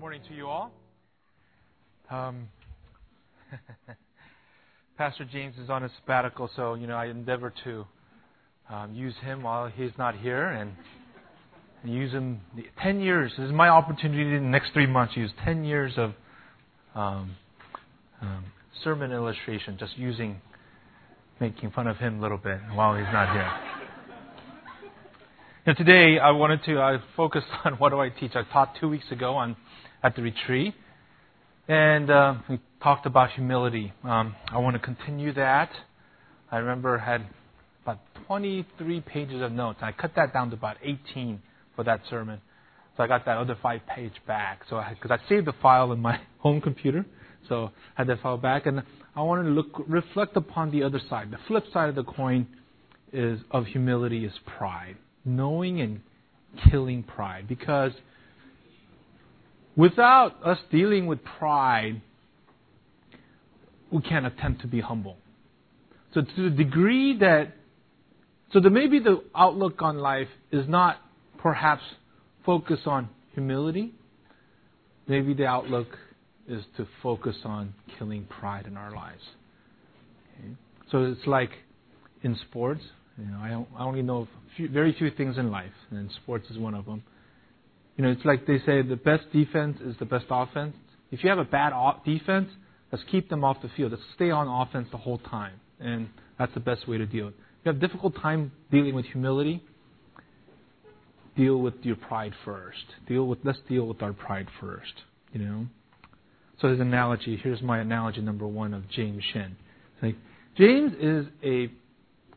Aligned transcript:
morning 0.00 0.22
to 0.26 0.34
you 0.34 0.46
all. 0.46 0.72
Um, 2.10 2.48
Pastor 4.96 5.26
James 5.30 5.56
is 5.62 5.68
on 5.68 5.84
a 5.84 5.90
sabbatical, 6.00 6.48
so 6.56 6.72
you 6.72 6.86
know 6.86 6.96
I 6.96 7.08
endeavor 7.08 7.52
to 7.64 7.84
um, 8.70 8.94
use 8.94 9.12
him 9.20 9.42
while 9.42 9.68
he's 9.68 9.90
not 9.98 10.16
here 10.16 10.46
and 10.46 10.72
use 11.84 12.12
him. 12.12 12.40
Ten 12.82 13.00
years. 13.00 13.30
This 13.36 13.44
is 13.44 13.52
my 13.52 13.68
opportunity 13.68 14.22
in 14.22 14.42
the 14.44 14.48
next 14.48 14.72
three 14.72 14.86
months. 14.86 15.18
Use 15.18 15.32
ten 15.44 15.64
years 15.64 15.92
of 15.98 16.14
um, 16.94 17.36
um, 18.22 18.46
sermon 18.82 19.12
illustration, 19.12 19.76
just 19.78 19.98
using, 19.98 20.40
making 21.40 21.72
fun 21.72 21.86
of 21.86 21.98
him 21.98 22.20
a 22.20 22.22
little 22.22 22.38
bit 22.38 22.58
while 22.72 22.96
he's 22.96 23.04
not 23.12 23.34
here. 23.34 23.52
Now 25.66 25.74
today 25.74 26.18
I 26.18 26.30
wanted 26.30 26.64
to 26.64 26.80
uh, 26.80 26.98
focus 27.18 27.44
on 27.66 27.74
what 27.74 27.90
do 27.90 28.00
I 28.00 28.08
teach. 28.08 28.32
I 28.34 28.44
taught 28.50 28.76
two 28.80 28.88
weeks 28.88 29.12
ago 29.12 29.34
on 29.34 29.56
at 30.02 30.16
the 30.16 30.22
retreat. 30.22 30.74
And 31.68 32.10
uh, 32.10 32.34
we 32.48 32.60
talked 32.82 33.06
about 33.06 33.30
humility. 33.32 33.92
Um, 34.02 34.34
I 34.50 34.58
want 34.58 34.74
to 34.74 34.80
continue 34.80 35.32
that. 35.34 35.70
I 36.50 36.58
remember 36.58 36.98
I 36.98 37.04
had 37.04 37.26
about 37.82 38.00
23 38.26 39.00
pages 39.02 39.40
of 39.42 39.52
notes. 39.52 39.78
I 39.82 39.92
cut 39.92 40.12
that 40.16 40.32
down 40.32 40.50
to 40.50 40.56
about 40.56 40.78
18 40.82 41.40
for 41.76 41.84
that 41.84 42.00
sermon. 42.10 42.40
So 42.96 43.04
I 43.04 43.06
got 43.06 43.24
that 43.26 43.38
other 43.38 43.56
five 43.62 43.80
page 43.86 44.12
back. 44.26 44.62
So 44.68 44.82
because 44.90 45.10
I, 45.10 45.24
I, 45.24 45.28
saved 45.28 45.46
the 45.46 45.54
file 45.62 45.92
in 45.92 46.00
my 46.00 46.20
home 46.38 46.60
computer, 46.60 47.06
so 47.48 47.70
I 47.96 48.02
had 48.02 48.08
that 48.08 48.20
file 48.22 48.36
back, 48.36 48.66
and 48.66 48.82
I 49.14 49.22
wanted 49.22 49.44
to 49.44 49.50
look 49.50 49.82
reflect 49.88 50.36
upon 50.36 50.70
the 50.70 50.82
other 50.82 51.00
side. 51.08 51.30
The 51.30 51.38
flip 51.48 51.64
side 51.72 51.88
of 51.88 51.94
the 51.94 52.04
coin 52.04 52.46
is 53.12 53.40
of 53.50 53.66
humility 53.66 54.24
is 54.24 54.32
pride, 54.58 54.96
knowing 55.24 55.80
and 55.80 56.00
killing 56.70 57.02
pride, 57.02 57.48
because 57.48 57.92
Without 59.80 60.44
us 60.44 60.58
dealing 60.70 61.06
with 61.06 61.20
pride, 61.38 62.02
we 63.90 64.02
can't 64.02 64.26
attempt 64.26 64.60
to 64.60 64.66
be 64.66 64.78
humble. 64.78 65.16
So 66.12 66.20
to 66.20 66.50
the 66.50 66.50
degree 66.50 67.16
that, 67.20 67.54
so 68.52 68.60
that 68.60 68.68
maybe 68.68 68.98
the 68.98 69.22
outlook 69.34 69.80
on 69.80 69.96
life 69.96 70.28
is 70.52 70.68
not 70.68 70.98
perhaps 71.38 71.80
focus 72.44 72.80
on 72.84 73.08
humility. 73.32 73.94
Maybe 75.08 75.32
the 75.32 75.46
outlook 75.46 75.88
is 76.46 76.62
to 76.76 76.86
focus 77.02 77.36
on 77.46 77.72
killing 77.98 78.26
pride 78.26 78.66
in 78.66 78.76
our 78.76 78.94
lives. 78.94 79.22
Okay? 80.38 80.56
So 80.90 81.04
it's 81.04 81.26
like 81.26 81.52
in 82.22 82.36
sports. 82.50 82.82
You 83.16 83.30
know, 83.30 83.66
I, 83.78 83.82
only 83.82 84.02
know 84.02 84.28
few, 84.58 84.68
very 84.68 84.94
few 84.98 85.10
things 85.10 85.38
in 85.38 85.50
life, 85.50 85.72
and 85.90 86.10
sports 86.22 86.50
is 86.50 86.58
one 86.58 86.74
of 86.74 86.84
them. 86.84 87.02
You 87.96 88.04
know, 88.04 88.10
it's 88.10 88.24
like 88.24 88.46
they 88.46 88.58
say 88.60 88.82
the 88.82 88.96
best 88.96 89.30
defense 89.32 89.78
is 89.84 89.96
the 89.98 90.04
best 90.04 90.26
offense. 90.30 90.74
If 91.10 91.22
you 91.22 91.30
have 91.30 91.38
a 91.38 91.44
bad 91.44 91.72
defense, 92.04 92.48
let's 92.92 93.04
keep 93.10 93.28
them 93.28 93.44
off 93.44 93.60
the 93.62 93.70
field. 93.76 93.92
Let's 93.92 94.04
stay 94.14 94.30
on 94.30 94.48
offense 94.48 94.88
the 94.90 94.98
whole 94.98 95.18
time. 95.18 95.54
And 95.80 96.08
that's 96.38 96.54
the 96.54 96.60
best 96.60 96.88
way 96.88 96.98
to 96.98 97.06
deal. 97.06 97.28
If 97.28 97.34
you 97.64 97.72
have 97.72 97.76
a 97.76 97.80
difficult 97.80 98.14
time 98.16 98.52
dealing 98.70 98.94
with 98.94 99.06
humility, 99.06 99.62
deal 101.36 101.58
with 101.58 101.74
your 101.82 101.96
pride 101.96 102.32
first. 102.44 102.84
Deal 103.08 103.26
with 103.26 103.40
let's 103.44 103.58
deal 103.68 103.86
with 103.86 104.02
our 104.02 104.12
pride 104.12 104.46
first. 104.60 104.92
You 105.32 105.40
know? 105.40 105.66
So 106.60 106.68
his 106.68 106.80
analogy, 106.80 107.38
here's 107.42 107.62
my 107.62 107.78
analogy 107.78 108.20
number 108.20 108.46
one 108.46 108.74
of 108.74 108.88
James 108.90 109.22
Shin. 109.32 109.56
Like, 110.02 110.16
James 110.56 110.92
is 111.00 111.26
a 111.42 111.70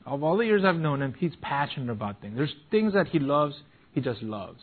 of 0.05 0.23
all 0.23 0.37
the 0.37 0.45
years 0.45 0.63
I've 0.65 0.75
known 0.75 1.01
him, 1.01 1.13
he's 1.17 1.33
passionate 1.41 1.91
about 1.91 2.21
things. 2.21 2.35
There's 2.35 2.53
things 2.71 2.93
that 2.93 3.07
he 3.07 3.19
loves, 3.19 3.55
he 3.93 4.01
just 4.01 4.21
loves. 4.21 4.59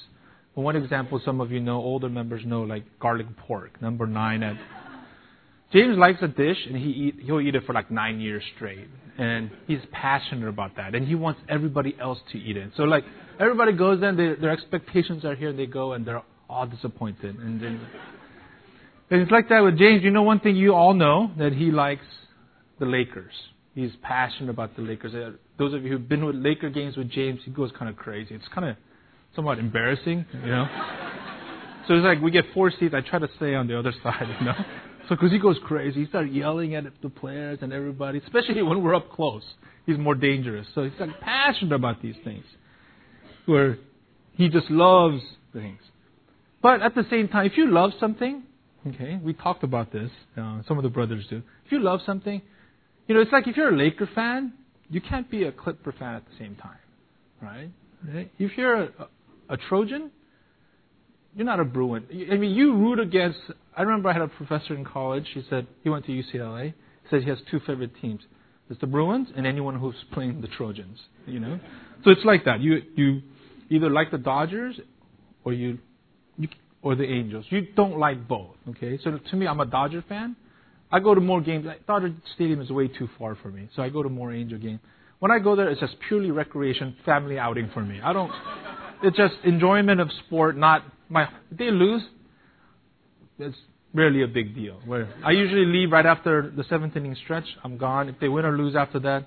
One 0.55 0.77
example 0.77 1.21
some 1.25 1.41
of 1.41 1.51
you 1.53 1.61
know, 1.61 1.77
older 1.77 2.09
members 2.09 2.43
know, 2.45 2.63
like 2.63 2.85
garlic 2.99 3.27
pork, 3.37 3.81
number 3.81 4.07
nine 4.07 4.43
at. 4.43 4.57
James 5.73 5.97
likes 5.97 6.19
a 6.21 6.27
dish 6.27 6.57
and 6.67 6.77
he 6.77 6.91
eat, 6.91 7.15
he'll 7.25 7.41
eat 7.41 7.55
it 7.55 7.65
for 7.65 7.73
like 7.73 7.91
nine 7.93 8.21
years 8.21 8.43
straight, 8.57 8.89
and 9.19 9.51
he's 9.69 9.79
passionate 9.93 10.49
about 10.49 10.77
that, 10.77 10.97
and 10.97 11.07
he 11.07 11.15
wants 11.15 11.41
everybody 11.49 11.97
else 12.01 12.19
to 12.33 12.39
eat 12.39 12.57
it. 12.57 12.73
So 12.77 12.83
like 12.83 13.05
everybody 13.39 13.73
goes 13.73 14.03
in, 14.03 14.17
they, 14.17 14.35
their 14.41 14.51
expectations 14.51 15.25
are 15.25 15.37
here, 15.37 15.51
and 15.51 15.59
they 15.59 15.67
go 15.67 15.93
and 15.93 16.05
they're 16.05 16.23
all 16.49 16.67
disappointed, 16.67 17.37
and 17.37 17.61
then. 17.61 17.81
And 19.11 19.23
it's 19.23 19.31
like 19.31 19.49
that 19.49 19.61
with 19.61 19.79
James. 19.79 20.03
You 20.03 20.11
know 20.11 20.23
one 20.23 20.41
thing 20.41 20.57
you 20.57 20.75
all 20.75 20.95
know 20.95 21.31
that 21.39 21.53
he 21.53 21.71
likes 21.71 22.05
the 22.81 22.87
Lakers. 22.87 23.33
He's 23.75 23.91
passionate 24.03 24.51
about 24.51 24.75
the 24.75 24.83
Lakers. 24.83 25.15
Uh, 25.15 25.37
those 25.59 25.75
of 25.75 25.85
you 25.85 25.93
who've 25.93 26.09
been 26.09 26.25
with 26.25 26.35
Laker 26.35 26.71
games 26.71 26.97
with 26.97 27.11
James, 27.11 27.41
he 27.45 27.53
goes 27.53 27.71
kind 27.79 27.89
of 27.89 27.97
crazy. 27.97 28.35
It's 28.35 28.49
kind 28.53 28.69
of 28.69 28.77
somewhat 29.35 29.59
embarrassing, 29.59 30.27
you 30.33 30.51
know. 30.51 30.67
so 31.89 31.95
it's 31.95 32.05
like 32.05 32.21
we 32.21 32.31
get 32.31 32.45
four 32.55 32.71
seats. 32.71 32.95
I 32.95 33.01
try 33.01 33.19
to 33.19 33.29
stay 33.37 33.55
on 33.55 33.67
the 33.67 33.79
other 33.79 33.93
side, 34.03 34.27
you 34.39 34.47
know. 34.47 34.55
So 35.09 35.17
because 35.17 35.33
he 35.33 35.39
goes 35.39 35.59
crazy, 35.65 36.03
he 36.03 36.07
starts 36.07 36.31
yelling 36.33 36.75
at 36.75 36.85
the 37.03 37.09
players 37.09 37.59
and 37.63 37.73
everybody, 37.73 38.19
especially 38.19 38.63
when 38.63 38.83
we're 38.83 38.95
up 38.95 39.11
close. 39.11 39.43
He's 39.87 39.99
more 39.99 40.15
dangerous. 40.15 40.67
So 40.75 40.85
he's 40.85 40.93
like 41.01 41.21
passionate 41.21 41.75
about 41.75 42.01
these 42.01 42.15
things, 42.23 42.45
where 43.47 43.79
he 44.35 44.49
just 44.49 44.71
loves 44.71 45.21
things. 45.53 45.81
But 46.63 46.83
at 46.83 46.95
the 46.95 47.05
same 47.11 47.29
time, 47.29 47.47
if 47.47 47.57
you 47.57 47.71
love 47.71 47.91
something, 47.99 48.45
okay, 48.87 49.19
we 49.23 49.33
talked 49.33 49.65
about 49.65 49.93
this. 49.93 50.11
Uh, 50.37 50.61
some 50.69 50.77
of 50.77 50.85
the 50.85 50.91
brothers 50.91 51.27
do. 51.29 51.43
If 51.65 51.73
you 51.73 51.81
love 51.81 52.01
something, 52.05 52.41
you 53.09 53.15
know, 53.15 53.21
it's 53.21 53.33
like 53.33 53.49
if 53.49 53.57
you're 53.57 53.75
a 53.75 53.77
Laker 53.77 54.09
fan, 54.15 54.53
you 54.89 55.01
can't 55.01 55.31
be 55.31 55.45
a 55.45 55.53
Clipper 55.53 55.93
fan 55.99 56.15
at 56.17 56.25
the 56.27 56.33
same 56.39 56.57
time, 56.57 56.79
right? 57.43 57.71
right? 58.07 58.31
If 58.39 58.57
you're 58.57 58.85
a, 58.85 58.89
a 59.51 59.57
Trojan, 59.57 60.11
you're 61.37 61.45
not 61.45 61.61
a 61.61 61.65
Bruin. 61.65 62.07
I 62.31 62.37
mean, 62.37 62.53
you 62.53 62.75
root 62.75 62.99
against. 62.99 63.39
I 63.77 63.83
remember 63.83 64.09
I 64.09 64.13
had 64.15 64.23
a 64.23 64.29
professor 64.29 64.75
in 64.75 64.85
college. 64.85 65.27
He 65.35 65.43
said 65.51 65.67
he 65.83 65.91
went 65.91 66.07
to 66.07 66.13
UCLA. 66.13 66.67
He 66.67 67.09
said 67.11 67.23
he 67.23 67.29
has 67.29 67.39
two 67.51 67.61
favorite 67.61 67.93
teams: 68.01 68.23
it's 68.69 68.81
the 68.81 68.87
Bruins 68.87 69.29
and 69.37 69.47
anyone 69.47 69.79
who's 69.79 69.95
playing 70.13 70.41
the 70.41 70.49
Trojans. 70.49 70.99
You 71.27 71.41
know, 71.41 71.61
so 72.05 72.11
it's 72.11 72.25
like 72.25 72.45
that. 72.47 72.61
You 72.61 72.83
you 72.95 73.23
either 73.69 73.91
like 73.91 74.11
the 74.11 74.19
Dodgers 74.19 74.81
or 75.45 75.53
you, 75.53 75.79
you 76.37 76.49
or 76.83 76.95
the 76.95 77.05
Angels. 77.05 77.45
You 77.51 77.67
don't 77.77 77.99
like 77.99 78.27
both. 78.27 78.57
Okay, 78.71 78.99
so 79.03 79.19
to 79.19 79.37
me, 79.37 79.47
I'm 79.47 79.61
a 79.61 79.67
Dodger 79.67 80.05
fan. 80.09 80.37
I 80.93 80.99
go 80.99 81.15
to 81.15 81.21
more 81.21 81.41
games. 81.41 81.67
Dodger 81.87 82.13
Stadium 82.35 82.61
is 82.61 82.71
way 82.71 82.89
too 82.89 83.09
far 83.19 83.37
for 83.37 83.49
me, 83.49 83.69
so 83.77 83.83
I 83.83 83.89
go 83.89 84.03
to 84.03 84.09
more 84.09 84.33
Angel 84.33 84.59
games. 84.59 84.81
When 85.21 85.31
I 85.31 85.39
go 85.39 85.55
there, 85.55 85.69
it's 85.69 85.81
just 85.81 85.95
purely 86.09 86.31
recreation, 86.31 86.97
family 87.05 87.39
outing 87.39 87.71
for 87.73 87.83
me. 87.83 88.01
I 88.03 88.13
don't 88.13 88.33
it's 89.03 89.17
just 89.17 89.35
enjoyment 89.45 90.01
of 90.01 90.11
sport, 90.27 90.57
not 90.57 90.85
my. 91.09 91.25
If 91.51 91.59
they 91.59 91.71
lose, 91.71 92.03
it's 93.39 93.57
rarely 93.95 94.23
a 94.23 94.29
big 94.29 94.55
deal. 94.55 94.81
Where 94.85 95.13
I 95.25 95.33
usually 95.33 95.67
leave 95.67 95.91
right 95.91 96.07
after 96.07 96.53
the 96.55 96.65
seventh 96.65 96.97
inning 96.97 97.17
stretch, 97.25 97.47
I'm 97.65 97.79
gone. 97.79 98.09
If 98.09 98.21
they 98.21 98.29
win 98.29 98.45
or 98.45 98.57
lose 98.57 98.77
after 98.77 98.99
that, 99.01 99.27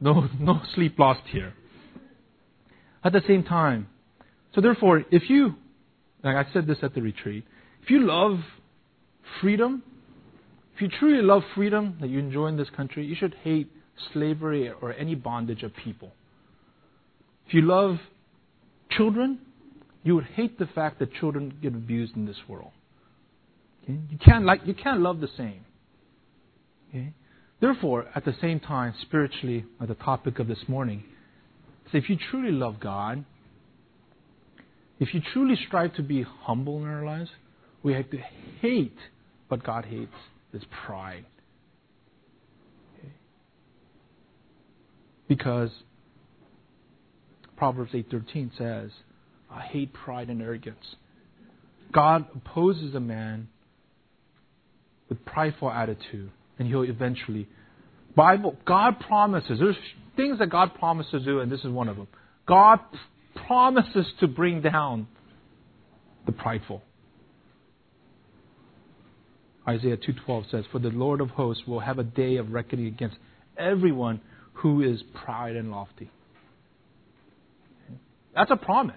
no 0.00 0.28
no 0.40 0.60
sleep 0.74 0.98
lost 0.98 1.22
here. 1.26 1.54
At 3.02 3.12
the 3.12 3.22
same 3.26 3.44
time, 3.44 3.88
so 4.54 4.60
therefore, 4.60 5.04
if 5.10 5.30
you, 5.30 5.54
like 6.22 6.36
I 6.36 6.52
said 6.52 6.66
this 6.66 6.78
at 6.82 6.94
the 6.94 7.00
retreat, 7.00 7.44
if 7.82 7.90
you 7.90 8.06
love 8.06 8.40
freedom, 9.40 9.82
if 10.74 10.82
you 10.82 10.88
truly 10.88 11.22
love 11.22 11.42
freedom 11.54 11.96
that 12.00 12.08
you 12.08 12.18
enjoy 12.18 12.48
in 12.48 12.56
this 12.56 12.68
country, 12.76 13.06
you 13.06 13.14
should 13.14 13.34
hate 13.42 13.70
slavery 14.12 14.70
or 14.82 14.92
any 14.92 15.14
bondage 15.14 15.62
of 15.62 15.74
people. 15.74 16.12
If 17.46 17.54
you 17.54 17.62
love 17.62 17.96
children, 19.00 19.38
you 20.02 20.14
would 20.14 20.26
hate 20.36 20.58
the 20.58 20.66
fact 20.66 20.98
that 20.98 21.12
children 21.14 21.54
get 21.62 21.72
abused 21.74 22.14
in 22.16 22.26
this 22.26 22.36
world. 22.46 22.72
Okay? 23.82 23.98
You 24.10 24.18
can't 24.18 24.44
like 24.44 24.60
you 24.66 24.74
can't 24.74 25.00
love 25.00 25.20
the 25.20 25.28
same. 25.38 25.64
Okay? 26.90 27.14
Therefore, 27.62 28.06
at 28.14 28.26
the 28.26 28.34
same 28.42 28.60
time, 28.60 28.92
spiritually, 29.00 29.64
at 29.80 29.88
the 29.88 29.94
topic 29.94 30.38
of 30.38 30.48
this 30.48 30.58
morning, 30.68 31.04
so 31.90 31.96
if 31.96 32.10
you 32.10 32.18
truly 32.30 32.52
love 32.52 32.78
God, 32.78 33.24
if 34.98 35.14
you 35.14 35.22
truly 35.32 35.56
strive 35.66 35.94
to 35.94 36.02
be 36.02 36.22
humble 36.42 36.76
in 36.82 36.84
our 36.84 37.04
lives, 37.04 37.30
we 37.82 37.94
have 37.94 38.10
to 38.10 38.18
hate 38.60 38.98
what 39.48 39.64
God 39.64 39.86
hates 39.86 40.12
is 40.52 40.62
pride. 40.86 41.24
Okay? 42.98 43.12
Because 45.26 45.70
Proverbs 47.60 47.92
8:13 47.92 48.50
says, 48.56 48.90
"I 49.50 49.60
hate 49.60 49.92
pride 49.92 50.30
and 50.30 50.40
arrogance." 50.40 50.96
God 51.92 52.24
opposes 52.34 52.94
a 52.94 53.00
man 53.00 53.48
with 55.10 55.22
prideful 55.26 55.70
attitude, 55.70 56.30
and 56.58 56.66
he'll 56.66 56.84
eventually. 56.84 57.46
Bible, 58.16 58.56
God 58.64 58.98
promises. 59.00 59.58
There's 59.58 59.76
things 60.16 60.38
that 60.38 60.46
God 60.46 60.74
promises 60.76 61.12
to 61.12 61.20
do, 61.20 61.40
and 61.40 61.52
this 61.52 61.62
is 61.62 61.70
one 61.70 61.90
of 61.90 61.98
them. 61.98 62.08
God 62.46 62.80
promises 63.46 64.10
to 64.20 64.26
bring 64.26 64.62
down 64.62 65.06
the 66.24 66.32
prideful. 66.32 66.82
Isaiah 69.68 69.98
2:12 69.98 70.46
says, 70.46 70.64
"For 70.68 70.78
the 70.78 70.88
Lord 70.88 71.20
of 71.20 71.28
hosts 71.32 71.66
will 71.66 71.80
have 71.80 71.98
a 71.98 72.04
day 72.04 72.36
of 72.36 72.54
reckoning 72.54 72.86
against 72.86 73.18
everyone 73.58 74.22
who 74.54 74.80
is 74.80 75.02
proud 75.02 75.56
and 75.56 75.70
lofty." 75.70 76.08
That's 78.40 78.52
a 78.52 78.56
promise. 78.56 78.96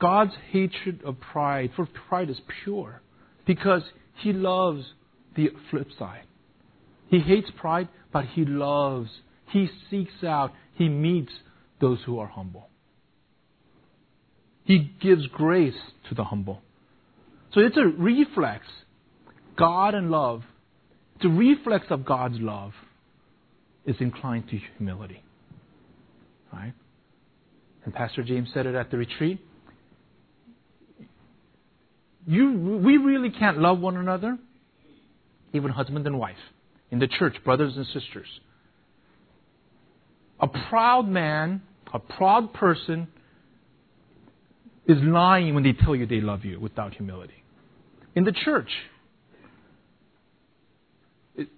God's 0.00 0.32
hatred 0.50 1.02
of 1.04 1.20
pride, 1.20 1.70
for 1.76 1.86
pride 2.08 2.28
is 2.28 2.40
pure, 2.64 3.02
because 3.46 3.82
He 4.16 4.32
loves 4.32 4.84
the 5.36 5.50
flip 5.70 5.86
side. 5.96 6.24
He 7.06 7.20
hates 7.20 7.48
pride, 7.56 7.88
but 8.12 8.24
He 8.24 8.44
loves, 8.44 9.08
He 9.52 9.68
seeks 9.90 10.24
out, 10.26 10.50
He 10.74 10.88
meets 10.88 11.30
those 11.80 12.00
who 12.04 12.18
are 12.18 12.26
humble. 12.26 12.68
He 14.64 14.90
gives 15.00 15.24
grace 15.28 15.78
to 16.08 16.16
the 16.16 16.24
humble. 16.24 16.62
So 17.54 17.60
it's 17.60 17.76
a 17.76 17.86
reflex. 17.86 18.64
God 19.56 19.94
and 19.94 20.10
love, 20.10 20.42
it's 21.14 21.26
a 21.26 21.28
reflex 21.28 21.86
of 21.90 22.04
God's 22.04 22.40
love, 22.40 22.72
is 23.86 23.94
inclined 24.00 24.48
to 24.50 24.58
humility. 24.76 25.22
Right? 26.58 26.74
And 27.84 27.94
Pastor 27.94 28.24
James 28.24 28.48
said 28.52 28.66
it 28.66 28.74
at 28.74 28.90
the 28.90 28.98
retreat. 28.98 29.38
You, 32.26 32.80
we 32.84 32.96
really 32.96 33.30
can't 33.30 33.58
love 33.58 33.78
one 33.78 33.96
another, 33.96 34.36
even 35.52 35.70
husband 35.70 36.06
and 36.06 36.18
wife, 36.18 36.36
in 36.90 36.98
the 36.98 37.06
church, 37.06 37.36
brothers 37.44 37.74
and 37.76 37.86
sisters. 37.86 38.26
A 40.40 40.48
proud 40.48 41.08
man, 41.08 41.62
a 41.94 41.98
proud 41.98 42.52
person, 42.52 43.08
is 44.86 44.98
lying 45.00 45.54
when 45.54 45.62
they 45.62 45.72
tell 45.72 45.94
you 45.94 46.06
they 46.06 46.20
love 46.20 46.44
you 46.44 46.58
without 46.58 46.94
humility. 46.94 47.44
In 48.14 48.24
the 48.24 48.32
church, 48.32 48.70
it, 51.36 51.48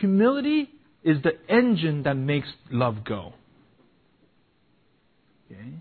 humility 0.00 0.68
is 1.04 1.22
the 1.22 1.32
engine 1.48 2.02
that 2.02 2.14
makes 2.14 2.48
love 2.70 3.04
go. 3.04 3.32
Okay? 5.50 5.72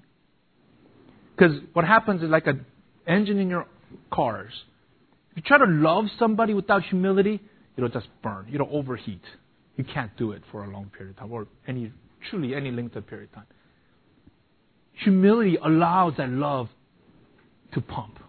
Because 1.36 1.58
what 1.74 1.86
happens 1.86 2.24
is 2.24 2.30
like 2.30 2.48
an 2.48 2.66
engine 3.06 3.38
in 3.40 3.50
your 3.50 3.68
cars. 4.12 4.52
If 5.32 5.38
you 5.38 5.44
try 5.44 5.60
to 5.60 5.66
love 5.66 6.06
somebody 6.18 6.54
without 6.54 6.84
humility, 6.84 7.42
it'll 7.76 7.90
just 7.90 8.08
burn. 8.24 8.48
It'll 8.52 8.70
overheat. 8.72 9.22
You 9.76 9.84
can't 9.84 10.16
do 10.18 10.32
it 10.32 10.42
for 10.52 10.64
a 10.64 10.70
long 10.70 10.90
period 10.96 11.12
of 11.12 11.20
time, 11.20 11.32
or 11.32 11.48
any 11.68 11.92
truly 12.30 12.56
any 12.56 12.72
length 12.72 12.96
of 12.96 13.06
period 13.06 13.30
of 13.30 13.36
time. 13.36 13.46
Humility 15.04 15.58
allows 15.64 16.14
that 16.18 16.30
love 16.30 16.70
to 17.74 17.82
pump. 17.82 18.20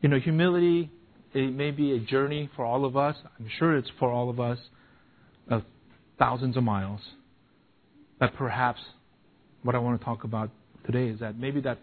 You 0.00 0.08
know, 0.08 0.20
humility 0.20 0.90
it 1.36 1.54
may 1.54 1.70
be 1.70 1.92
a 1.92 1.98
journey 1.98 2.48
for 2.56 2.64
all 2.64 2.84
of 2.84 2.96
us. 2.96 3.16
I'm 3.38 3.48
sure 3.58 3.76
it's 3.76 3.90
for 3.98 4.10
all 4.10 4.30
of 4.30 4.40
us 4.40 4.58
of 5.50 5.62
thousands 6.18 6.56
of 6.56 6.62
miles. 6.62 7.00
But 8.18 8.34
perhaps 8.34 8.80
what 9.62 9.74
I 9.74 9.78
want 9.78 10.00
to 10.00 10.04
talk 10.04 10.24
about 10.24 10.50
today 10.86 11.08
is 11.08 11.20
that 11.20 11.38
maybe 11.38 11.60
that 11.60 11.78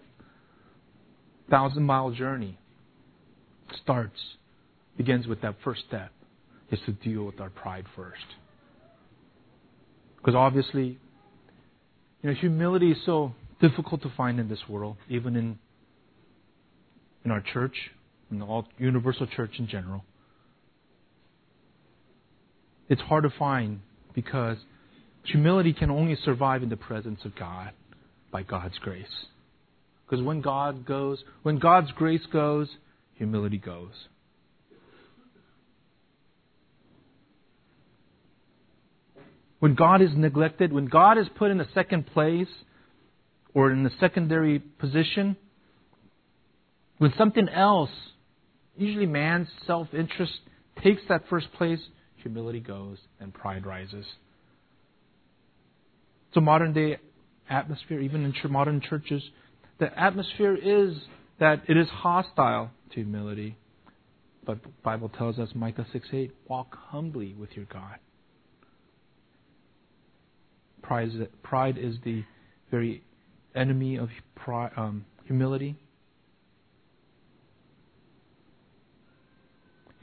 thousand 1.52 1.84
mile 1.84 2.10
journey 2.12 2.58
starts, 3.84 4.18
begins 4.98 5.28
with 5.28 5.42
that 5.42 5.56
first 5.64 5.82
step, 5.88 6.12
is 6.72 6.80
to 6.88 6.92
deal 6.92 7.24
with 7.24 7.40
our 7.40 7.52
pride 7.52 7.86
first. 7.96 8.26
Because 10.18 10.34
obviously, 10.34 10.98
you 12.24 12.30
know, 12.30 12.34
humility 12.34 12.92
is 12.92 12.98
so 13.06 13.34
difficult 13.62 14.02
to 14.02 14.12
find 14.18 14.40
in 14.40 14.50
this 14.50 14.62
world, 14.68 14.98
even 15.10 15.36
in 15.36 15.60
in 17.26 17.32
our 17.32 17.42
church, 17.42 17.76
the 18.40 18.46
all 18.46 18.68
universal 18.78 19.28
church 19.28 19.52
in 19.60 19.68
general. 19.68 20.04
It's 22.90 23.02
hard 23.02 23.24
to 23.24 23.30
find 23.38 23.80
because 24.14 24.58
humility 25.24 25.74
can 25.74 25.90
only 25.90 26.18
survive 26.24 26.64
in 26.64 26.70
the 26.70 26.78
presence 26.78 27.22
of 27.26 27.36
God 27.36 27.72
by 28.32 28.44
God's 28.44 28.78
grace. 28.80 29.06
Because 30.06 30.24
when 30.24 30.42
God 30.42 30.86
goes, 30.86 31.24
when 31.44 31.60
God's 31.60 31.92
grace 31.92 32.26
goes, 32.32 32.68
humility 33.16 33.58
goes. 33.58 33.92
When 39.60 39.76
God 39.76 40.02
is 40.02 40.10
neglected, 40.14 40.74
when 40.74 40.88
God 40.88 41.18
is 41.18 41.28
put 41.38 41.50
in 41.50 41.62
a 41.62 41.68
second 41.74 42.08
place 42.08 42.50
or 43.54 43.72
in 43.72 43.86
a 43.86 43.92
secondary 43.98 44.60
position, 44.60 45.38
when 46.98 47.14
something 47.18 47.48
else 47.48 47.90
Usually, 48.76 49.06
man's 49.06 49.48
self 49.68 49.88
interest 49.94 50.34
takes 50.84 51.02
that 51.10 51.24
first 51.30 51.52
place, 51.54 51.80
humility 52.18 52.60
goes, 52.60 52.98
and 53.20 53.34
pride 53.34 53.66
rises. 53.66 54.06
So, 56.34 56.42
modern 56.42 56.74
day 56.74 56.98
atmosphere, 57.50 58.00
even 58.00 58.26
in 58.26 58.34
modern 58.52 58.82
churches, 58.82 59.24
the 59.80 59.98
atmosphere 60.00 60.56
is 60.56 60.96
that 61.40 61.64
it 61.68 61.78
is 61.78 61.88
hostile 61.90 62.72
to 62.90 62.96
humility. 62.96 63.58
But 64.46 64.64
the 64.64 64.70
Bible 64.84 65.10
tells 65.10 65.40
us, 65.40 65.50
Micah 65.56 65.86
6 65.94 66.08
8, 66.12 66.32
walk 66.48 66.76
humbly 66.90 67.34
with 67.34 67.50
your 67.56 67.66
God. 67.66 67.98
Pride 70.82 71.10
is, 71.10 71.14
pride 71.44 71.78
is 71.78 71.96
the 72.04 72.24
very 72.70 73.04
enemy 73.56 73.98
of 73.98 74.10
um, 74.76 75.06
humility. 75.26 75.76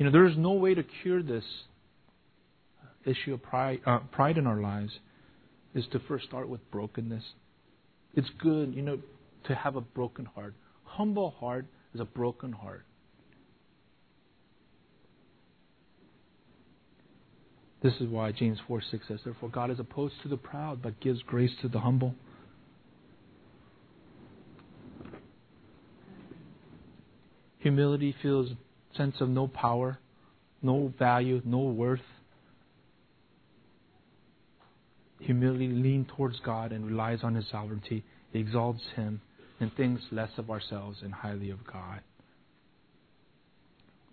You 0.01 0.07
know, 0.07 0.13
there 0.13 0.27
is 0.27 0.39
no 0.39 0.53
way 0.53 0.73
to 0.73 0.83
cure 1.03 1.23
this 1.23 1.45
issue 3.05 3.35
of 3.35 3.43
pride, 3.43 3.81
uh, 3.85 3.99
pride 4.11 4.39
in 4.39 4.47
our 4.47 4.59
lives 4.59 4.99
is 5.75 5.85
to 5.93 6.01
first 6.09 6.25
start 6.25 6.49
with 6.49 6.71
brokenness. 6.71 7.23
It's 8.15 8.31
good, 8.43 8.75
you 8.75 8.81
know, 8.81 9.01
to 9.45 9.55
have 9.55 9.77
a 9.77 9.83
broken 9.83 10.25
heart. 10.25 10.55
Humble 10.85 11.33
heart 11.33 11.67
is 11.93 12.01
a 12.01 12.07
broken 12.07 12.51
heart. 12.51 12.87
This 17.83 17.93
is 18.01 18.09
why 18.09 18.33
James 18.33 18.59
4 18.67 18.81
6 18.91 19.07
says, 19.07 19.21
Therefore, 19.23 19.51
God 19.51 19.71
is 19.71 19.79
opposed 19.79 20.15
to 20.23 20.29
the 20.29 20.39
proud, 20.39 20.81
but 20.81 20.99
gives 21.01 21.21
grace 21.21 21.53
to 21.61 21.69
the 21.69 21.81
humble. 21.81 22.15
Humility 27.59 28.17
feels 28.23 28.53
sense 28.97 29.17
of 29.21 29.29
no 29.29 29.47
power, 29.49 29.99
no 30.63 30.93
value, 30.99 31.41
no 31.45 31.59
worth. 31.59 32.01
Humility 35.21 35.69
leans 35.69 36.09
towards 36.17 36.41
God 36.41 36.73
and 36.73 36.87
relies 36.87 37.21
on 37.23 37.35
His 37.35 37.45
sovereignty, 37.51 38.05
exalts 38.33 38.83
Him, 38.97 39.21
and 39.61 39.73
thinks 39.75 40.03
less 40.11 40.31
of 40.39 40.51
ourselves 40.51 40.99
and 41.03 41.13
highly 41.13 41.51
of 41.51 41.59
God. 41.67 42.01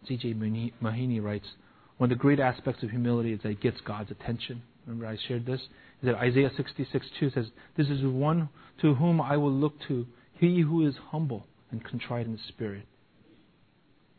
C.J. 0.08 0.34
Mahaney 0.34 1.22
writes, 1.22 1.48
one 1.98 2.12
of 2.12 2.18
the 2.18 2.22
great 2.22 2.40
aspects 2.40 2.84
of 2.84 2.92
humility 2.92 3.34
is 3.34 3.42
that 3.42 3.50
it 3.50 3.62
gets 3.62 3.78
God's 3.82 4.12
attention. 4.12 4.62
Remember, 4.86 5.08
I 5.08 5.18
shared 5.28 5.46
this? 5.46 5.60
Is 5.60 6.06
that 6.06 6.16
Isaiah 6.16 6.52
66 6.56 7.06
2 7.20 7.32
says, 7.32 7.46
This 7.76 7.88
is 7.88 8.04
one 8.04 8.50
to 8.82 8.94
whom 8.94 9.20
I 9.20 9.36
will 9.38 9.52
look 9.52 9.74
to, 9.88 10.06
he 10.34 10.62
who 10.62 10.88
is 10.88 10.94
humble 11.10 11.48
and 11.72 11.84
contrite 11.84 12.28
in 12.28 12.40
spirit 12.48 12.86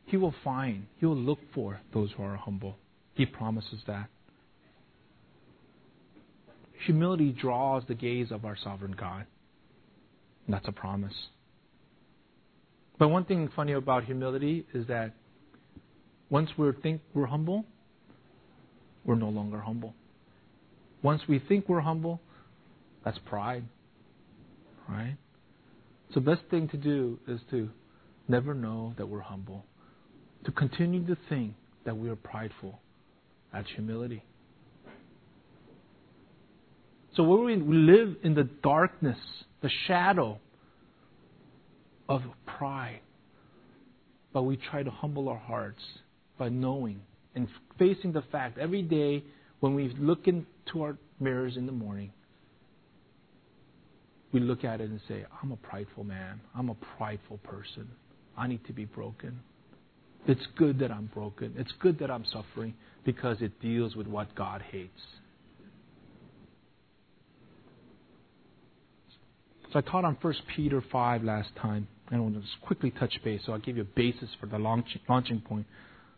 he 0.09 0.17
will 0.17 0.35
find, 0.43 0.87
He 0.99 1.07
will 1.07 1.17
look 1.17 1.39
for 1.55 1.81
those 1.93 2.11
who 2.17 2.23
are 2.23 2.37
humble. 2.37 2.77
He 3.15 3.27
promises 3.27 3.81
that. 3.87 4.09
Humility 6.87 7.31
draws 7.31 7.83
the 7.87 7.95
gaze 7.95 8.31
of 8.31 8.45
our 8.45 8.57
sovereign 8.57 8.97
God. 8.99 9.27
And 10.47 10.55
that's 10.55 10.67
a 10.67 10.73
promise. 10.73 11.13
But 12.99 13.09
one 13.09 13.27
thing 13.27 13.51
funny 13.55 13.73
about 13.73 14.05
humility 14.05 14.67
is 14.73 14.87
that 14.87 15.13
once 16.31 16.51
we 16.57 16.71
think 16.83 17.03
we're 17.13 17.27
humble, 17.27 17.67
we're 19.05 19.15
no 19.15 19.29
longer 19.29 19.61
humble. 19.61 19.95
Once 21.03 21.23
we 21.29 21.39
think 21.39 21.69
we're 21.69 21.81
humble, 21.81 22.21
that's 23.05 23.19
pride. 23.27 23.65
Right? 24.89 25.17
So 26.15 26.21
the 26.21 26.35
best 26.35 26.43
thing 26.51 26.69
to 26.69 26.79
do 26.79 27.19
is 27.29 27.41
to 27.51 27.69
never 28.27 28.55
know 28.55 28.95
that 28.97 29.07
we're 29.07 29.21
humble 29.21 29.67
to 30.45 30.53
continue 30.53 31.07
to 31.07 31.17
think 31.29 31.55
that 31.85 31.97
we 31.97 32.09
are 32.09 32.17
prideful. 32.17 32.79
That's 33.53 33.69
humility. 33.75 34.23
So 37.15 37.23
we 37.25 37.57
live 37.57 38.17
in 38.23 38.35
the 38.35 38.45
darkness, 38.63 39.19
the 39.61 39.71
shadow 39.87 40.39
of 42.09 42.23
pride, 42.47 43.01
but 44.33 44.43
we 44.43 44.57
try 44.57 44.83
to 44.83 44.91
humble 44.91 45.29
our 45.29 45.39
hearts 45.39 45.83
by 46.39 46.49
knowing 46.49 47.01
and 47.35 47.49
facing 47.79 48.13
the 48.13 48.23
fact 48.31 48.59
every 48.59 48.83
day 48.83 49.25
when 49.61 49.75
we 49.75 49.89
look 49.99 50.29
into 50.29 50.83
our 50.83 50.97
mirrors 51.21 51.57
in 51.57 51.67
the 51.67 51.73
morning, 51.73 52.13
we 54.33 54.41
look 54.41 54.65
at 54.65 54.81
it 54.81 54.91
and 54.91 55.01
say, 55.09 55.25
I'm 55.43 55.53
a 55.53 55.57
prideful 55.57 56.05
man. 56.05 56.41
I'm 56.55 56.69
a 56.69 56.77
prideful 56.97 57.39
person. 57.39 57.89
I 58.37 58.47
need 58.47 58.65
to 58.67 58.73
be 58.73 58.85
broken. 58.85 59.41
It's 60.29 60.47
good 60.57 60.79
that 60.81 60.93
I'm 60.93 61.11
broken. 61.13 61.55
It's 61.57 61.73
good 61.81 61.99
that 62.01 62.11
I'm 62.11 62.25
suffering 62.31 62.75
because 63.05 63.39
it 63.41 63.61
deals 63.61 63.97
with 63.97 64.07
what 64.07 64.35
God 64.35 64.63
hates. 64.71 65.01
So 69.73 69.79
I 69.79 69.83
taught 69.83 70.05
on 70.05 70.19
1 70.21 70.35
Peter 70.55 70.85
5 70.93 71.25
last 71.25 71.49
time. 71.61 71.89
And 72.11 72.19
I 72.19 72.21
want 72.21 72.35
to 72.35 72.41
just 72.41 72.61
quickly 72.63 72.91
touch 72.91 73.13
base, 73.23 73.43
so 73.45 73.53
I'll 73.53 73.59
give 73.59 73.77
you 73.77 73.83
a 73.83 73.97
basis 73.97 74.31
for 74.41 74.47
the 74.47 74.59
launching 74.59 75.41
point 75.41 75.67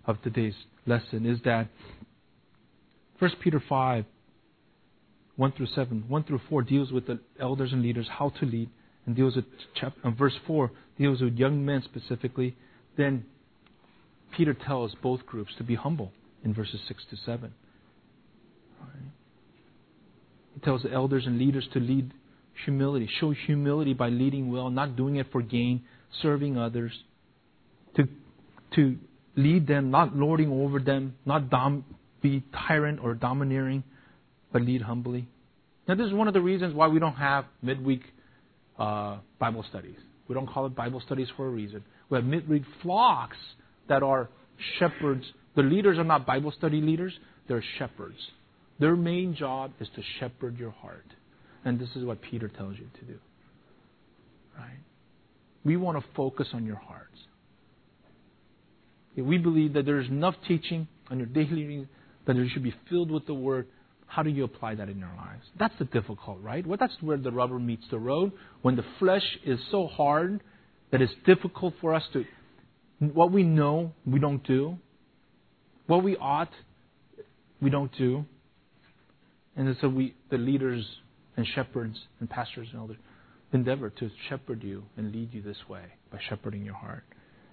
of 0.07 0.21
today's 0.23 0.55
lesson. 0.87 1.27
Is 1.27 1.39
that 1.45 1.69
1 3.19 3.31
Peter 3.41 3.63
5, 3.69 4.05
1 5.37 5.53
through 5.53 5.67
7, 5.67 6.05
1 6.07 6.25
through 6.25 6.41
4 6.49 6.63
deals 6.63 6.93
with 6.93 7.07
the 7.07 7.19
elders 7.41 7.73
and 7.73 7.83
leaders, 7.83 8.09
how 8.09 8.31
to 8.41 8.47
lead, 8.47 8.71
and 9.07 9.17
deals 9.17 9.35
with 9.37 9.47
chapter, 9.75 10.11
verse 10.13 10.35
4 10.47 10.71
deals 10.97 11.21
with 11.21 11.37
young 11.37 11.65
men 11.65 11.83
specifically. 11.83 12.57
Then 12.97 13.25
Peter 14.37 14.55
tells 14.55 14.95
both 15.03 15.27
groups 15.27 15.53
to 15.59 15.65
be 15.65 15.75
humble 15.75 16.13
in 16.45 16.55
verses 16.55 16.81
6 16.89 17.03
to 17.11 17.17
7. 17.25 17.53
Right. 18.81 18.89
He 20.55 20.61
tells 20.61 20.83
the 20.83 20.93
elders 20.93 21.27
and 21.27 21.39
leaders 21.39 21.69
to 21.73 21.81
lead 21.81 22.13
humility. 22.65 23.09
Show 23.21 23.31
humility 23.31 23.95
by 23.95 24.09
leading 24.09 24.53
well, 24.53 24.71
not 24.71 24.97
doing 24.97 25.17
it 25.17 25.27
for 25.33 25.43
gain, 25.43 25.83
serving 26.23 26.57
others. 26.59 26.93
To, 27.97 28.09
to 28.77 28.97
lead 29.37 29.67
them, 29.67 29.91
not 29.91 30.15
lording 30.15 30.51
over 30.53 30.79
them, 30.79 31.17
not 31.27 31.51
dom- 31.51 31.85
be 32.23 32.43
tyrant 32.69 33.01
or 33.03 33.15
domineering, 33.15 33.83
but 34.53 34.63
lead 34.63 34.83
humbly. 34.83 35.29
Now, 35.89 35.95
this 35.95 36.07
is 36.07 36.13
one 36.13 36.29
of 36.29 36.35
the 36.35 36.41
reasons 36.41 36.75
why 36.75 36.89
we 36.89 37.01
don't 37.01 37.17
have 37.17 37.47
midweek 37.63 38.03
uh, 38.79 39.19
Bible 39.39 39.65
studies. 39.69 39.97
We 40.29 40.35
don't 40.35 40.47
call 40.47 40.67
it 40.67 40.75
Bible 40.77 41.03
studies 41.05 41.29
for 41.37 41.47
a 41.47 41.51
reason. 41.51 41.83
We 42.09 42.17
have 42.17 42.25
midweek 42.25 42.63
flocks 42.83 43.37
that 43.91 44.03
are 44.03 44.31
shepherds. 44.79 45.25
The 45.57 45.63
leaders 45.63 45.99
are 45.99 46.05
not 46.05 46.25
Bible 46.25 46.53
study 46.57 46.81
leaders, 46.81 47.13
they're 47.49 47.65
shepherds. 47.79 48.17
Their 48.79 48.97
main 48.97 49.35
job 49.35 49.73
is 49.81 49.89
to 49.97 50.03
shepherd 50.19 50.59
your 50.59 50.71
heart. 50.71 51.05
And 51.65 51.79
this 51.79 51.91
is 51.95 52.05
what 52.05 52.23
Peter 52.23 52.49
tells 52.49 52.79
you 52.79 52.87
to 52.99 53.05
do. 53.05 53.19
Right? 54.57 54.79
We 55.65 55.77
want 55.77 55.99
to 55.99 56.05
focus 56.17 56.49
on 56.55 56.65
your 56.65 56.77
hearts. 56.77 57.19
We 59.17 59.37
believe 59.37 59.75
that 59.75 59.85
there 59.85 60.01
is 60.01 60.09
enough 60.09 60.37
teaching 60.49 60.89
on 61.11 61.19
your 61.19 61.27
daily 61.27 61.65
reading 61.65 61.89
that 62.27 62.37
you 62.37 62.49
should 62.49 62.63
be 62.63 62.75
filled 62.89 63.11
with 63.11 63.27
the 63.27 63.35
Word. 63.35 63.67
How 64.07 64.23
do 64.23 64.31
you 64.31 64.45
apply 64.45 64.77
that 64.77 64.89
in 64.89 64.99
your 64.99 65.13
lives? 65.17 65.45
That's 65.59 65.75
the 65.79 65.85
difficult, 65.85 66.41
right? 66.43 66.67
Well, 66.67 66.79
that's 66.79 66.97
where 67.01 67.17
the 67.17 67.33
rubber 67.33 67.59
meets 67.59 67.85
the 67.91 67.99
road. 67.99 68.33
When 68.63 68.77
the 68.77 68.85
flesh 68.99 69.39
is 69.45 69.59
so 69.71 69.89
hard 69.89 70.41
that 70.91 71.03
it's 71.03 71.13
difficult 71.27 71.75
for 71.81 71.93
us 71.95 72.05
to, 72.13 72.25
what 73.01 73.33
we 73.33 73.43
know, 73.43 73.93
we 74.07 74.21
don't 74.21 74.47
do. 74.47 74.79
What 75.87 76.05
we 76.05 76.17
ought, 76.17 76.53
we 77.61 77.71
don't 77.71 77.91
do. 77.97 78.25
And 79.57 79.75
so 79.81 79.89
we, 79.89 80.15
the 80.31 80.39
leaders 80.39 80.87
and 81.37 81.47
shepherds 81.47 81.99
and 82.21 82.31
pastors 82.31 82.69
and 82.73 82.81
elders 82.81 82.99
endeavor 83.53 83.91
to 83.91 84.11
shepherd 84.29 84.63
you 84.63 84.85
and 84.97 85.13
lead 85.13 85.35
you 85.35 85.43
this 85.43 85.57
way 85.69 85.83
by 86.13 86.19
shepherding 86.29 86.65
your 86.65 86.75
heart. 86.75 87.03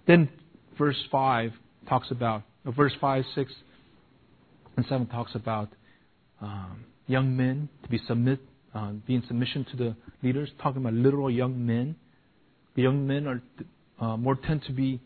Then 0.06 0.30
verse 0.78 1.02
5 1.12 1.52
talks 1.90 2.12
about, 2.12 2.44
uh, 2.66 2.72
verse 2.72 2.94
5, 3.02 3.24
6, 3.34 3.52
and 4.76 4.86
7 4.88 5.08
talks 5.08 5.34
about 5.34 5.70
um, 6.42 6.86
young 7.08 7.36
men 7.36 7.68
to 7.84 7.90
be 7.90 8.00
submit, 8.08 8.40
uh, 8.76 8.92
be 9.08 9.16
in 9.16 9.24
submission 9.28 9.66
to 9.72 9.78
the 9.78 9.96
leaders, 10.22 10.50
talking 10.62 10.82
about 10.82 10.94
literal 10.94 11.32
young 11.32 11.66
men. 11.66 11.96
The 12.76 12.84
young 12.84 13.08
men 13.08 13.26
are 13.26 13.42
uh, 14.00 14.18
more 14.18 14.36
tend 14.36 14.64
to 14.68 14.72
be 14.72 15.02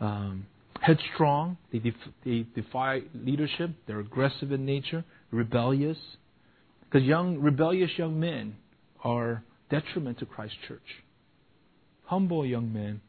um, 0.00 0.46
headstrong. 0.80 1.56
They, 1.72 1.78
def- 1.78 1.94
they 2.24 2.46
defy 2.54 3.02
leadership. 3.14 3.70
They're 3.86 4.00
aggressive 4.00 4.52
in 4.52 4.64
nature, 4.64 5.04
rebellious. 5.30 5.98
Because 6.84 7.06
young, 7.06 7.40
rebellious 7.40 7.90
young 7.96 8.18
men 8.20 8.56
are 9.02 9.42
detriment 9.70 10.18
to 10.20 10.26
Christ's 10.26 10.58
church. 10.68 10.86
Humble 12.04 12.46
young 12.46 12.72
men 12.72 13.00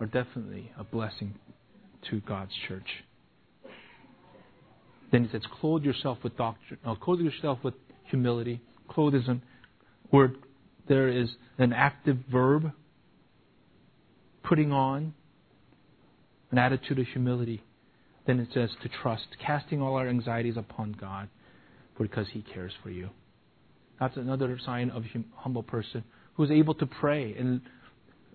are 0.00 0.06
definitely 0.06 0.70
a 0.78 0.84
blessing 0.84 1.34
to 2.10 2.20
God's 2.20 2.52
church. 2.68 2.88
Then 5.12 5.24
he 5.24 5.30
says, 5.30 5.42
clothe 5.60 5.84
yourself 5.84 6.18
with 6.24 6.36
doctrine, 6.36 6.80
no, 6.84 6.96
clothe 6.96 7.20
yourself 7.20 7.58
with 7.62 7.74
humility. 8.06 8.60
Clothe 8.88 9.14
is 9.14 9.28
a 9.28 9.40
word, 10.10 10.36
there 10.88 11.08
is 11.08 11.28
an 11.58 11.72
active 11.72 12.18
verb, 12.30 12.72
putting 14.42 14.72
on 14.72 15.14
an 16.54 16.58
attitude 16.58 17.00
of 17.00 17.06
humility. 17.08 17.60
Then 18.28 18.38
it 18.38 18.48
says 18.54 18.70
to 18.82 18.88
trust, 19.02 19.26
casting 19.44 19.82
all 19.82 19.96
our 19.96 20.08
anxieties 20.08 20.56
upon 20.56 20.92
God 20.92 21.28
because 21.98 22.28
He 22.32 22.42
cares 22.42 22.72
for 22.80 22.90
you. 22.90 23.10
That's 23.98 24.16
another 24.16 24.56
sign 24.64 24.90
of 24.90 25.02
a 25.02 25.24
humble 25.34 25.64
person 25.64 26.04
who's 26.34 26.52
able 26.52 26.74
to 26.76 26.86
pray 26.86 27.34
and 27.36 27.60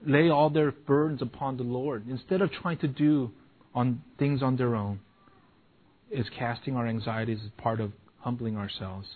lay 0.06 0.30
all 0.30 0.50
their 0.50 0.72
burdens 0.72 1.22
upon 1.22 1.56
the 1.56 1.64
Lord 1.64 2.10
instead 2.10 2.42
of 2.42 2.52
trying 2.52 2.78
to 2.80 2.90
do 2.90 3.32
on 3.74 4.02
things 4.18 4.44
on 4.44 4.58
their 4.58 4.76
own. 4.76 5.00
Is 6.12 6.26
casting 6.38 6.76
our 6.76 6.88
anxieties 6.88 7.40
as 7.46 7.52
part 7.58 7.80
of 7.80 7.94
humbling 8.20 8.58
ourselves. 8.58 9.08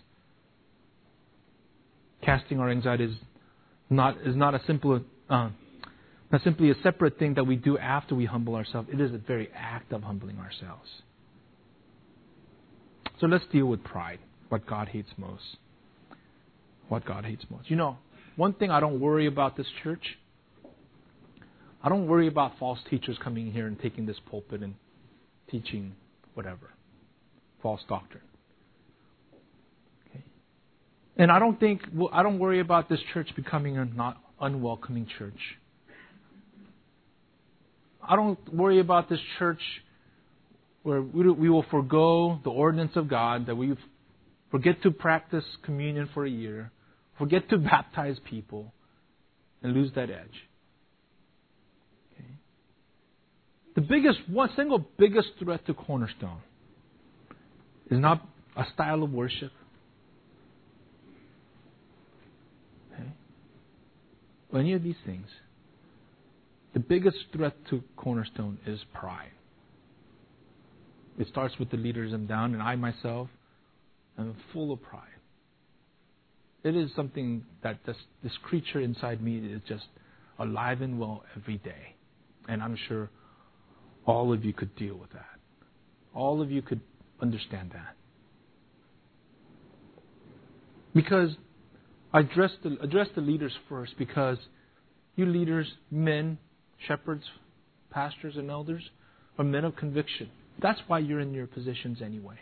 Casting 2.24 2.60
our 2.60 2.70
anxieties 2.70 3.18
not 3.90 4.16
is 4.26 4.36
not 4.36 4.54
a 4.56 4.62
simple 4.66 5.02
uh, 5.30 5.50
not 6.34 6.42
simply 6.42 6.72
a 6.72 6.76
separate 6.82 7.20
thing 7.20 7.36
that 7.36 7.46
we 7.46 7.56
do 7.56 7.78
after 7.78 8.16
we 8.16 8.26
humble 8.26 8.56
ourselves. 8.56 8.90
It 8.92 9.00
is 9.00 9.14
a 9.14 9.20
very 9.20 9.50
act 9.56 9.94
of 9.94 10.02
humbling 10.02 10.40
ourselves. 10.40 10.90
So 13.20 13.28
let's 13.28 13.46
deal 13.52 13.68
with 13.68 13.84
pride 13.84 14.18
what 14.50 14.66
God 14.66 14.88
hates 14.88 15.10
most. 15.16 15.44
What 16.90 17.06
God 17.06 17.24
hates 17.24 17.46
most. 17.52 17.70
You 17.70 17.76
know, 17.76 17.98
one 18.36 18.54
thing 18.54 18.72
I 18.72 18.80
don't 18.80 19.00
worry 19.00 19.28
about 19.28 19.56
this 19.56 19.68
church, 19.84 20.18
I 21.84 21.90
don't 21.90 22.08
worry 22.08 22.28
about 22.28 22.58
false 22.58 22.80
teachers 22.90 23.16
coming 23.24 23.52
here 23.52 23.68
and 23.68 23.80
taking 23.80 24.08
this 24.08 24.18
pulpit 24.32 24.64
and 24.64 24.74
teaching 25.52 25.94
whatever, 26.34 26.72
false 27.62 27.82
doctrine. 27.88 28.24
Okay. 30.10 30.24
And 31.16 31.32
I 31.32 31.38
don't 31.38 31.60
think 31.60 31.82
I 32.12 32.24
don't 32.24 32.40
worry 32.40 32.60
about 32.60 32.90
this 32.90 33.00
church 33.14 33.30
becoming 33.36 33.78
a 33.78 33.86
not 33.86 34.18
unwelcoming 34.42 35.06
church. 35.20 35.38
I 38.08 38.16
don't 38.16 38.54
worry 38.54 38.80
about 38.80 39.10
this 39.10 39.20
church 39.40 39.62
where 40.84 41.02
we 41.02 41.50
will 41.50 41.66
forego 41.72 42.40
the 42.44 42.50
ordinance 42.50 42.92
of 42.96 43.08
God 43.08 43.46
that 43.48 43.56
we've 43.56 43.78
forget 44.52 44.84
to 44.84 44.92
practice 44.92 45.44
communion 45.64 46.08
for 46.14 46.26
a 46.26 46.30
year, 46.30 46.72
forget 47.18 47.50
to 47.50 47.58
baptize 47.74 48.18
people, 48.30 48.72
and 49.64 49.74
lose 49.74 49.92
that 49.96 50.10
edge. 50.12 50.48
Okay? 52.14 52.28
The 53.76 53.82
biggest, 53.82 54.20
one 54.30 54.50
single 54.56 54.86
biggest 55.00 55.30
threat 55.40 55.66
to 55.66 55.74
Cornerstone 55.74 56.42
is 57.90 58.00
not 58.00 58.22
a 58.56 58.66
style 58.74 59.02
of 59.02 59.12
worship. 59.12 59.52
Any 64.54 64.74
of 64.74 64.84
these 64.84 64.96
things. 65.04 65.26
The 66.74 66.80
biggest 66.80 67.18
threat 67.32 67.54
to 67.70 67.84
Cornerstone 67.96 68.58
is 68.66 68.80
pride. 68.94 69.30
It 71.20 71.28
starts 71.28 71.58
with 71.60 71.70
the 71.70 71.78
leaders 71.78 72.14
and 72.14 72.28
down, 72.28 72.54
and 72.54 72.64
I 72.64 72.76
myself 72.76 73.30
I'm 74.18 74.36
full 74.52 74.72
of 74.72 74.82
pride. 74.82 75.02
It 76.64 76.76
is 76.76 76.90
something 76.96 77.44
that 77.62 77.80
this, 77.86 77.98
this 78.24 78.32
creature 78.44 78.80
inside 78.80 79.22
me 79.22 79.38
is 79.38 79.62
just 79.68 79.86
alive 80.40 80.82
and 80.82 81.00
well 81.00 81.24
every 81.36 81.58
day. 81.58 81.96
And 82.48 82.62
I'm 82.62 82.78
sure 82.88 83.10
all 84.06 84.34
of 84.34 84.44
you 84.46 84.54
could 84.54 84.76
deal 84.76 84.96
with 84.96 85.12
that. 85.12 85.26
All 86.14 86.42
of 86.42 86.52
you 86.52 86.62
could 86.62 86.82
understand 87.22 87.72
that. 87.74 87.96
Because 90.94 91.32
I 92.14 92.20
address 92.22 92.52
the, 92.64 92.78
address 92.82 93.08
the 93.16 93.22
leaders 93.22 93.54
first 93.68 93.94
because 93.98 94.38
you 95.16 95.26
leaders, 95.26 95.68
men, 95.92 96.38
shepherds, 96.88 97.24
pastors, 97.90 98.36
and 98.38 98.50
elders, 98.50 98.84
are 99.38 99.46
men 99.46 99.66
of 99.66 99.76
conviction. 99.76 100.30
That's 100.62 100.80
why 100.88 101.00
you're 101.00 101.20
in 101.20 101.34
your 101.34 101.48
positions 101.48 102.02
anyway 102.04 102.40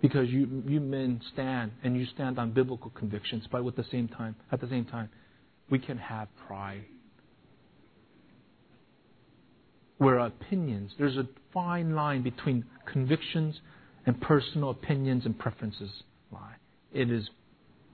because 0.00 0.28
you 0.30 0.62
you 0.66 0.80
men 0.80 1.20
stand 1.32 1.72
and 1.82 1.96
you 1.96 2.06
stand 2.14 2.38
on 2.38 2.52
biblical 2.52 2.90
convictions, 2.90 3.44
but 3.50 3.66
at 3.66 3.76
the 3.76 3.84
same 3.90 4.08
time, 4.08 4.34
at 4.50 4.60
the 4.60 4.68
same 4.68 4.84
time, 4.84 5.08
we 5.68 5.78
can 5.78 5.98
have 5.98 6.28
pride. 6.46 6.84
Where 9.98 10.18
opinions, 10.18 10.92
there's 10.98 11.18
a 11.18 11.28
fine 11.52 11.94
line 11.94 12.22
between 12.22 12.64
convictions 12.90 13.60
and 14.06 14.18
personal 14.20 14.70
opinions 14.70 15.26
and 15.26 15.38
preferences 15.38 15.90
lie. 16.32 16.54
It 16.92 17.10
is 17.10 17.28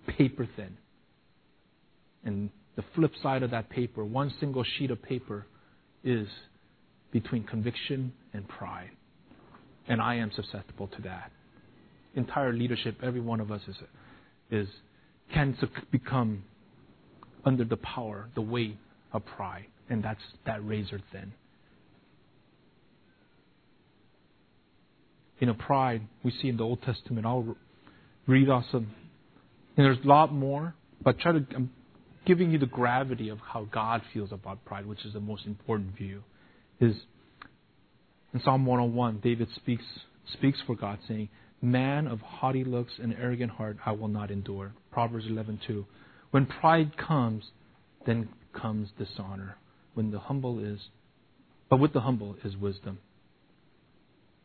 paper 0.07 0.49
thin. 0.55 0.77
And 2.25 2.51
the 2.77 2.85
flip 2.95 3.13
side 3.23 3.43
of 3.43 3.51
that 3.51 3.71
paper, 3.71 4.05
one 4.05 4.33
single 4.39 4.65
sheet 4.79 4.91
of 4.91 5.03
paper, 5.03 5.47
is 6.05 6.29
between 7.11 7.43
conviction 7.45 8.13
and 8.33 8.47
pride. 8.47 8.91
And 9.89 10.01
I 10.01 10.17
am 10.17 10.31
susceptible 10.35 10.89
to 10.89 11.03
that. 11.03 11.31
Entire 12.15 12.53
leadership, 12.53 12.99
every 13.03 13.21
one 13.21 13.41
of 13.41 13.51
us 13.51 13.63
is, 13.69 13.77
is 14.51 14.69
can 15.33 15.57
become 15.91 16.45
under 17.45 17.65
the 17.65 17.77
power, 17.77 18.29
the 18.35 18.43
weight 18.43 18.77
of 19.13 19.25
pride. 19.25 19.67
And 19.89 20.03
that's 20.03 20.21
that 20.45 20.67
razor 20.67 21.01
thin. 21.13 21.33
You 25.39 25.47
know, 25.47 25.55
pride 25.55 26.03
we 26.23 26.33
see 26.43 26.49
in 26.49 26.57
the 26.57 26.65
Old 26.65 26.83
Testament. 26.83 27.27
I'll 27.27 27.57
read 28.27 28.49
off 28.49 28.65
some. 28.73 28.89
And 29.77 29.85
there's 29.85 29.99
a 30.03 30.09
lot 30.09 30.33
more, 30.33 30.75
but 31.03 31.19
try 31.19 31.33
to. 31.33 31.47
I'm 31.55 31.71
giving 32.27 32.51
you 32.51 32.59
the 32.59 32.67
gravity 32.67 33.29
of 33.29 33.39
how 33.39 33.65
God 33.65 34.03
feels 34.13 34.33
about 34.33 34.65
pride, 34.65 34.85
which 34.85 35.05
is 35.07 35.15
the 35.15 35.21
most 35.21 35.47
important 35.47 35.97
view. 35.97 36.23
Is 36.81 36.97
in 38.35 38.41
Psalm 38.43 38.67
101, 38.67 39.21
David 39.23 39.49
speaks 39.55 39.85
speaks 40.33 40.59
for 40.67 40.75
God, 40.75 40.99
saying, 41.09 41.29
"Man 41.63 42.07
of 42.07 42.21
haughty 42.21 42.65
looks 42.65 42.99
and 42.99 43.15
arrogant 43.15 43.53
heart, 43.53 43.79
I 43.87 43.93
will 43.93 44.09
not 44.09 44.31
endure." 44.31 44.73
Proverbs 44.91 45.27
11:2. 45.27 45.87
When 46.33 46.45
pride 46.47 46.97
comes, 46.97 47.51
then 48.05 48.29
comes 48.53 48.91
dishonor. 48.99 49.57
When 49.95 50.11
the 50.11 50.19
humble 50.19 50.59
is, 50.59 50.91
but 51.71 51.79
with 51.79 51.93
the 51.93 52.01
humble 52.01 52.37
is 52.45 52.57
wisdom. 52.57 52.99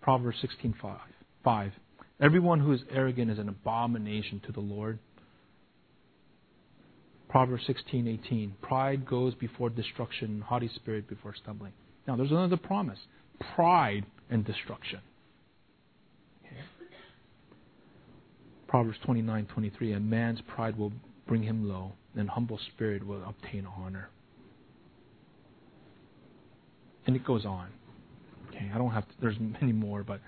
Proverbs 0.02 0.40
16:5. 0.40 1.00
5. 1.44 1.74
Everyone 2.20 2.60
who 2.60 2.72
is 2.72 2.84
arrogant 2.90 3.32
is 3.32 3.40
an 3.40 3.50
abomination 3.50 4.40
to 4.42 4.52
the 4.52 4.62
Lord. 4.62 5.00
Proverbs 7.32 7.64
16:18. 7.66 8.52
Pride 8.62 9.06
goes 9.06 9.34
before 9.36 9.70
destruction, 9.70 10.42
haughty 10.42 10.68
spirit 10.76 11.08
before 11.08 11.34
stumbling. 11.34 11.72
Now, 12.06 12.18
there's 12.18 12.32
another 12.32 12.58
promise: 12.58 13.00
pride 13.56 14.06
and 14.30 14.44
destruction. 14.46 15.00
Okay. 16.46 16.58
Proverbs 18.68 18.98
29:23. 19.08 19.96
A 19.96 20.00
man's 20.02 20.42
pride 20.42 20.78
will 20.78 20.92
bring 21.26 21.42
him 21.44 21.70
low, 21.70 21.94
and 22.18 22.30
humble 22.30 22.60
spirit 22.74 23.08
will 23.08 23.24
obtain 23.24 23.66
honor. 23.66 24.10
And 27.08 27.16
it 27.16 27.24
goes 27.24 27.46
on. 27.46 27.70
Okay, 28.50 28.70
I 28.76 28.78
don't 28.78 28.92
have 28.92 29.08
to, 29.08 29.14
there's 29.22 29.40
many 29.40 29.72
more, 29.72 30.04
but 30.04 30.20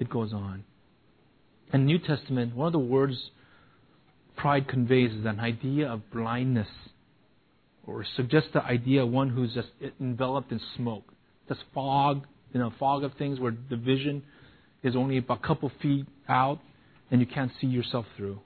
it 0.00 0.10
goes 0.10 0.32
on. 0.32 0.64
In 1.72 1.82
the 1.82 1.86
New 1.86 2.00
Testament, 2.00 2.56
one 2.56 2.66
of 2.66 2.72
the 2.72 2.80
words 2.80 3.30
pride 4.40 4.66
conveys 4.68 5.12
is 5.12 5.26
an 5.26 5.38
idea 5.38 5.86
of 5.86 6.00
blindness, 6.10 6.68
or 7.86 8.06
suggests 8.16 8.48
the 8.54 8.62
idea 8.64 9.02
of 9.02 9.10
one 9.10 9.28
who's 9.28 9.52
just 9.52 9.68
enveloped 10.00 10.50
in 10.50 10.60
smoke, 10.76 11.04
just 11.46 11.60
fog, 11.74 12.26
you 12.54 12.60
know, 12.60 12.72
fog 12.78 13.04
of 13.04 13.12
things 13.14 13.38
where 13.38 13.54
the 13.68 13.76
vision 13.76 14.22
is 14.82 14.96
only 14.96 15.18
a 15.18 15.36
couple 15.36 15.70
feet 15.82 16.06
out 16.28 16.58
and 17.10 17.20
you 17.20 17.26
can't 17.26 17.52
see 17.60 17.66
yourself 17.66 18.06
through. 18.16 18.40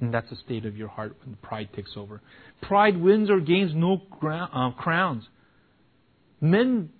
And 0.00 0.12
that's 0.12 0.28
the 0.30 0.36
state 0.36 0.64
of 0.64 0.76
your 0.76 0.88
heart 0.88 1.14
when 1.24 1.36
pride 1.42 1.68
takes 1.74 1.90
over. 1.96 2.22
Pride 2.62 2.96
wins 2.96 3.28
or 3.28 3.40
gains 3.40 3.72
no 3.74 4.00
uh, 4.22 4.70
crowns. 4.72 5.24
Men 6.40 6.90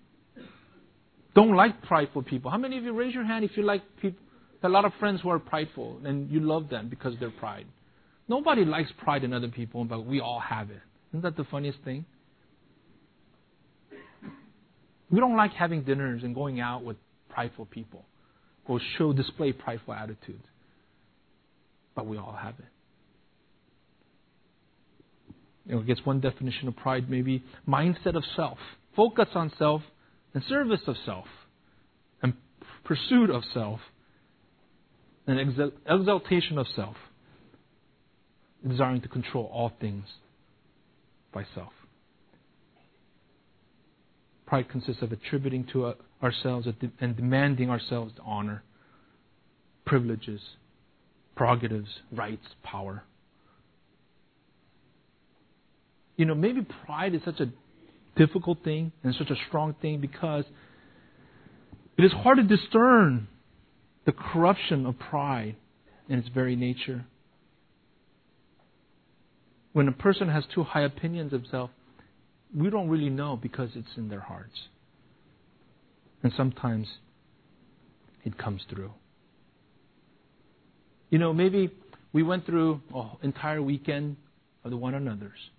don't 1.35 1.55
like 1.55 1.83
prideful 1.83 2.23
people. 2.23 2.51
How 2.51 2.59
many 2.59 2.77
of 2.77 2.85
you 2.85 2.93
raise 2.93 3.15
your 3.15 3.25
hand 3.25 3.45
if 3.45 3.57
you 3.57 3.63
like 3.63 3.83
people? 4.01 4.21
A 4.63 4.69
lot 4.69 4.85
of 4.85 4.93
friends 4.99 5.21
who 5.23 5.31
are 5.31 5.39
prideful 5.39 6.01
and 6.05 6.29
you 6.31 6.41
love 6.41 6.69
them 6.69 6.89
because 6.89 7.15
they're 7.21 7.31
pride. 7.31 7.67
Nobody 8.29 8.65
likes 8.65 8.91
pride 8.99 9.25
in 9.25 9.33
other 9.33 9.49
people, 9.49 9.85
but 9.85 10.05
we 10.05 10.21
all 10.21 10.41
have 10.41 10.71
it. 10.71 10.81
Isn't 11.11 11.23
that 11.23 11.37
the 11.37 11.45
funniest 11.45 11.79
thing? 11.85 12.05
We 15.11 15.21
don't 15.21 15.37
like 15.37 15.53
having 15.53 15.83
dinners 15.83 16.25
and 16.25 16.35
going 16.35 16.61
out 16.61 16.83
with 16.83 16.97
prideful 17.29 17.67
people 17.67 18.05
or 18.67 18.81
show 18.99 19.13
display 19.13 19.53
prideful 19.53 19.95
attitudes. 19.95 20.45
But 21.95 22.07
we 22.07 22.19
all 22.19 22.37
have 22.41 22.55
it. 22.59 22.65
You 25.67 25.77
know, 25.77 25.83
I 25.83 25.85
guess 25.85 25.99
one 26.05 26.21
definition 26.21 26.69
of 26.69 26.77
pride 26.77 27.11
maybe 27.11 27.45
mindset 27.69 28.17
of 28.17 28.25
self, 28.35 28.59
focus 28.95 29.29
on 29.35 29.53
self, 29.59 29.83
and 30.35 30.43
service 30.45 30.81
of 30.87 30.97
self, 31.05 31.27
and 32.23 32.35
pursuit 32.85 33.31
of 33.31 33.43
self, 33.53 33.81
and 35.27 35.41
exaltation 35.89 36.59
of 36.59 36.67
self, 36.75 36.97
desiring 38.67 39.01
to 39.03 39.09
control 39.09 39.51
all 39.53 39.73
things 39.81 40.05
by 41.33 41.45
self. 41.55 41.73
Pride 44.47 44.69
consists 44.69 45.03
of 45.03 45.13
attributing 45.13 45.67
to 45.73 45.87
uh, 45.87 45.95
ourselves 46.23 46.69
and 47.01 47.17
demanding 47.17 47.69
ourselves 47.69 48.13
honor, 48.25 48.63
privileges, 49.85 50.41
prerogatives, 51.35 51.89
rights, 52.13 52.47
power. 52.63 53.03
You 56.17 56.25
know, 56.25 56.35
maybe 56.35 56.67
pride 56.87 57.15
is 57.15 57.21
such 57.25 57.41
a 57.41 57.51
difficult 58.17 58.65
thing 58.65 58.93
and 59.03 59.15
such 59.15 59.31
a 59.31 59.37
strong 59.49 59.75
thing 59.83 60.01
because 60.01 60.45
it 61.99 62.05
is 62.05 62.13
hard 62.13 62.39
to 62.39 62.43
discern 62.45 63.29
the 64.07 64.13
corruption 64.13 64.87
of 64.87 64.99
pride 64.99 65.57
in 66.09 66.19
its 66.19 66.29
very 66.29 66.57
nature. 66.57 67.05
When 69.77 69.89
a 69.89 69.93
person 69.93 70.31
has 70.31 70.45
too 70.55 70.63
high 70.63 70.85
opinions 70.85 71.35
of 71.35 71.43
self, 71.51 71.69
we 72.55 72.71
don't 72.71 72.89
really 72.89 73.11
know 73.11 73.37
because 73.37 73.69
it's 73.75 73.97
in 73.99 74.09
their 74.09 74.21
hearts. 74.21 74.57
And 76.23 76.33
sometimes 76.35 76.87
it 78.25 78.39
comes 78.39 78.63
through. 78.71 78.93
You 81.11 81.19
know, 81.19 81.35
maybe 81.35 81.71
we 82.15 82.23
went 82.23 82.47
through 82.47 82.81
an 82.95 83.11
entire 83.23 83.61
weekend 83.61 84.17
of 84.65 84.71
the 84.71 84.77
one 84.79 84.95
another's 84.95 85.51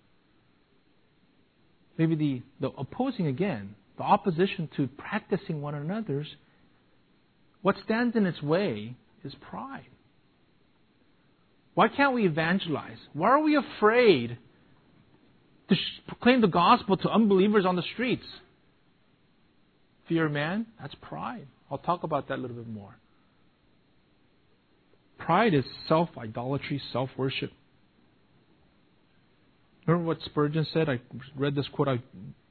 maybe 1.98 2.16
the, 2.16 2.42
the 2.60 2.70
opposing 2.78 3.28
again, 3.28 3.76
the 3.98 4.04
opposition 4.04 4.70
to 4.78 4.88
practicing 4.88 5.62
one 5.62 5.76
another's, 5.76 6.28
what 7.62 7.76
stands 7.84 8.16
in 8.16 8.26
its 8.26 8.42
way 8.42 8.96
is 9.24 9.34
pride. 9.50 9.88
Why 11.78 11.90
can't 11.90 12.16
we 12.16 12.26
evangelize? 12.26 12.98
Why 13.14 13.30
are 13.30 13.40
we 13.40 13.56
afraid 13.56 14.40
to 15.70 15.76
proclaim 16.08 16.42
the 16.42 16.48
gospel 16.48 16.98
to 16.98 17.08
unbelievers 17.08 17.68
on 17.68 17.76
the 17.76 17.84
streets? 17.94 18.24
Fear 20.10 20.30
man? 20.30 20.66
That's 20.82 20.96
pride. 20.96 21.46
I'll 21.70 21.78
talk 21.78 22.02
about 22.02 22.30
that 22.30 22.40
a 22.40 22.42
little 22.42 22.58
bit 22.58 22.68
more. 22.68 22.98
Pride 25.20 25.54
is 25.54 25.66
self 25.88 26.10
idolatry, 26.18 26.82
self 26.92 27.12
worship. 27.16 27.52
Remember 29.86 30.08
what 30.08 30.18
Spurgeon 30.26 30.66
said? 30.74 30.90
I 30.90 31.00
read 31.36 31.54
this 31.54 31.68
quote. 31.72 31.90
I, 31.90 32.00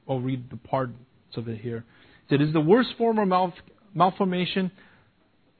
will 0.05 0.21
read 0.21 0.49
the 0.49 0.55
parts 0.55 0.93
of 1.35 1.49
it 1.49 1.59
here. 1.59 1.83
He 2.29 2.33
said, 2.33 2.41
It 2.41 2.47
is 2.47 2.53
the 2.53 2.61
worst 2.61 2.91
form 2.97 3.19
of 3.19 3.27
mal- 3.27 3.53
malformation 3.93 4.71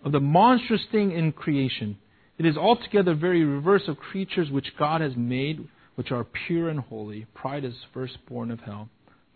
of 0.05 0.13
the 0.13 0.21
monstrous 0.21 0.85
thing 0.89 1.11
in 1.11 1.33
creation. 1.33 1.97
It 2.37 2.45
is 2.45 2.55
altogether 2.55 3.15
very 3.15 3.43
reverse 3.43 3.83
of 3.87 3.97
creatures 3.97 4.51
which 4.51 4.67
God 4.77 5.01
has 5.01 5.13
made, 5.15 5.67
which 5.95 6.11
are 6.11 6.23
pure 6.23 6.69
and 6.69 6.79
holy. 6.79 7.25
Pride 7.33 7.65
is 7.65 7.73
firstborn 7.93 8.51
of 8.51 8.59
hell. 8.59 8.89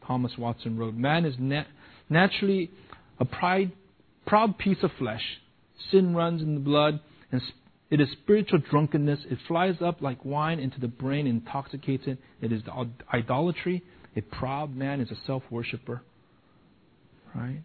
Thomas 0.06 0.34
Watson 0.38 0.78
wrote, 0.78 0.94
Man 0.94 1.26
is 1.26 1.36
nat- 1.40 1.68
naturally 2.10 2.70
a 3.20 3.26
pride, 3.26 3.72
proud 4.26 4.58
piece 4.58 4.78
of 4.84 4.92
flesh. 5.00 5.24
Sin 5.90 6.16
runs 6.16 6.42
in 6.42 6.54
the 6.54 6.60
blood, 6.60 7.00
and 7.32 7.42
it 7.90 8.00
is 8.00 8.08
spiritual 8.12 8.60
drunkenness. 8.70 9.20
It 9.30 9.40
flies 9.48 9.76
up 9.84 10.02
like 10.02 10.24
wine 10.24 10.60
into 10.60 10.80
the 10.80 10.88
brain, 10.88 11.28
intoxicates 11.28 12.04
it. 12.08 12.20
It 12.42 12.52
is 12.52 12.62
idolatry. 13.14 13.84
A 14.16 14.22
proud 14.22 14.76
man 14.76 15.02
is 15.02 15.10
a 15.12 15.18
self 15.26 15.44
worshiper. 15.50 16.02
Right? 17.34 17.62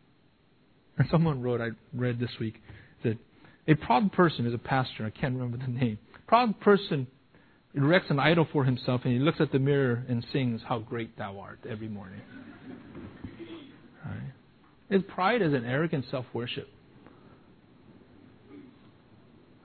And 0.98 1.08
someone 1.10 1.42
wrote, 1.42 1.60
I 1.60 1.70
read 1.94 2.18
this 2.18 2.30
week, 2.40 2.54
a 3.68 3.74
proud 3.74 4.12
person 4.12 4.46
is 4.46 4.54
a 4.54 4.58
pastor. 4.58 5.04
I 5.04 5.10
can't 5.10 5.34
remember 5.34 5.58
the 5.58 5.70
name. 5.70 5.98
Proud 6.26 6.60
person 6.60 7.06
erects 7.74 8.10
an 8.10 8.18
idol 8.18 8.46
for 8.52 8.64
himself 8.64 9.02
and 9.04 9.12
he 9.12 9.18
looks 9.18 9.40
at 9.40 9.52
the 9.52 9.58
mirror 9.58 10.04
and 10.08 10.24
sings, 10.32 10.60
How 10.66 10.78
great 10.78 11.16
thou 11.18 11.38
art, 11.38 11.60
every 11.68 11.88
morning. 11.88 12.20
Right? 14.04 15.08
Pride 15.08 15.42
is 15.42 15.52
an 15.52 15.64
arrogant 15.64 16.04
self 16.10 16.26
worship. 16.32 16.68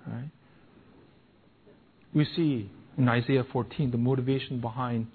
Right? 0.07 0.31
we 2.13 2.25
see 2.35 2.69
in 2.97 3.07
Isaiah 3.07 3.45
14 3.51 3.91
the 3.91 3.97
motivation 3.97 4.59
behind 4.59 5.07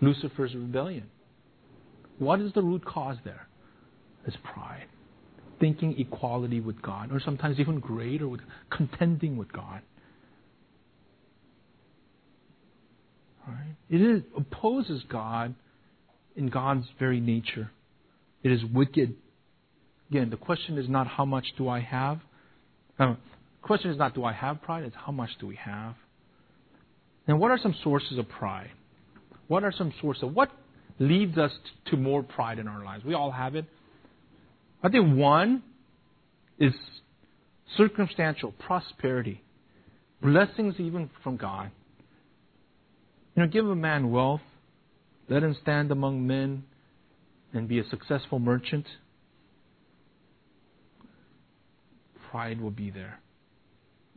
Lucifer's 0.00 0.54
rebellion. 0.54 1.04
What 2.18 2.40
is 2.40 2.52
the 2.52 2.62
root 2.62 2.84
cause 2.84 3.16
there? 3.24 3.48
It's 4.26 4.36
pride. 4.42 4.86
Thinking 5.58 5.98
equality 5.98 6.60
with 6.60 6.82
God, 6.82 7.10
or 7.12 7.20
sometimes 7.20 7.58
even 7.58 7.80
greater, 7.80 8.28
with 8.28 8.40
contending 8.70 9.36
with 9.36 9.52
God. 9.52 9.80
Right? 13.46 13.76
It 13.88 14.02
is, 14.02 14.22
opposes 14.36 15.02
God 15.08 15.54
in 16.34 16.48
God's 16.48 16.86
very 16.98 17.20
nature. 17.20 17.70
It 18.42 18.52
is 18.52 18.60
wicked. 18.64 19.14
Again, 20.10 20.30
the 20.30 20.36
question 20.36 20.78
is 20.78 20.88
not 20.88 21.06
how 21.06 21.24
much 21.24 21.46
do 21.56 21.68
I 21.68 21.80
have. 21.80 22.18
Uh, 22.98 23.14
the 23.14 23.16
question 23.62 23.90
is 23.90 23.98
not 23.98 24.14
do 24.14 24.24
I 24.24 24.32
have 24.32 24.62
pride, 24.62 24.84
it's 24.84 24.96
how 24.96 25.12
much 25.12 25.30
do 25.40 25.46
we 25.46 25.56
have. 25.56 25.94
And 27.26 27.40
what 27.40 27.50
are 27.50 27.58
some 27.58 27.74
sources 27.82 28.18
of 28.18 28.28
pride? 28.28 28.70
What 29.48 29.64
are 29.64 29.72
some 29.72 29.92
sources 30.00 30.22
of 30.24 30.34
what 30.34 30.50
leads 30.98 31.38
us 31.38 31.52
to 31.86 31.96
more 31.96 32.22
pride 32.22 32.58
in 32.58 32.68
our 32.68 32.84
lives? 32.84 33.04
We 33.04 33.14
all 33.14 33.30
have 33.30 33.54
it. 33.54 33.64
I 34.86 34.88
think 34.88 35.16
one 35.16 35.64
is 36.60 36.72
circumstantial 37.76 38.52
prosperity, 38.52 39.42
blessings 40.22 40.76
even 40.78 41.10
from 41.24 41.36
God. 41.36 41.72
You 43.34 43.42
know, 43.42 43.48
give 43.48 43.66
a 43.66 43.74
man 43.74 44.12
wealth, 44.12 44.42
let 45.28 45.42
him 45.42 45.56
stand 45.60 45.90
among 45.90 46.24
men 46.24 46.62
and 47.52 47.66
be 47.66 47.80
a 47.80 47.88
successful 47.88 48.38
merchant. 48.38 48.86
Pride 52.30 52.60
will 52.60 52.70
be 52.70 52.90
there. 52.90 53.18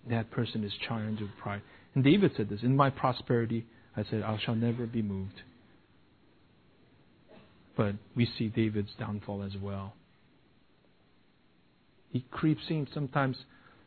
That 0.08 0.30
person 0.30 0.64
is 0.64 0.72
challenged 0.88 1.24
with 1.24 1.32
pride. 1.42 1.64
And 1.96 2.04
David 2.04 2.34
said 2.38 2.48
this 2.48 2.62
In 2.62 2.76
my 2.76 2.92
prosperity, 2.92 3.66
I 3.98 4.04
said, 4.04 4.22
I 4.22 4.38
shall 4.46 4.56
never 4.56 4.86
be 4.86 5.02
moved. 5.02 5.42
But 7.76 7.96
we 8.16 8.30
see 8.38 8.50
David's 8.50 8.92
downfall 9.00 9.42
as 9.42 9.60
well. 9.60 9.96
He 12.12 12.26
creeps 12.32 12.64
in. 12.70 12.88
Sometimes 12.94 13.38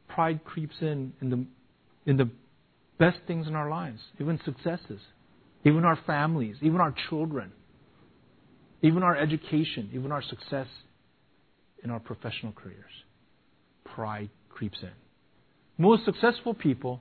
pride 0.09 0.45
creeps 0.45 0.77
in 0.81 1.13
in 1.21 1.31
the, 1.31 1.47
in 2.07 2.17
the 2.17 2.31
best 2.99 3.19
things 3.27 3.47
in 3.47 3.55
our 3.55 3.69
lives, 3.69 4.01
even 4.21 4.39
successes, 4.45 5.01
even 5.65 5.85
our 5.85 5.99
families, 6.07 6.57
even 6.63 6.81
our 6.81 6.95
children, 7.09 7.53
even 8.83 9.03
our 9.03 9.17
education, 9.17 9.91
even 9.93 10.13
our 10.13 10.23
success 10.23 10.67
in 11.83 11.91
our 11.91 12.01
professional 12.01 12.53
careers. 12.53 12.93
Pride 13.85 14.31
creeps 14.49 14.79
in. 14.83 14.91
Most 15.79 16.05
successful 16.05 16.55
people 16.55 17.01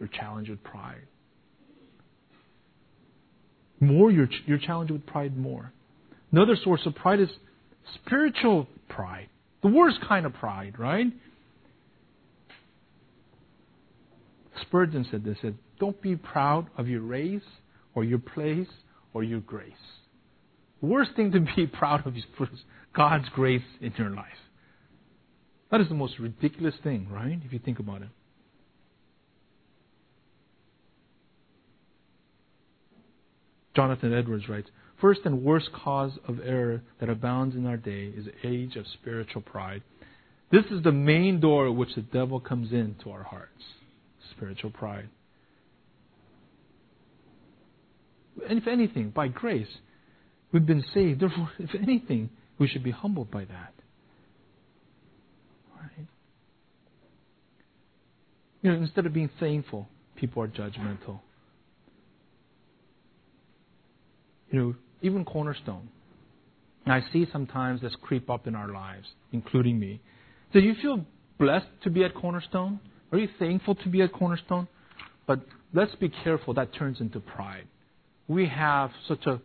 are 0.00 0.08
challenged 0.08 0.50
with 0.50 0.62
pride. 0.62 1.06
More 3.80 4.10
you're, 4.10 4.28
you're 4.46 4.58
challenged 4.58 4.92
with 4.92 5.06
pride 5.06 5.36
more. 5.36 5.72
Another 6.36 6.56
source 6.62 6.82
of 6.84 6.94
pride 6.94 7.18
is 7.18 7.30
spiritual 7.94 8.68
pride. 8.90 9.28
The 9.62 9.68
worst 9.68 9.96
kind 10.06 10.26
of 10.26 10.34
pride, 10.34 10.78
right? 10.78 11.06
Spurgeon 14.60 15.06
said 15.10 15.24
this, 15.24 15.38
said, 15.40 15.56
don't 15.80 15.98
be 16.02 16.14
proud 16.14 16.66
of 16.76 16.88
your 16.88 17.00
race 17.00 17.40
or 17.94 18.04
your 18.04 18.18
place 18.18 18.68
or 19.14 19.24
your 19.24 19.40
grace. 19.40 19.72
Worst 20.82 21.12
thing 21.16 21.32
to 21.32 21.40
be 21.40 21.66
proud 21.72 22.06
of 22.06 22.14
is 22.14 22.24
God's 22.94 23.30
grace 23.30 23.62
in 23.80 23.94
your 23.96 24.10
life. 24.10 24.26
That 25.70 25.80
is 25.80 25.88
the 25.88 25.94
most 25.94 26.18
ridiculous 26.18 26.74
thing, 26.84 27.08
right? 27.10 27.40
If 27.46 27.54
you 27.54 27.60
think 27.60 27.78
about 27.78 28.02
it. 28.02 28.08
Jonathan 33.74 34.12
Edwards 34.12 34.50
writes 34.50 34.68
First 35.00 35.20
and 35.24 35.42
worst 35.42 35.70
cause 35.72 36.12
of 36.26 36.40
error 36.40 36.82
that 37.00 37.10
abounds 37.10 37.54
in 37.54 37.66
our 37.66 37.76
day 37.76 38.06
is 38.16 38.26
the 38.26 38.48
age 38.48 38.76
of 38.76 38.86
spiritual 38.94 39.42
pride. 39.42 39.82
This 40.50 40.64
is 40.70 40.82
the 40.82 40.92
main 40.92 41.40
door 41.40 41.70
which 41.72 41.94
the 41.94 42.02
devil 42.02 42.40
comes 42.40 42.72
into 42.72 43.10
our 43.10 43.22
hearts 43.22 43.62
spiritual 44.36 44.70
pride. 44.70 45.08
And 48.48 48.58
if 48.58 48.66
anything, 48.66 49.10
by 49.10 49.28
grace, 49.28 49.68
we've 50.52 50.66
been 50.66 50.84
saved. 50.92 51.20
Therefore, 51.20 51.50
if 51.58 51.70
anything, 51.74 52.30
we 52.58 52.68
should 52.68 52.84
be 52.84 52.90
humbled 52.90 53.30
by 53.30 53.44
that. 53.44 53.72
Right? 55.74 56.06
You 58.62 58.72
know, 58.72 58.78
instead 58.78 59.06
of 59.06 59.12
being 59.12 59.30
thankful, 59.40 59.88
people 60.16 60.42
are 60.42 60.48
judgmental. 60.48 61.20
You 64.50 64.58
know, 64.58 64.74
even 65.02 65.24
Cornerstone. 65.24 65.88
I 66.86 67.02
see 67.12 67.26
sometimes 67.32 67.80
this 67.80 67.94
creep 68.00 68.30
up 68.30 68.46
in 68.46 68.54
our 68.54 68.68
lives, 68.68 69.08
including 69.32 69.78
me. 69.78 70.00
Do 70.52 70.60
you 70.60 70.74
feel 70.80 71.04
blessed 71.38 71.66
to 71.82 71.90
be 71.90 72.04
at 72.04 72.14
Cornerstone? 72.14 72.78
Are 73.10 73.18
you 73.18 73.28
thankful 73.38 73.74
to 73.76 73.88
be 73.88 74.02
at 74.02 74.12
Cornerstone? 74.12 74.68
But 75.26 75.40
let's 75.74 75.94
be 75.96 76.08
careful, 76.08 76.54
that 76.54 76.72
turns 76.74 77.00
into 77.00 77.18
pride. 77.18 77.66
We 78.28 78.46
have 78.46 78.90
such 79.08 79.26
a 79.26 79.40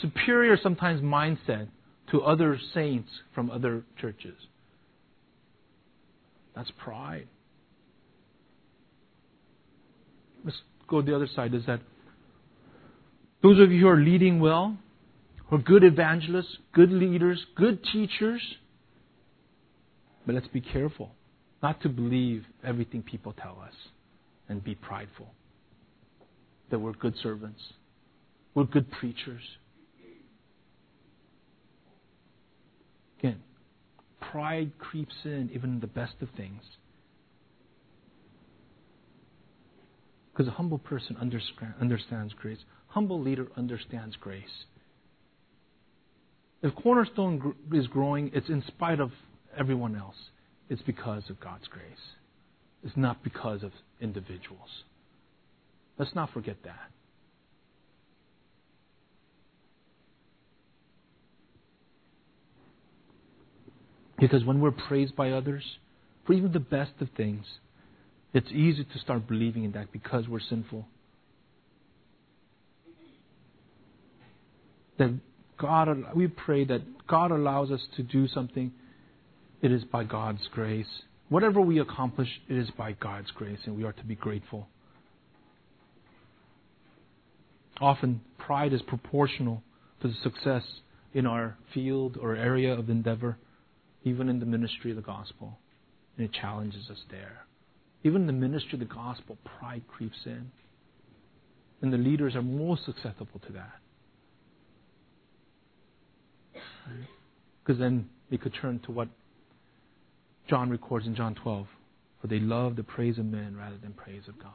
superior, 0.00 0.58
sometimes, 0.62 1.00
mindset 1.00 1.68
to 2.10 2.22
other 2.22 2.58
saints 2.74 3.08
from 3.34 3.50
other 3.50 3.84
churches. 3.98 4.34
That's 6.54 6.70
pride. 6.72 7.28
Let's 10.44 10.58
go 10.88 11.00
the 11.00 11.16
other 11.16 11.28
side. 11.34 11.54
Is 11.54 11.64
that 11.66 11.80
those 13.42 13.58
of 13.58 13.72
you 13.72 13.80
who 13.80 13.88
are 13.88 13.96
leading 14.00 14.40
well, 14.40 14.76
who 15.46 15.56
are 15.56 15.60
good 15.60 15.84
evangelists, 15.84 16.56
good 16.72 16.90
leaders, 16.90 17.44
good 17.56 17.82
teachers, 17.92 18.40
but 20.24 20.34
let's 20.34 20.48
be 20.48 20.60
careful 20.60 21.10
not 21.62 21.80
to 21.82 21.88
believe 21.88 22.44
everything 22.64 23.02
people 23.02 23.32
tell 23.32 23.58
us 23.64 23.74
and 24.48 24.62
be 24.62 24.74
prideful. 24.74 25.28
That 26.70 26.78
we're 26.78 26.92
good 26.92 27.14
servants, 27.22 27.60
we're 28.54 28.64
good 28.64 28.90
preachers. 28.90 29.42
Again, 33.18 33.40
pride 34.20 34.72
creeps 34.78 35.14
in 35.24 35.50
even 35.54 35.74
in 35.74 35.80
the 35.80 35.86
best 35.86 36.14
of 36.20 36.28
things. 36.36 36.62
Because 40.32 40.48
a 40.48 40.52
humble 40.52 40.78
person 40.78 41.16
understands 41.18 42.32
grace. 42.40 42.58
Humble 42.92 43.22
leader 43.22 43.46
understands 43.56 44.16
grace. 44.16 44.66
If 46.62 46.74
Cornerstone 46.74 47.54
is 47.72 47.86
growing, 47.86 48.30
it's 48.34 48.50
in 48.50 48.62
spite 48.68 49.00
of 49.00 49.10
everyone 49.58 49.96
else. 49.96 50.16
It's 50.68 50.82
because 50.82 51.22
of 51.30 51.40
God's 51.40 51.66
grace. 51.68 51.84
It's 52.84 52.96
not 52.96 53.24
because 53.24 53.62
of 53.62 53.72
individuals. 54.00 54.68
Let's 55.98 56.14
not 56.14 56.34
forget 56.34 56.56
that. 56.64 56.90
Because 64.18 64.44
when 64.44 64.60
we're 64.60 64.70
praised 64.70 65.16
by 65.16 65.30
others, 65.30 65.64
for 66.26 66.34
even 66.34 66.52
the 66.52 66.60
best 66.60 66.92
of 67.00 67.08
things, 67.16 67.46
it's 68.34 68.50
easy 68.50 68.84
to 68.84 68.98
start 68.98 69.26
believing 69.26 69.64
in 69.64 69.72
that 69.72 69.92
because 69.92 70.28
we're 70.28 70.40
sinful. 70.40 70.86
That 74.98 75.18
God, 75.58 75.88
we 76.14 76.28
pray 76.28 76.64
that 76.64 77.06
God 77.06 77.30
allows 77.30 77.70
us 77.70 77.80
to 77.96 78.02
do 78.02 78.26
something, 78.28 78.72
it 79.60 79.70
is 79.70 79.84
by 79.84 80.04
God's 80.04 80.48
grace. 80.52 80.86
Whatever 81.28 81.60
we 81.60 81.78
accomplish, 81.78 82.28
it 82.48 82.56
is 82.56 82.70
by 82.76 82.92
God's 82.92 83.30
grace, 83.30 83.60
and 83.64 83.76
we 83.76 83.84
are 83.84 83.92
to 83.92 84.04
be 84.04 84.14
grateful. 84.14 84.66
Often, 87.80 88.20
pride 88.38 88.72
is 88.72 88.82
proportional 88.82 89.62
to 90.02 90.08
the 90.08 90.14
success 90.22 90.62
in 91.14 91.26
our 91.26 91.56
field 91.72 92.18
or 92.20 92.36
area 92.36 92.74
of 92.74 92.90
endeavor, 92.90 93.38
even 94.04 94.28
in 94.28 94.40
the 94.40 94.46
ministry 94.46 94.90
of 94.90 94.96
the 94.96 95.02
gospel. 95.02 95.58
And 96.16 96.26
it 96.26 96.32
challenges 96.32 96.90
us 96.90 97.02
there. 97.10 97.46
Even 98.04 98.22
in 98.22 98.26
the 98.26 98.32
ministry 98.32 98.74
of 98.74 98.80
the 98.80 98.94
gospel, 98.94 99.38
pride 99.58 99.82
creeps 99.88 100.18
in. 100.26 100.50
And 101.80 101.92
the 101.92 101.98
leaders 101.98 102.34
are 102.34 102.42
most 102.42 102.84
susceptible 102.84 103.40
to 103.46 103.52
that. 103.52 103.81
Because 107.64 107.78
then 107.78 108.08
they 108.30 108.36
could 108.36 108.54
turn 108.60 108.80
to 108.86 108.92
what 108.92 109.08
John 110.48 110.70
records 110.70 111.06
in 111.06 111.14
John 111.14 111.34
12 111.34 111.66
for 112.22 112.28
they 112.28 112.38
love 112.38 112.76
the 112.76 112.84
praise 112.84 113.18
of 113.18 113.26
men 113.26 113.56
rather 113.56 113.76
than 113.82 113.92
praise 113.92 114.22
of 114.28 114.38
God. 114.38 114.52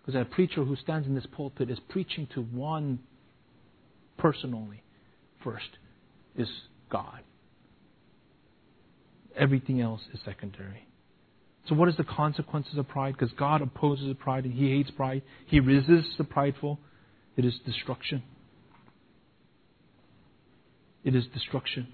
Because 0.00 0.20
a 0.20 0.24
preacher 0.24 0.64
who 0.64 0.76
stands 0.76 1.06
in 1.06 1.14
this 1.14 1.26
pulpit 1.32 1.68
is 1.68 1.78
preaching 1.88 2.28
to 2.34 2.42
one 2.42 3.00
person 4.18 4.54
only. 4.54 4.82
First 5.42 5.78
is 6.36 6.48
God. 6.90 7.20
Everything 9.36 9.80
else 9.80 10.00
is 10.12 10.20
secondary. 10.24 10.86
So, 11.68 11.74
what 11.74 11.88
is 11.88 11.96
the 11.96 12.04
consequences 12.04 12.78
of 12.78 12.86
pride? 12.86 13.16
Because 13.18 13.34
God 13.36 13.60
opposes 13.60 14.14
pride 14.20 14.44
and 14.44 14.54
He 14.54 14.70
hates 14.70 14.90
pride. 14.92 15.22
He 15.46 15.58
resists 15.58 16.14
the 16.18 16.24
prideful. 16.24 16.78
It 17.36 17.44
is 17.44 17.54
destruction. 17.66 18.22
It 21.04 21.14
is 21.14 21.24
destruction. 21.32 21.88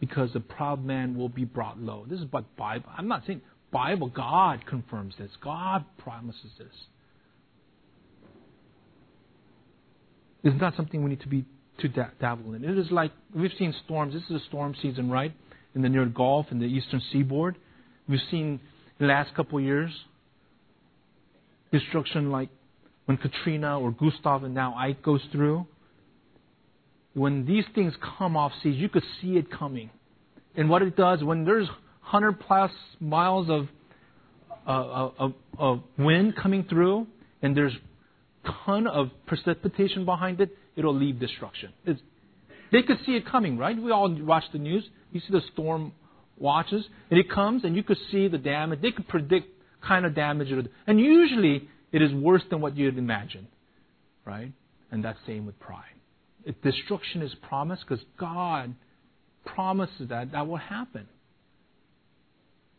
Because 0.00 0.32
the 0.34 0.40
proud 0.40 0.84
man 0.84 1.16
will 1.16 1.30
be 1.30 1.44
brought 1.44 1.80
low. 1.80 2.04
This 2.08 2.20
is 2.20 2.26
what 2.30 2.56
Bible. 2.56 2.90
I'm 2.96 3.08
not 3.08 3.22
saying 3.26 3.40
Bible. 3.72 4.08
God 4.08 4.66
confirms 4.66 5.14
this. 5.18 5.30
God 5.42 5.84
promises 5.98 6.50
this. 6.58 6.68
It's 10.44 10.60
not 10.60 10.76
something 10.76 11.02
we 11.02 11.10
need 11.10 11.22
to 11.22 11.28
be 11.28 11.44
to 11.78 11.88
da- 11.88 12.10
dabble 12.20 12.54
in. 12.54 12.64
It 12.64 12.76
is 12.76 12.90
like 12.90 13.12
we've 13.34 13.50
seen 13.58 13.74
storms. 13.84 14.14
This 14.14 14.22
is 14.24 14.42
a 14.42 14.44
storm 14.46 14.74
season, 14.82 15.10
right? 15.10 15.32
In 15.74 15.82
the 15.82 15.88
near 15.88 16.06
Gulf 16.06 16.46
and 16.50 16.60
the 16.60 16.66
eastern 16.66 17.00
seaboard. 17.12 17.56
We've 18.08 18.20
seen 18.30 18.60
the 18.98 19.06
last 19.06 19.34
couple 19.34 19.58
of 19.58 19.64
years 19.64 19.90
destruction 21.72 22.30
like 22.30 22.48
when 23.06 23.16
Katrina 23.16 23.78
or 23.78 23.90
Gustav 23.90 24.44
and 24.44 24.54
now 24.54 24.74
Ike 24.76 25.02
goes 25.02 25.20
through. 25.32 25.66
When 27.16 27.46
these 27.46 27.64
things 27.74 27.94
come 28.18 28.36
off 28.36 28.52
seas, 28.62 28.76
you 28.76 28.90
could 28.90 29.02
see 29.22 29.38
it 29.38 29.50
coming. 29.50 29.88
And 30.54 30.68
what 30.68 30.82
it 30.82 30.98
does, 30.98 31.24
when 31.24 31.46
there's 31.46 31.66
100 31.66 32.40
plus 32.40 32.70
miles 33.00 33.48
of, 33.48 33.68
uh, 34.66 35.08
of, 35.18 35.32
of 35.56 35.80
wind 35.98 36.36
coming 36.36 36.64
through, 36.68 37.06
and 37.40 37.56
there's 37.56 37.72
ton 38.66 38.86
of 38.86 39.08
precipitation 39.26 40.04
behind 40.04 40.42
it, 40.42 40.50
it'll 40.76 40.94
leave 40.94 41.18
destruction. 41.18 41.72
It's, 41.86 42.02
they 42.70 42.82
could 42.82 42.98
see 43.06 43.12
it 43.12 43.26
coming, 43.26 43.56
right? 43.56 43.80
We 43.80 43.92
all 43.92 44.14
watch 44.22 44.44
the 44.52 44.58
news. 44.58 44.84
You 45.10 45.20
see 45.20 45.32
the 45.32 45.40
storm 45.54 45.92
watches, 46.36 46.84
and 47.10 47.18
it 47.18 47.30
comes, 47.30 47.64
and 47.64 47.74
you 47.74 47.82
could 47.82 47.96
see 48.12 48.28
the 48.28 48.36
damage. 48.36 48.82
They 48.82 48.90
could 48.90 49.08
predict 49.08 49.48
kind 49.82 50.04
of 50.04 50.14
damage, 50.14 50.48
and 50.86 51.00
usually 51.00 51.66
it 51.92 52.02
is 52.02 52.12
worse 52.12 52.42
than 52.50 52.60
what 52.60 52.76
you'd 52.76 52.98
imagine, 52.98 53.48
right? 54.26 54.52
And 54.90 55.02
that's 55.02 55.18
same 55.26 55.46
with 55.46 55.58
pride. 55.58 55.95
If 56.46 56.62
destruction 56.62 57.22
is 57.22 57.34
promised, 57.48 57.82
because 57.86 58.04
God 58.18 58.72
promises 59.44 60.08
that 60.08 60.30
that 60.30 60.46
will 60.46 60.56
happen. 60.56 61.08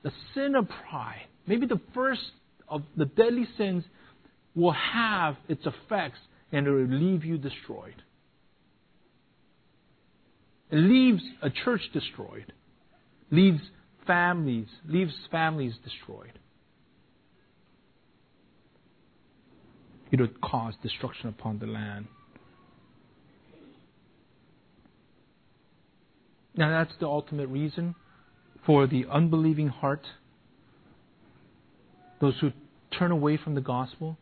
The 0.04 0.12
sin 0.34 0.56
of 0.56 0.68
pride, 0.90 1.28
maybe 1.46 1.66
the 1.66 1.82
first 1.94 2.22
of 2.70 2.84
the 2.96 3.06
deadly 3.06 3.46
sins, 3.58 3.84
will 4.56 4.72
have 4.72 5.36
its 5.50 5.66
effects 5.66 6.20
and 6.52 6.66
it 6.66 6.72
will 6.72 6.88
leave 6.88 7.26
you 7.26 7.38
destroyed. 7.38 8.02
It 10.72 10.78
leaves 10.78 11.22
a 11.42 11.50
church 11.50 11.82
destroyed, 11.92 12.54
leaves 13.32 13.62
families, 14.06 14.68
leaves 14.88 15.14
families 15.30 15.74
destroyed. 15.84 16.40
It 20.10 20.22
would 20.22 20.40
cause 20.40 20.74
destruction 20.82 21.28
upon 21.28 21.60
the 21.60 21.68
land. 21.68 22.08
Now, 26.58 26.70
that's 26.70 26.94
the 27.00 27.06
ultimate 27.06 27.48
reason 27.48 27.96
for 28.66 28.88
the 28.88 29.06
unbelieving 29.12 29.68
heart, 29.68 30.02
those 32.20 32.34
who 32.42 32.52
turn 32.98 33.12
away 33.12 33.38
from 33.38 33.56
the 33.56 33.62
gospel. 33.62 34.18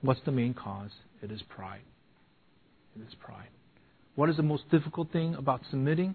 What's 0.00 0.20
the 0.24 0.32
main 0.32 0.54
cause? 0.54 0.90
It 1.22 1.32
is 1.32 1.42
pride. 1.48 1.82
It 2.96 3.02
is 3.06 3.14
pride. 3.14 3.48
What 4.14 4.30
is 4.30 4.36
the 4.36 4.42
most 4.42 4.70
difficult 4.70 5.10
thing 5.12 5.34
about 5.34 5.62
submitting? 5.70 6.14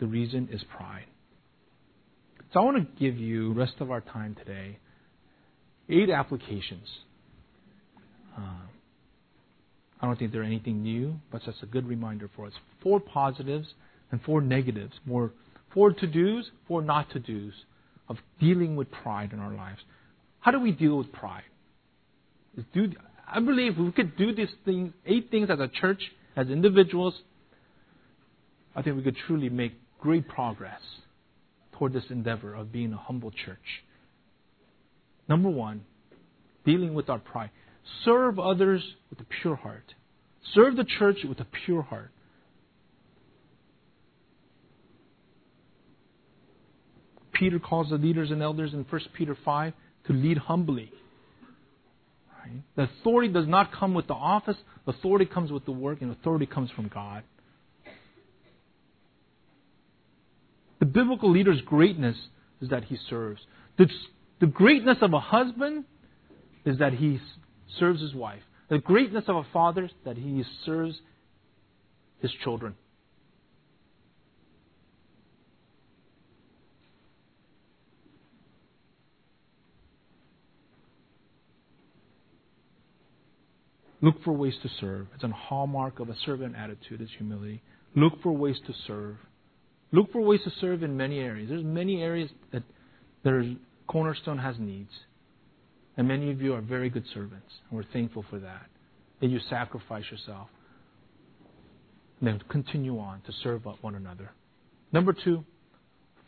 The 0.00 0.06
reason 0.06 0.48
is 0.50 0.62
pride. 0.76 1.06
So 2.52 2.60
I 2.60 2.64
want 2.64 2.78
to 2.78 3.04
give 3.04 3.18
you 3.18 3.52
rest 3.52 3.74
of 3.80 3.90
our 3.90 4.00
time 4.00 4.34
today 4.34 4.78
eight 5.90 6.10
applications. 6.10 6.86
Uh, 8.36 8.66
I 10.00 10.06
don't 10.06 10.18
think 10.18 10.32
they're 10.32 10.42
anything 10.42 10.82
new, 10.82 11.16
but 11.32 11.42
that's 11.44 11.62
a 11.62 11.66
good 11.66 11.86
reminder 11.88 12.30
for 12.36 12.46
us. 12.46 12.52
Four 12.82 13.00
positives 13.00 13.68
and 14.12 14.20
four 14.22 14.40
negatives. 14.40 14.92
More 15.04 15.32
four 15.74 15.92
to 15.92 16.06
dos, 16.06 16.50
four 16.66 16.82
not 16.82 17.10
to 17.10 17.18
dos 17.18 17.52
of 18.08 18.16
dealing 18.40 18.76
with 18.76 18.90
pride 18.90 19.32
in 19.32 19.40
our 19.40 19.52
lives. 19.52 19.80
How 20.40 20.50
do 20.50 20.60
we 20.60 20.72
deal 20.72 20.96
with 20.96 21.12
pride? 21.12 21.42
I 23.30 23.40
believe 23.40 23.76
we 23.76 23.92
could 23.92 24.16
do 24.16 24.34
these 24.34 24.48
things, 24.64 24.92
eight 25.04 25.30
things 25.30 25.50
as 25.50 25.60
a 25.60 25.68
church, 25.68 26.00
as 26.36 26.48
individuals, 26.48 27.14
I 28.74 28.82
think 28.82 28.96
we 28.96 29.02
could 29.02 29.16
truly 29.26 29.48
make 29.48 29.72
great 30.00 30.28
progress 30.28 30.80
toward 31.72 31.92
this 31.92 32.04
endeavor 32.10 32.54
of 32.54 32.72
being 32.72 32.92
a 32.92 32.96
humble 32.96 33.32
church. 33.32 33.58
Number 35.28 35.50
one, 35.50 35.84
dealing 36.64 36.94
with 36.94 37.10
our 37.10 37.18
pride. 37.18 37.50
Serve 38.04 38.38
others 38.38 38.82
with 39.10 39.20
a 39.20 39.26
pure 39.40 39.56
heart. 39.56 39.94
Serve 40.54 40.76
the 40.76 40.84
church 40.84 41.18
with 41.28 41.40
a 41.40 41.46
pure 41.64 41.82
heart. 41.82 42.10
Peter 47.32 47.58
calls 47.58 47.90
the 47.90 47.96
leaders 47.96 48.30
and 48.30 48.42
elders 48.42 48.72
in 48.72 48.84
1 48.88 49.00
Peter 49.14 49.36
5 49.44 49.72
to 50.06 50.12
lead 50.12 50.38
humbly. 50.38 50.90
Right? 52.40 52.62
The 52.76 52.82
authority 53.00 53.32
does 53.32 53.46
not 53.46 53.72
come 53.72 53.94
with 53.94 54.08
the 54.08 54.14
office, 54.14 54.56
authority 54.86 55.26
comes 55.26 55.52
with 55.52 55.64
the 55.64 55.72
work, 55.72 56.02
and 56.02 56.10
authority 56.10 56.46
comes 56.46 56.70
from 56.72 56.88
God. 56.88 57.22
The 60.80 60.86
biblical 60.86 61.30
leader's 61.30 61.60
greatness 61.62 62.16
is 62.60 62.70
that 62.70 62.84
he 62.84 62.96
serves. 63.08 63.40
The, 63.76 63.86
the 64.40 64.46
greatness 64.46 64.98
of 65.00 65.12
a 65.12 65.20
husband 65.20 65.84
is 66.64 66.78
that 66.78 66.92
he 66.94 67.20
serves 67.78 68.00
his 68.00 68.14
wife. 68.14 68.42
The 68.68 68.78
greatness 68.78 69.24
of 69.28 69.36
a 69.36 69.46
father 69.52 69.84
is 69.84 69.90
that 70.04 70.16
he 70.16 70.44
serves 70.64 71.00
his 72.20 72.30
children. 72.44 72.74
Look 84.00 84.22
for 84.22 84.32
ways 84.32 84.54
to 84.62 84.68
serve. 84.80 85.08
It's 85.14 85.24
a 85.24 85.28
hallmark 85.28 85.98
of 85.98 86.08
a 86.08 86.14
servant 86.24 86.54
attitude 86.56 87.00
is 87.00 87.08
humility. 87.16 87.62
Look 87.96 88.22
for 88.22 88.32
ways 88.32 88.56
to 88.66 88.74
serve. 88.86 89.16
Look 89.90 90.12
for 90.12 90.20
ways 90.20 90.40
to 90.44 90.52
serve 90.60 90.82
in 90.82 90.96
many 90.96 91.18
areas. 91.18 91.48
There's 91.48 91.64
many 91.64 92.02
areas 92.02 92.30
that 92.52 92.62
there's 93.24 93.56
Cornerstone 93.88 94.38
has 94.38 94.56
needs. 94.58 94.90
And 95.98 96.06
many 96.06 96.30
of 96.30 96.40
you 96.40 96.54
are 96.54 96.60
very 96.60 96.88
good 96.88 97.04
servants, 97.12 97.50
and 97.68 97.76
we're 97.76 97.92
thankful 97.92 98.24
for 98.30 98.38
that. 98.38 98.66
That 99.20 99.26
you 99.26 99.40
sacrifice 99.50 100.04
yourself. 100.12 100.48
And 102.20 102.28
then 102.28 102.42
continue 102.48 103.00
on 103.00 103.20
to 103.26 103.32
serve 103.42 103.66
one 103.80 103.96
another. 103.96 104.30
Number 104.92 105.12
two, 105.12 105.44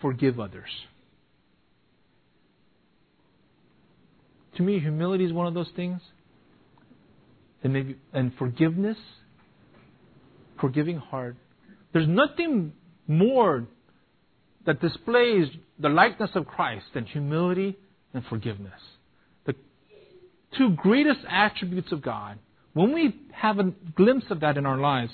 forgive 0.03 0.41
others. 0.41 0.69
To 4.57 4.65
me, 4.65 4.81
humility 4.81 5.25
is 5.25 5.33
one 5.33 5.47
of 5.47 5.55
those 5.55 5.71
things 5.77 6.01
and 7.63 7.73
maybe 7.73 7.97
and 8.13 8.33
forgiveness, 8.39 8.99
forgiving 10.61 10.97
heart. 10.97 11.37
There's 11.93 12.09
nothing 12.09 12.73
more 13.07 13.67
that 14.67 14.81
displays 14.81 15.47
the 15.79 15.89
likeness 15.89 16.31
of 16.35 16.47
Christ 16.47 16.87
than 16.93 17.07
humility 17.07 17.79
and 18.13 18.25
forgiveness. 18.27 18.73
Two 20.57 20.71
greatest 20.71 21.21
attributes 21.29 21.93
of 21.93 22.03
God. 22.03 22.39
When 22.73 22.93
we 22.93 23.15
have 23.33 23.59
a 23.59 23.73
glimpse 23.97 24.27
of 24.31 24.41
that 24.41 24.57
in 24.57 24.67
our 24.67 24.79
lives, 24.79 25.13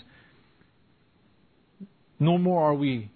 no 2.19 2.39
more 2.39 2.71
are 2.71 2.75
we 2.75 3.11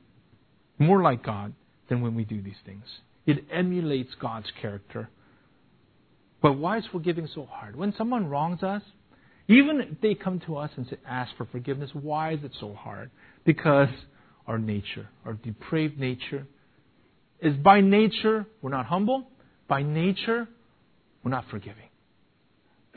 more 0.78 1.02
like 1.02 1.24
God 1.24 1.54
than 1.88 2.00
when 2.00 2.14
we 2.14 2.24
do 2.24 2.40
these 2.40 2.54
things. 2.64 2.84
It 3.26 3.44
emulates 3.52 4.10
God's 4.20 4.50
character. 4.60 5.08
But 6.42 6.54
why 6.54 6.78
is 6.78 6.84
forgiving 6.90 7.28
so 7.34 7.44
hard? 7.44 7.76
When 7.76 7.94
someone 7.96 8.28
wrongs 8.28 8.62
us, 8.62 8.82
even 9.48 9.80
if 9.80 10.00
they 10.00 10.14
come 10.14 10.40
to 10.46 10.56
us 10.56 10.70
and 10.76 10.86
ask 11.06 11.36
for 11.36 11.44
forgiveness, 11.46 11.90
why 11.92 12.32
is 12.32 12.44
it 12.44 12.52
so 12.60 12.74
hard? 12.74 13.10
Because 13.44 13.88
our 14.46 14.58
nature, 14.58 15.08
our 15.24 15.34
depraved 15.34 15.98
nature, 15.98 16.46
is 17.40 17.56
by 17.56 17.80
nature 17.80 18.46
we're 18.62 18.70
not 18.70 18.86
humble. 18.86 19.26
By 19.68 19.82
nature, 19.82 20.48
we're 21.22 21.30
not 21.30 21.44
forgiving. 21.50 21.89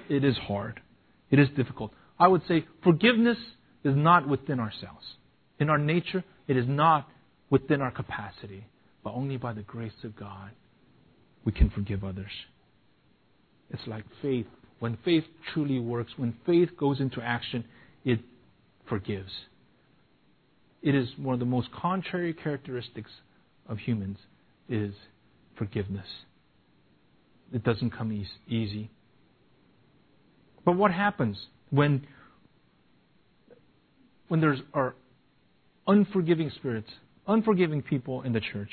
It 0.10 0.24
is 0.24 0.38
hard. 0.38 0.82
It 1.30 1.40
is 1.40 1.48
difficult. 1.56 1.92
I 2.20 2.28
would 2.28 2.42
say 2.48 2.66
forgiveness 2.84 3.38
is 3.84 3.96
not 3.96 4.28
within 4.28 4.60
ourselves. 4.60 5.06
In 5.60 5.70
our 5.70 5.78
nature, 5.78 6.24
it 6.48 6.58
is 6.58 6.66
not 6.68 7.08
within 7.50 7.82
our 7.82 7.92
capacity, 7.92 8.66
but 9.04 9.14
only 9.14 9.38
by 9.38 9.54
the 9.54 9.62
grace 9.62 9.92
of 10.04 10.16
God 10.16 10.52
we 11.46 11.52
can 11.52 11.70
forgive 11.70 12.04
others. 12.04 12.32
It's 13.70 13.86
like 13.88 14.06
faith 14.22 14.48
when 14.84 14.98
faith 15.06 15.24
truly 15.54 15.80
works, 15.80 16.12
when 16.18 16.36
faith 16.46 16.76
goes 16.78 17.00
into 17.00 17.22
action, 17.22 17.64
it 18.04 18.20
forgives. 18.90 19.32
It 20.82 20.94
is 20.94 21.08
one 21.18 21.34
of 21.34 21.40
the 21.40 21.46
most 21.46 21.70
contrary 21.72 22.34
characteristics 22.34 23.12
of 23.70 23.78
humans 23.78 24.18
is 24.68 24.94
forgiveness. 25.58 26.06
It 27.54 27.64
doesn't 27.64 27.92
come 27.92 28.26
easy. 28.46 28.90
But 30.66 30.76
what 30.76 30.92
happens 30.92 31.38
when 31.70 32.08
when 34.28 34.42
there's 34.42 34.60
are 34.74 34.96
unforgiving 35.86 36.52
spirits, 36.56 36.90
unforgiving 37.28 37.82
people 37.82 38.22
in 38.22 38.34
the 38.34 38.40
church? 38.40 38.70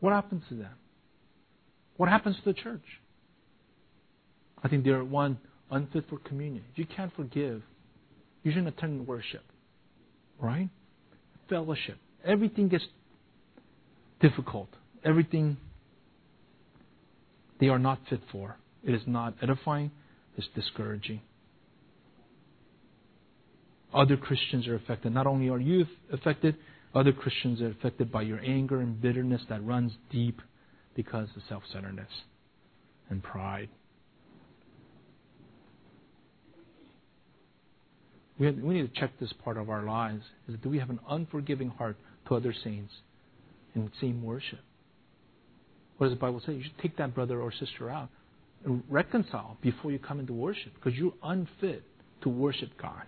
What 0.00 0.12
happens 0.12 0.42
to 0.48 0.54
them? 0.54 0.72
What 1.96 2.08
happens 2.08 2.36
to 2.36 2.42
the 2.46 2.54
church? 2.54 2.84
I 4.62 4.68
think 4.68 4.84
they're 4.84 5.04
one 5.04 5.38
unfit 5.70 6.04
for 6.08 6.18
communion. 6.18 6.64
If 6.72 6.78
You 6.78 6.86
can't 6.86 7.14
forgive 7.14 7.62
You 8.42 8.50
shouldn't 8.52 8.68
attend 8.68 9.06
worship. 9.06 9.44
Right? 10.38 10.70
Fellowship. 11.48 11.98
Everything 12.24 12.68
gets 12.68 12.84
difficult. 14.20 14.68
Everything 15.04 15.58
they 17.60 17.68
are 17.68 17.78
not 17.78 17.98
fit 18.08 18.20
for. 18.32 18.56
It 18.82 18.94
is 18.94 19.02
not 19.06 19.34
edifying, 19.42 19.90
it's 20.40 20.48
discouraging. 20.54 21.20
Other 23.92 24.16
Christians 24.16 24.66
are 24.68 24.76
affected. 24.76 25.12
Not 25.12 25.26
only 25.26 25.48
are 25.48 25.58
you 25.58 25.86
affected, 26.12 26.56
other 26.94 27.12
Christians 27.12 27.60
are 27.60 27.68
affected 27.68 28.10
by 28.10 28.22
your 28.22 28.40
anger 28.40 28.80
and 28.80 29.00
bitterness 29.00 29.42
that 29.48 29.64
runs 29.64 29.92
deep 30.10 30.40
because 30.94 31.28
of 31.36 31.42
self 31.48 31.62
centeredness 31.72 32.08
and 33.10 33.22
pride. 33.22 33.68
We, 38.38 38.46
have, 38.46 38.56
we 38.56 38.74
need 38.74 38.94
to 38.94 39.00
check 39.00 39.10
this 39.20 39.32
part 39.44 39.58
of 39.58 39.68
our 39.68 39.82
lives. 39.82 40.22
Is 40.48 40.56
do 40.62 40.70
we 40.70 40.78
have 40.78 40.88
an 40.88 41.00
unforgiving 41.08 41.68
heart 41.68 41.96
to 42.28 42.36
other 42.36 42.54
saints 42.64 42.92
in 43.74 43.90
same 44.00 44.22
worship? 44.22 44.60
What 45.98 46.06
does 46.08 46.16
the 46.16 46.20
Bible 46.20 46.40
say? 46.46 46.54
You 46.54 46.62
should 46.62 46.78
take 46.78 46.96
that 46.96 47.14
brother 47.14 47.40
or 47.40 47.52
sister 47.52 47.90
out 47.90 48.08
reconcile 48.64 49.56
before 49.62 49.90
you 49.90 49.98
come 49.98 50.20
into 50.20 50.32
worship 50.32 50.74
because 50.74 50.98
you're 50.98 51.14
unfit 51.22 51.82
to 52.22 52.28
worship 52.28 52.70
God. 52.80 53.04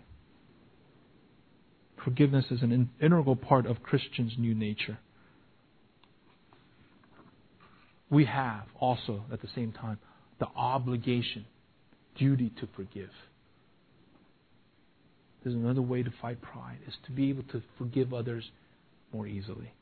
Forgiveness 2.05 2.47
is 2.51 2.63
an 2.63 2.91
integral 3.01 3.37
part 3.37 3.67
of 3.67 3.83
Christians' 3.83 4.35
new 4.39 4.55
nature. 4.55 4.99
We 8.11 8.25
have 8.25 8.65
also, 8.79 9.25
at 9.33 9.41
the 9.41 9.49
same 9.55 9.73
time, 9.73 9.99
the 10.39 10.49
obligation, 10.57 11.47
duty 12.17 12.53
to 12.61 12.69
forgive. 12.75 13.11
There's 15.43 15.55
another 15.55 15.83
way 15.83 16.03
to 16.03 16.13
fight 16.21 16.43
pride, 16.43 16.79
is 16.87 16.95
to 17.07 17.13
be 17.13 17.31
able 17.31 17.45
to 17.45 17.63
forgive 17.79 18.13
others 18.13 18.45
more 19.13 19.27
easily. 19.27 19.73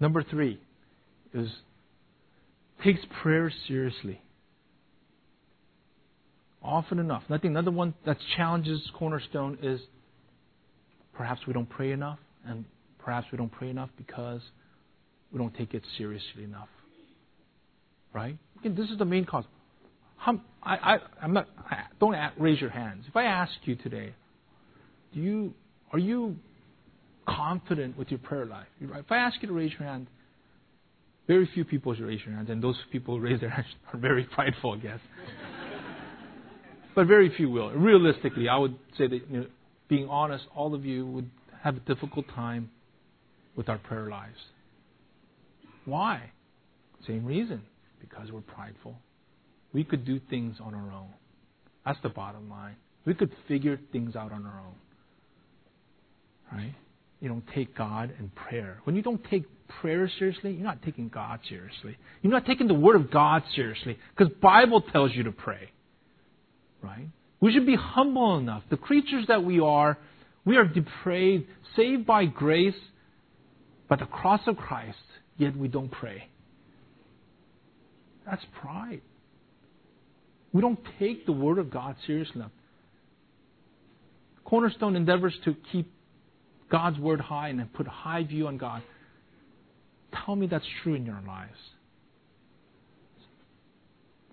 Number 0.00 0.22
three 0.22 0.60
is 1.34 1.48
takes 2.82 3.00
prayer 3.22 3.52
seriously. 3.66 4.20
Often 6.62 6.98
enough. 6.98 7.22
I 7.30 7.38
think 7.38 7.52
another 7.52 7.70
one 7.70 7.94
that 8.04 8.18
challenges 8.36 8.80
Cornerstone 8.98 9.58
is 9.62 9.80
perhaps 11.14 11.40
we 11.46 11.52
don't 11.52 11.68
pray 11.68 11.92
enough, 11.92 12.18
and 12.46 12.64
perhaps 12.98 13.26
we 13.30 13.38
don't 13.38 13.52
pray 13.52 13.70
enough 13.70 13.90
because 13.96 14.40
we 15.32 15.38
don't 15.38 15.54
take 15.54 15.74
it 15.74 15.82
seriously 15.96 16.44
enough. 16.44 16.68
Right? 18.12 18.36
Again, 18.60 18.74
this 18.74 18.90
is 18.90 18.98
the 18.98 19.04
main 19.04 19.24
cause. 19.24 19.44
I, 20.26 20.34
I, 20.62 20.96
I'm 21.22 21.32
not. 21.32 21.48
I, 21.58 21.84
don't 22.00 22.16
raise 22.38 22.60
your 22.60 22.70
hands. 22.70 23.04
If 23.08 23.16
I 23.16 23.24
ask 23.24 23.52
you 23.64 23.76
today, 23.76 24.14
do 25.14 25.20
you 25.20 25.54
are 25.92 25.98
you 25.98 26.36
confident 27.28 27.96
with 27.96 28.10
your 28.10 28.18
prayer 28.18 28.46
life. 28.46 28.66
If 28.80 29.12
I 29.12 29.18
ask 29.18 29.40
you 29.42 29.48
to 29.48 29.54
raise 29.54 29.72
your 29.72 29.88
hand, 29.88 30.06
very 31.28 31.48
few 31.54 31.64
people 31.64 31.94
should 31.94 32.04
raise 32.04 32.20
their 32.24 32.34
hands, 32.34 32.50
and 32.50 32.62
those 32.62 32.76
people 32.90 33.16
who 33.16 33.20
raise 33.20 33.40
their 33.40 33.50
hands 33.50 33.68
are 33.92 33.98
very 33.98 34.24
prideful, 34.24 34.72
I 34.72 34.76
guess. 34.78 34.98
but 36.96 37.06
very 37.06 37.32
few 37.36 37.50
will. 37.50 37.70
Realistically, 37.70 38.48
I 38.48 38.56
would 38.56 38.76
say 38.96 39.06
that, 39.06 39.20
you 39.30 39.40
know, 39.40 39.46
being 39.88 40.08
honest, 40.08 40.44
all 40.54 40.74
of 40.74 40.84
you 40.84 41.06
would 41.06 41.30
have 41.62 41.76
a 41.76 41.80
difficult 41.80 42.26
time 42.34 42.70
with 43.54 43.68
our 43.68 43.78
prayer 43.78 44.08
lives. 44.08 44.38
Why? 45.84 46.30
Same 47.06 47.24
reason. 47.24 47.62
Because 48.00 48.32
we're 48.32 48.40
prideful. 48.40 48.96
We 49.72 49.84
could 49.84 50.04
do 50.04 50.20
things 50.30 50.56
on 50.60 50.74
our 50.74 50.92
own. 50.92 51.08
That's 51.84 51.98
the 52.02 52.08
bottom 52.08 52.50
line. 52.50 52.76
We 53.04 53.14
could 53.14 53.32
figure 53.46 53.78
things 53.92 54.16
out 54.16 54.32
on 54.32 54.44
our 54.44 54.60
own. 54.60 54.74
Right? 56.52 56.74
you 57.20 57.28
don't 57.28 57.44
take 57.54 57.76
God 57.76 58.12
and 58.18 58.34
prayer. 58.34 58.78
When 58.84 58.94
you 58.94 59.02
don't 59.02 59.22
take 59.30 59.44
prayer 59.80 60.10
seriously, 60.18 60.52
you're 60.52 60.64
not 60.64 60.82
taking 60.82 61.08
God 61.08 61.40
seriously. 61.48 61.96
You're 62.22 62.32
not 62.32 62.46
taking 62.46 62.68
the 62.68 62.74
Word 62.74 62.96
of 62.96 63.10
God 63.10 63.42
seriously 63.54 63.98
because 64.16 64.32
Bible 64.40 64.80
tells 64.80 65.14
you 65.14 65.24
to 65.24 65.32
pray. 65.32 65.70
Right? 66.82 67.08
We 67.40 67.52
should 67.52 67.66
be 67.66 67.76
humble 67.76 68.38
enough. 68.38 68.62
The 68.70 68.76
creatures 68.76 69.26
that 69.28 69.44
we 69.44 69.60
are, 69.60 69.98
we 70.44 70.56
are 70.56 70.64
depraved, 70.64 71.46
saved 71.76 72.06
by 72.06 72.24
grace, 72.26 72.74
by 73.88 73.96
the 73.96 74.06
cross 74.06 74.40
of 74.46 74.56
Christ, 74.56 74.98
yet 75.36 75.56
we 75.56 75.68
don't 75.68 75.90
pray. 75.90 76.28
That's 78.26 78.44
pride. 78.60 79.00
We 80.52 80.60
don't 80.60 80.78
take 80.98 81.26
the 81.26 81.32
Word 81.32 81.58
of 81.58 81.70
God 81.70 81.96
seriously 82.06 82.36
enough. 82.36 82.50
Cornerstone 84.44 84.96
endeavors 84.96 85.34
to 85.44 85.54
keep 85.72 85.92
God's 86.70 86.98
word 86.98 87.20
high 87.20 87.48
and 87.48 87.72
put 87.72 87.86
a 87.86 87.90
high 87.90 88.24
view 88.24 88.46
on 88.46 88.58
God. 88.58 88.82
Tell 90.24 90.36
me 90.36 90.46
that's 90.46 90.64
true 90.82 90.94
in 90.94 91.06
your 91.06 91.20
lives. 91.26 91.58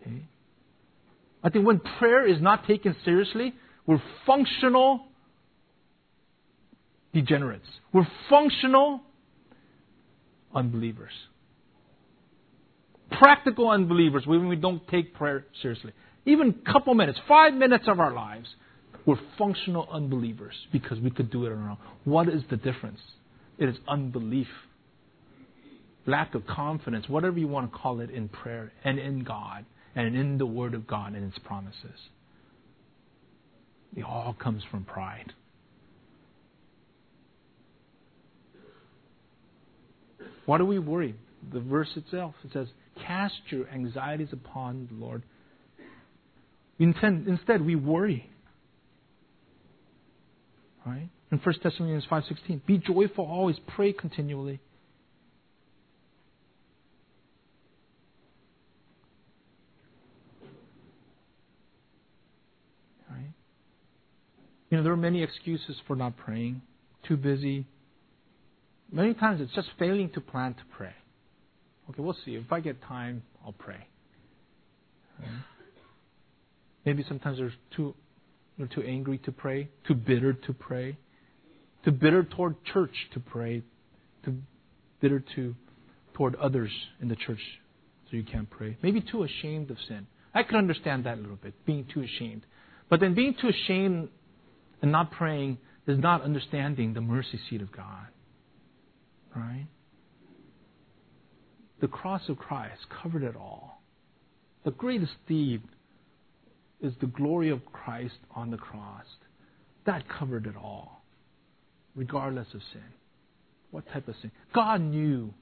Okay? 0.01 0.23
I 1.43 1.49
think 1.49 1.65
when 1.65 1.79
prayer 1.99 2.27
is 2.27 2.41
not 2.41 2.65
taken 2.67 2.95
seriously, 3.05 3.53
we're 3.85 4.01
functional 4.25 5.05
degenerates. 7.13 7.67
We're 7.93 8.07
functional 8.29 9.01
unbelievers. 10.53 11.11
Practical 13.11 13.69
unbelievers 13.69 14.23
when 14.25 14.47
we 14.47 14.55
don't 14.55 14.85
take 14.87 15.13
prayer 15.13 15.45
seriously. 15.61 15.93
Even 16.25 16.55
a 16.67 16.71
couple 16.71 16.93
minutes, 16.95 17.19
five 17.27 17.53
minutes 17.53 17.85
of 17.87 17.99
our 17.99 18.13
lives, 18.13 18.47
we're 19.05 19.19
functional 19.37 19.87
unbelievers 19.91 20.55
because 20.71 20.99
we 20.99 21.11
could 21.11 21.29
do 21.29 21.45
it 21.45 21.51
on 21.51 21.59
our 21.59 21.69
own. 21.71 21.77
What 22.05 22.27
is 22.27 22.41
the 22.49 22.57
difference? 22.57 22.99
It 23.59 23.69
is 23.69 23.75
unbelief, 23.87 24.47
lack 26.05 26.35
of 26.35 26.45
confidence, 26.45 27.09
whatever 27.09 27.39
you 27.39 27.47
want 27.47 27.71
to 27.71 27.77
call 27.77 27.99
it, 27.99 28.09
in 28.09 28.29
prayer 28.29 28.71
and 28.83 28.99
in 28.99 29.23
God 29.23 29.65
and 29.95 30.15
in 30.15 30.37
the 30.37 30.45
Word 30.45 30.73
of 30.73 30.85
God 30.85 31.13
and 31.13 31.23
its 31.23 31.39
promises. 31.39 32.09
It 33.95 34.03
all 34.03 34.35
comes 34.37 34.63
from 34.69 34.83
pride. 34.83 35.33
Why 40.45 40.57
do 40.57 40.65
we 40.65 40.79
worry? 40.79 41.15
The 41.51 41.59
verse 41.59 41.89
itself 41.95 42.35
it 42.43 42.51
says, 42.53 42.67
"Cast 43.05 43.35
your 43.49 43.67
anxieties 43.69 44.31
upon 44.31 44.87
the 44.87 44.95
Lord." 44.95 45.23
Instead, 46.77 47.65
we 47.65 47.75
worry. 47.75 48.29
Right? 50.85 51.09
In 51.31 51.39
1 51.39 51.55
Thessalonians 51.63 52.05
5.16, 52.05 52.59
be 52.65 52.77
joyful 52.77 53.25
always, 53.25 53.57
pray 53.75 53.91
continually. 53.93 54.59
Right? 63.09 63.33
You 64.75 64.81
know, 64.81 64.83
there 64.83 64.91
are 64.91 64.97
many 64.97 65.23
excuses 65.23 65.77
for 65.87 65.95
not 65.95 66.17
praying. 66.17 66.61
Too 67.07 67.15
busy. 67.15 67.65
Many 68.91 69.13
times 69.13 69.39
it's 69.39 69.53
just 69.53 69.69
failing 69.79 70.09
to 70.09 70.19
plan 70.19 70.53
to 70.53 70.63
pray. 70.75 70.91
Okay, 71.89 72.01
we'll 72.01 72.17
see. 72.25 72.35
If 72.35 72.51
I 72.51 72.59
get 72.59 72.83
time, 72.83 73.23
I'll 73.45 73.53
pray. 73.53 73.87
Maybe 76.85 77.05
sometimes 77.07 77.37
there's 77.37 77.53
too 77.73 77.95
you're 78.57 78.67
too 78.67 78.81
angry 78.81 79.17
to 79.19 79.31
pray, 79.31 79.69
too 79.87 79.93
bitter 79.93 80.33
to 80.33 80.51
pray, 80.51 80.97
too 81.85 81.91
bitter 81.91 82.25
toward 82.25 82.61
church 82.65 82.95
to 83.13 83.21
pray, 83.21 83.63
too 84.25 84.35
bitter 84.99 85.23
to 85.35 85.55
toward 86.15 86.35
others 86.35 86.71
in 86.99 87.07
the 87.07 87.15
church 87.15 87.39
so 88.11 88.17
you 88.17 88.25
can't 88.25 88.49
pray. 88.49 88.75
Maybe 88.83 88.99
too 88.99 89.23
ashamed 89.23 89.71
of 89.71 89.77
sin. 89.87 90.05
I 90.33 90.43
could 90.43 90.55
understand 90.55 91.05
that 91.05 91.17
a 91.17 91.21
little 91.21 91.37
bit, 91.37 91.53
being 91.65 91.87
too 91.93 92.01
ashamed. 92.01 92.45
But 92.89 92.99
then 92.99 93.15
being 93.15 93.35
too 93.39 93.47
ashamed 93.47 94.09
and 94.81 94.91
not 94.91 95.11
praying 95.11 95.57
is 95.87 95.99
not 95.99 96.21
understanding 96.21 96.93
the 96.93 97.01
mercy 97.01 97.39
seat 97.49 97.61
of 97.61 97.71
God. 97.71 98.07
Right? 99.35 99.67
The 101.81 101.87
cross 101.87 102.21
of 102.29 102.37
Christ 102.37 102.81
covered 103.01 103.23
it 103.23 103.35
all. 103.35 103.81
The 104.63 104.71
greatest 104.71 105.13
deed 105.27 105.61
is 106.81 106.93
the 106.99 107.07
glory 107.07 107.49
of 107.49 107.65
Christ 107.65 108.15
on 108.35 108.49
the 108.49 108.57
cross. 108.57 109.05
That 109.85 110.03
covered 110.07 110.47
it 110.47 110.55
all, 110.55 111.03
regardless 111.95 112.47
of 112.53 112.61
sin. 112.73 112.83
What 113.71 113.87
type 113.91 114.07
of 114.07 114.15
sin? 114.21 114.31
God 114.53 114.81
knew, 114.81 115.33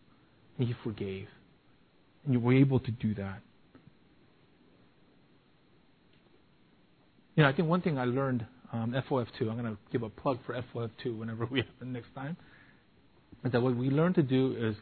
and 0.58 0.68
He 0.68 0.76
forgave. 0.84 1.28
And 2.26 2.34
you 2.34 2.40
were 2.40 2.54
able 2.54 2.80
to 2.80 2.92
do 2.92 3.14
that. 3.16 3.40
You 7.36 7.44
know, 7.44 7.50
I 7.50 7.54
think 7.54 7.68
one 7.68 7.82
thing 7.82 7.98
I 7.98 8.06
learned 8.06 8.46
um, 8.74 8.92
FOF2, 9.10 9.42
I'm 9.42 9.58
going 9.58 9.66
to 9.66 9.78
give 9.92 10.04
a 10.04 10.10
plug 10.10 10.40
for 10.46 10.54
FOF2 10.74 11.18
whenever 11.18 11.46
we 11.52 11.60
have 11.60 11.70
it 11.80 11.88
next 11.88 12.14
time, 12.16 12.36
is 13.46 13.52
that 13.52 13.62
what 13.62 13.76
we 13.76 13.90
learn 13.90 14.14
to 14.16 14.24
do 14.24 14.56
is 14.60 14.76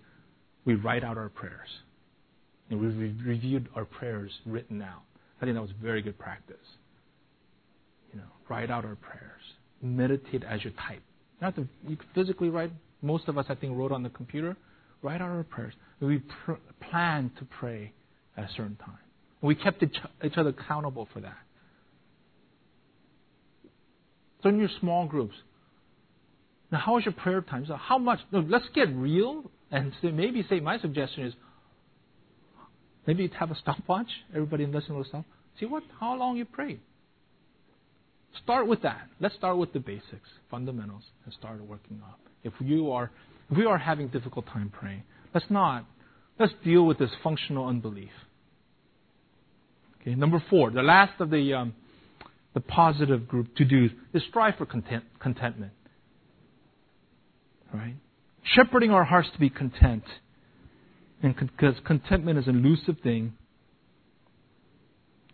we 0.65 0.75
write 0.75 1.03
out 1.03 1.17
our 1.17 1.29
prayers. 1.29 1.67
And 2.69 2.79
we 2.79 2.87
reviewed 2.87 3.67
our 3.75 3.83
prayers 3.83 4.31
written 4.45 4.81
out. 4.81 5.01
I 5.41 5.45
think 5.45 5.55
that 5.55 5.61
was 5.61 5.71
very 5.81 6.01
good 6.01 6.17
practice. 6.17 6.55
You 8.13 8.19
know, 8.19 8.27
write 8.47 8.71
out 8.71 8.85
our 8.85 8.95
prayers. 8.95 9.41
Meditate 9.81 10.43
as 10.43 10.63
you 10.63 10.71
type. 10.87 11.01
Not 11.41 11.55
to, 11.55 11.67
you 11.87 11.97
physically 12.15 12.49
write. 12.49 12.71
Most 13.01 13.27
of 13.27 13.37
us, 13.37 13.45
I 13.49 13.55
think, 13.55 13.77
wrote 13.77 13.91
on 13.91 14.03
the 14.03 14.09
computer. 14.09 14.55
Write 15.01 15.21
out 15.21 15.29
our 15.29 15.43
prayers. 15.43 15.73
We 15.99 16.19
pr- 16.45 16.53
plan 16.89 17.31
to 17.39 17.45
pray 17.45 17.91
at 18.37 18.45
a 18.45 18.49
certain 18.55 18.77
time. 18.77 18.99
We 19.41 19.55
kept 19.55 19.83
each, 19.83 19.97
each 20.23 20.37
other 20.37 20.49
accountable 20.51 21.09
for 21.11 21.19
that. 21.21 21.37
So 24.41 24.49
in 24.49 24.59
your 24.59 24.69
small 24.79 25.05
groups, 25.05 25.35
now 26.71 26.79
how 26.79 26.97
is 26.97 27.05
your 27.05 27.13
prayer 27.13 27.41
time? 27.41 27.65
So 27.67 27.75
how 27.75 27.97
much? 27.97 28.19
No, 28.31 28.39
let's 28.39 28.65
get 28.73 28.89
real 28.95 29.51
and 29.71 29.91
say, 30.01 30.11
maybe 30.11 30.45
say 30.49 30.59
my 30.59 30.79
suggestion 30.79 31.25
is 31.25 31.33
maybe 33.05 33.23
you 33.23 33.29
have 33.39 33.51
a 33.51 33.55
stopwatch. 33.55 34.07
Everybody 34.33 34.65
listen 34.65 35.01
to 35.01 35.07
stuff. 35.07 35.25
See 35.59 35.65
what 35.65 35.83
how 35.99 36.15
long 36.15 36.37
you 36.37 36.45
pray. 36.45 36.79
Start 38.43 38.67
with 38.67 38.81
that. 38.83 39.09
Let's 39.19 39.35
start 39.35 39.57
with 39.57 39.73
the 39.73 39.79
basics, 39.79 40.29
fundamentals, 40.49 41.03
and 41.25 41.33
start 41.33 41.61
working 41.65 42.01
up. 42.03 42.19
If 42.43 42.53
you 42.59 42.91
are 42.91 43.11
if 43.49 43.57
we 43.57 43.65
are 43.65 43.77
having 43.77 44.07
difficult 44.07 44.47
time 44.47 44.71
praying, 44.71 45.03
let's 45.33 45.47
not 45.49 45.85
let's 46.39 46.53
deal 46.63 46.85
with 46.85 46.97
this 46.97 47.11
functional 47.23 47.67
unbelief. 47.67 48.11
Okay, 50.01 50.15
number 50.15 50.43
four, 50.49 50.71
the 50.71 50.81
last 50.81 51.19
of 51.19 51.29
the 51.29 51.53
um, 51.53 51.73
the 52.53 52.59
positive 52.59 53.27
group 53.27 53.55
to 53.55 53.65
do 53.65 53.89
is 54.13 54.23
strive 54.29 54.55
for 54.57 54.65
content, 54.65 55.03
contentment. 55.19 55.71
Right? 57.73 57.95
Shepherding 58.43 58.91
our 58.91 59.05
hearts 59.05 59.29
to 59.33 59.39
be 59.39 59.49
content. 59.49 60.03
And 61.23 61.35
because 61.35 61.75
contentment 61.85 62.39
is 62.39 62.47
an 62.47 62.57
elusive 62.57 62.97
thing, 63.01 63.33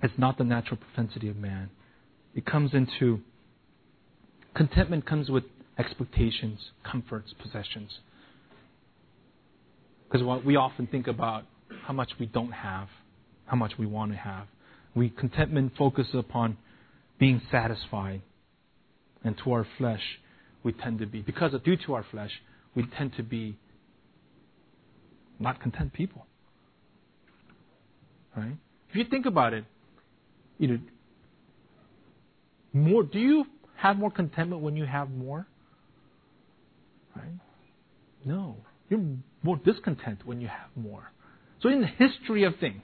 it's 0.03 0.13
not 0.17 0.37
the 0.37 0.43
natural 0.43 0.77
propensity 0.77 1.29
of 1.29 1.37
man. 1.37 1.69
It 2.35 2.45
comes 2.45 2.73
into 2.73 3.21
contentment 4.53 5.05
comes 5.05 5.29
with 5.29 5.43
expectations, 5.79 6.59
comforts, 6.83 7.33
possessions. 7.41 7.91
Because 10.07 10.25
what 10.25 10.45
we 10.45 10.55
often 10.55 10.87
think 10.87 11.07
about 11.07 11.45
how 11.85 11.93
much 11.93 12.11
we 12.19 12.25
don't 12.27 12.51
have, 12.51 12.87
how 13.45 13.57
much 13.57 13.73
we 13.77 13.85
want 13.85 14.11
to 14.11 14.17
have. 14.17 14.47
We 14.95 15.09
contentment 15.09 15.73
focuses 15.77 16.15
upon 16.15 16.57
being 17.19 17.41
satisfied. 17.51 18.21
And 19.23 19.35
to 19.43 19.51
our 19.51 19.67
flesh, 19.77 20.01
we 20.63 20.71
tend 20.73 20.99
to 20.99 21.05
be, 21.05 21.21
because 21.21 21.53
of, 21.53 21.63
due 21.63 21.77
to 21.85 21.93
our 21.95 22.05
flesh, 22.09 22.31
we 22.75 22.85
tend 22.97 23.15
to 23.17 23.23
be 23.23 23.57
not 25.39 25.61
content 25.61 25.93
people. 25.93 26.25
Right? 28.35 28.57
If 28.89 28.95
you 28.95 29.05
think 29.05 29.25
about 29.25 29.53
it, 29.53 29.65
you 30.57 30.67
know, 30.67 30.79
more, 32.73 33.03
do 33.03 33.19
you 33.19 33.45
have 33.77 33.97
more 33.97 34.11
contentment 34.11 34.61
when 34.61 34.75
you 34.75 34.85
have 34.85 35.09
more? 35.09 35.47
Right? 37.15 37.25
No. 38.23 38.57
You're 38.89 39.03
more 39.43 39.57
discontent 39.57 40.25
when 40.25 40.41
you 40.41 40.47
have 40.47 40.69
more. 40.75 41.11
So 41.61 41.69
in 41.69 41.81
the 41.81 41.87
history 41.87 42.43
of 42.43 42.53
things, 42.59 42.83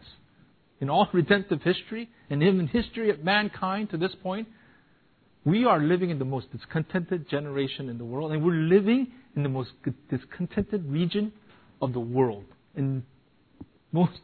in 0.84 0.90
all 0.90 1.08
redemptive 1.14 1.62
history, 1.62 2.10
and 2.30 2.44
even 2.44 2.68
history 2.68 3.10
of 3.10 3.24
mankind 3.24 3.90
to 3.90 3.96
this 3.96 4.12
point, 4.22 4.50
we 5.46 5.64
are 5.64 5.80
living 5.80 6.10
in 6.10 6.20
the 6.20 6.26
most 6.26 6.52
discontented 6.52 7.30
generation 7.30 7.88
in 7.88 7.98
the 7.98 8.04
world, 8.04 8.34
and 8.34 8.44
we're 8.44 8.52
living 8.52 9.08
in 9.38 9.44
the 9.44 9.50
most 9.50 9.70
discontented 10.10 10.86
region 10.86 11.32
of 11.82 11.94
the 11.94 12.02
world, 12.02 12.44
in 12.76 13.02
most 13.94 14.20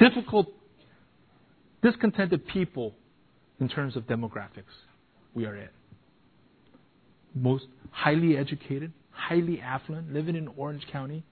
difficult, 0.00 0.48
discontented 1.80 2.44
people 2.48 2.92
in 3.60 3.68
terms 3.68 3.94
of 3.94 4.02
demographics 4.02 4.74
we 5.32 5.46
are 5.46 5.56
in. 5.56 5.68
Most 7.36 7.66
highly 7.92 8.36
educated, 8.36 8.92
highly 9.12 9.60
affluent, 9.60 10.12
living 10.12 10.34
in 10.34 10.48
Orange 10.56 10.84
County. 10.90 11.22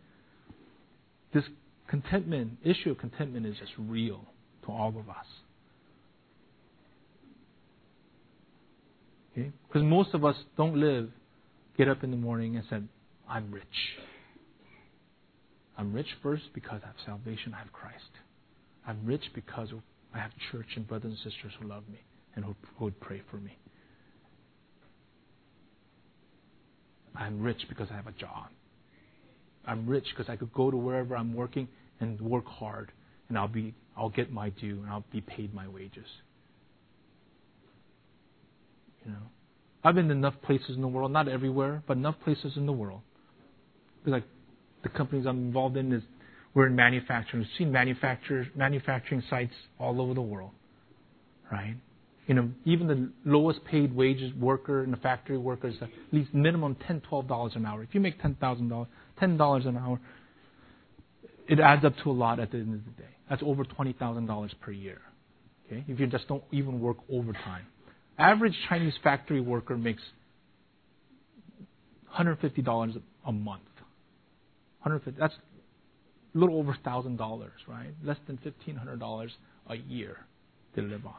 This 1.34 1.42
contentment, 1.88 2.58
issue 2.62 2.92
of 2.92 2.98
contentment 2.98 3.44
is 3.44 3.56
just 3.58 3.72
real 3.76 4.24
to 4.66 4.72
all 4.72 4.88
of 4.88 5.08
us. 5.08 5.26
Okay? 9.32 9.50
Because 9.66 9.82
most 9.82 10.14
of 10.14 10.24
us 10.24 10.36
don't 10.56 10.76
live, 10.76 11.10
get 11.76 11.88
up 11.88 12.02
in 12.04 12.10
the 12.10 12.16
morning 12.16 12.56
and 12.56 12.64
say, 12.70 12.78
I'm 13.28 13.50
rich. 13.50 13.64
I'm 15.78 15.92
rich 15.92 16.08
first 16.22 16.44
because 16.54 16.80
I 16.82 16.86
have 16.86 16.96
salvation, 17.04 17.54
I 17.54 17.58
have 17.58 17.72
Christ. 17.72 18.04
I'm 18.86 19.04
rich 19.04 19.24
because 19.34 19.68
I 20.14 20.18
have 20.18 20.30
church 20.50 20.66
and 20.76 20.86
brothers 20.86 21.12
and 21.12 21.32
sisters 21.32 21.52
who 21.60 21.68
love 21.68 21.82
me 21.90 21.98
and 22.34 22.44
who, 22.44 22.54
who 22.78 22.86
would 22.86 23.00
pray 23.00 23.22
for 23.30 23.36
me. 23.36 23.58
I'm 27.14 27.40
rich 27.40 27.62
because 27.68 27.88
I 27.90 27.96
have 27.96 28.06
a 28.06 28.12
job. 28.12 28.48
I'm 29.66 29.86
rich 29.86 30.06
because 30.10 30.30
I 30.30 30.36
could 30.36 30.52
go 30.52 30.70
to 30.70 30.76
wherever 30.76 31.16
I'm 31.16 31.34
working 31.34 31.66
and 32.00 32.20
work 32.20 32.46
hard, 32.46 32.92
and 33.28 33.36
I'll 33.36 33.48
be 33.48 33.74
I'll 33.96 34.10
get 34.10 34.30
my 34.32 34.50
due 34.50 34.80
and 34.82 34.90
I'll 34.90 35.04
be 35.12 35.20
paid 35.20 35.54
my 35.54 35.66
wages. 35.68 36.06
You 39.04 39.12
know, 39.12 39.18
I've 39.84 39.94
been 39.94 40.06
in 40.06 40.18
enough 40.18 40.34
places 40.42 40.74
in 40.74 40.82
the 40.82 40.88
world, 40.88 41.12
not 41.12 41.28
everywhere, 41.28 41.82
but 41.86 41.96
enough 41.96 42.16
places 42.24 42.54
in 42.56 42.66
the 42.66 42.72
world. 42.72 43.00
Like 44.04 44.24
the 44.82 44.88
companies 44.88 45.26
I'm 45.26 45.38
involved 45.38 45.76
in 45.76 45.92
is 45.92 46.02
we're 46.54 46.66
in 46.66 46.76
manufacturing. 46.76 47.42
We've 47.42 47.58
seen 47.58 47.72
manufacturers, 47.72 48.46
manufacturing 48.56 49.22
sites 49.28 49.52
all 49.78 50.00
over 50.00 50.14
the 50.14 50.22
world, 50.22 50.52
right? 51.52 51.76
You 52.26 52.34
know, 52.34 52.50
even 52.64 52.86
the 52.88 53.10
lowest 53.24 53.64
paid 53.64 53.94
wages 53.94 54.32
worker 54.34 54.82
in 54.82 54.90
the 54.90 54.96
factory 54.96 55.38
worker 55.38 55.68
is 55.68 55.76
at 55.80 55.88
least 56.12 56.34
minimum 56.34 56.76
ten, 56.86 57.00
twelve 57.00 57.28
dollars 57.28 57.52
an 57.54 57.64
hour. 57.64 57.82
If 57.82 57.94
you 57.94 58.00
make 58.00 58.20
ten 58.20 58.34
thousand 58.36 58.68
dollars, 58.68 58.88
ten 59.20 59.36
dollars 59.36 59.66
an 59.66 59.76
hour, 59.76 60.00
it 61.48 61.60
adds 61.60 61.84
up 61.84 61.94
to 62.02 62.10
a 62.10 62.12
lot 62.12 62.40
at 62.40 62.50
the 62.50 62.58
end 62.58 62.74
of 62.74 62.84
the 62.84 63.02
day. 63.02 63.15
That's 63.28 63.42
over 63.44 63.64
twenty 63.64 63.92
thousand 63.92 64.26
dollars 64.26 64.52
per 64.60 64.70
year. 64.70 64.98
Okay, 65.66 65.84
if 65.88 65.98
you 65.98 66.06
just 66.06 66.28
don't 66.28 66.44
even 66.52 66.80
work 66.80 66.98
overtime. 67.10 67.66
Average 68.18 68.54
Chinese 68.68 68.94
factory 69.02 69.40
worker 69.40 69.76
makes 69.76 70.02
$150 72.18 73.02
a 73.26 73.32
month. 73.32 73.62
150 74.82 75.20
that's 75.20 75.34
a 76.34 76.38
little 76.38 76.58
over 76.58 76.76
$1,000, 76.84 77.48
right? 77.66 77.88
Less 78.04 78.16
than 78.26 78.38
$1,500 78.38 79.28
a 79.68 79.76
year 79.76 80.16
to 80.74 80.82
live 80.82 81.04
on. 81.06 81.14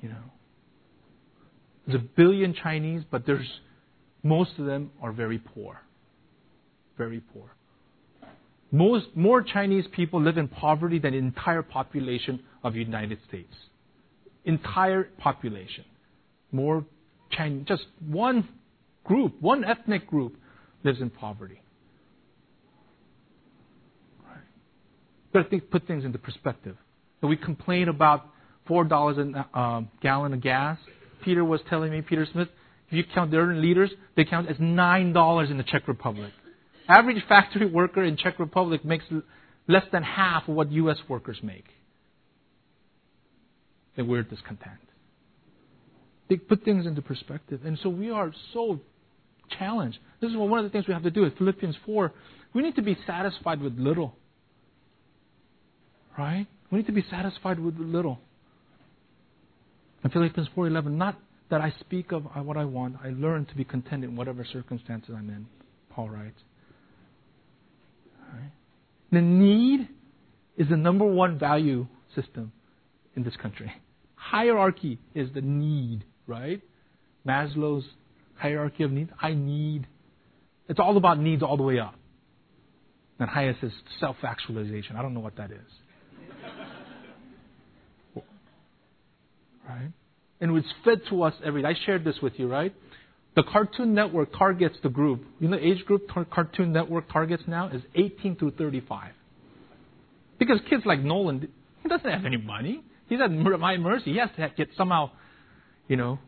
You 0.00 0.08
know, 0.08 0.24
there's 1.86 2.00
a 2.00 2.04
billion 2.16 2.54
Chinese, 2.54 3.02
but 3.08 3.24
there's 3.26 3.48
most 4.22 4.58
of 4.58 4.66
them 4.66 4.90
are 5.00 5.12
very 5.12 5.38
poor. 5.38 5.80
Very 6.98 7.20
poor. 7.20 7.54
Most 8.74 9.08
more 9.14 9.42
Chinese 9.42 9.84
people 9.92 10.22
live 10.22 10.38
in 10.38 10.48
poverty 10.48 10.98
than 10.98 11.12
the 11.12 11.18
entire 11.18 11.60
population 11.60 12.40
of 12.64 12.72
the 12.72 12.78
United 12.78 13.18
States. 13.28 13.52
Entire 14.46 15.04
population. 15.18 15.84
More 16.50 16.86
Chinese, 17.30 17.66
just 17.68 17.84
one 18.06 18.48
group, 19.04 19.40
one 19.40 19.62
ethnic 19.62 20.06
group 20.06 20.36
lives 20.84 21.02
in 21.02 21.10
poverty. 21.10 21.60
Right. 24.26 24.40
Got 25.34 25.50
to 25.50 25.60
put 25.60 25.86
things 25.86 26.04
into 26.06 26.18
perspective. 26.18 26.76
We 27.22 27.36
complain 27.36 27.88
about 27.88 28.26
four 28.66 28.84
dollars 28.84 29.18
a 29.18 29.58
uh, 29.58 29.82
gallon 30.00 30.32
of 30.32 30.40
gas. 30.40 30.78
Peter 31.24 31.44
was 31.44 31.60
telling 31.68 31.92
me, 31.92 32.00
Peter 32.00 32.26
Smith, 32.32 32.48
if 32.88 32.94
you 32.94 33.04
count 33.14 33.30
their 33.30 33.54
leaders, 33.54 33.90
they 34.16 34.24
count 34.24 34.48
as 34.48 34.56
nine 34.58 35.12
dollars 35.12 35.50
in 35.50 35.58
the 35.58 35.62
Czech 35.62 35.86
Republic. 35.86 36.32
Average 36.94 37.24
factory 37.28 37.66
worker 37.66 38.02
in 38.02 38.16
Czech 38.16 38.38
Republic 38.38 38.84
makes 38.84 39.04
less 39.68 39.84
than 39.92 40.02
half 40.02 40.48
of 40.48 40.54
what 40.54 40.70
U.S. 40.72 40.98
workers 41.08 41.38
make. 41.42 41.64
And 43.96 44.08
we're 44.08 44.22
discontent. 44.22 44.80
They 46.28 46.36
put 46.36 46.64
things 46.64 46.86
into 46.86 47.02
perspective. 47.02 47.60
And 47.64 47.78
so 47.82 47.88
we 47.88 48.10
are 48.10 48.32
so 48.52 48.80
challenged. 49.58 49.98
This 50.20 50.30
is 50.30 50.36
one 50.36 50.58
of 50.58 50.64
the 50.64 50.70
things 50.70 50.86
we 50.86 50.94
have 50.94 51.02
to 51.02 51.10
do 51.10 51.22
with 51.22 51.36
Philippians 51.38 51.76
4. 51.86 52.12
We 52.54 52.62
need 52.62 52.76
to 52.76 52.82
be 52.82 52.96
satisfied 53.06 53.60
with 53.60 53.78
little. 53.78 54.14
Right? 56.18 56.46
We 56.70 56.78
need 56.78 56.86
to 56.86 56.92
be 56.92 57.04
satisfied 57.10 57.58
with 57.58 57.76
little. 57.78 58.18
In 60.04 60.10
Philippians 60.10 60.48
4:11, 60.56 60.92
not 60.92 61.18
that 61.48 61.60
I 61.60 61.72
speak 61.80 62.12
of 62.12 62.26
uh, 62.26 62.42
what 62.42 62.56
I 62.56 62.64
want, 62.64 62.96
I 63.02 63.10
learn 63.10 63.46
to 63.46 63.54
be 63.54 63.64
content 63.64 64.04
in 64.04 64.16
whatever 64.16 64.44
circumstances 64.44 65.14
I'm 65.16 65.30
in. 65.30 65.46
Paul 65.90 66.10
writes. 66.10 66.40
The 69.12 69.20
need 69.20 69.88
is 70.56 70.68
the 70.68 70.76
number 70.76 71.04
one 71.04 71.38
value 71.38 71.86
system 72.14 72.52
in 73.14 73.22
this 73.22 73.36
country. 73.36 73.70
Hierarchy 74.14 74.98
is 75.14 75.28
the 75.34 75.40
need, 75.42 76.04
right? 76.26 76.60
Maslow's 77.26 77.84
hierarchy 78.34 78.82
of 78.82 78.90
needs. 78.90 79.10
I 79.20 79.34
need. 79.34 79.86
It's 80.68 80.80
all 80.80 80.96
about 80.96 81.18
needs 81.20 81.42
all 81.42 81.56
the 81.56 81.62
way 81.62 81.78
up. 81.78 81.94
And 83.18 83.28
highest 83.28 83.62
is 83.62 83.72
self 84.00 84.16
actualization. 84.24 84.96
I 84.96 85.02
don't 85.02 85.14
know 85.14 85.20
what 85.20 85.36
that 85.36 85.50
is. 85.52 85.60
right? 89.68 89.92
and 90.42 90.56
it's 90.56 90.66
fed 90.84 91.00
to 91.08 91.22
us 91.22 91.34
every 91.44 91.62
day. 91.62 91.68
I 91.68 91.74
shared 91.86 92.04
this 92.04 92.16
with 92.20 92.32
you, 92.36 92.48
right? 92.48 92.74
The 93.34 93.42
Cartoon 93.42 93.94
Network 93.94 94.36
targets 94.36 94.76
the 94.82 94.90
group. 94.90 95.24
You 95.40 95.48
know, 95.48 95.56
age 95.56 95.84
group 95.86 96.08
Cartoon 96.30 96.72
Network 96.72 97.10
targets 97.10 97.42
now 97.46 97.68
is 97.68 97.82
18 97.94 98.36
through 98.36 98.52
35. 98.52 99.12
Because 100.38 100.58
kids 100.68 100.82
like 100.84 101.00
Nolan, 101.00 101.48
he 101.82 101.88
doesn't 101.88 102.10
have 102.10 102.26
any 102.26 102.36
money. 102.36 102.82
He's 103.08 103.20
at 103.20 103.30
my 103.30 103.76
mercy. 103.76 104.12
He 104.12 104.18
has 104.18 104.30
to 104.36 104.50
get 104.56 104.68
somehow, 104.76 105.10
you 105.88 105.96
know, 105.96 106.18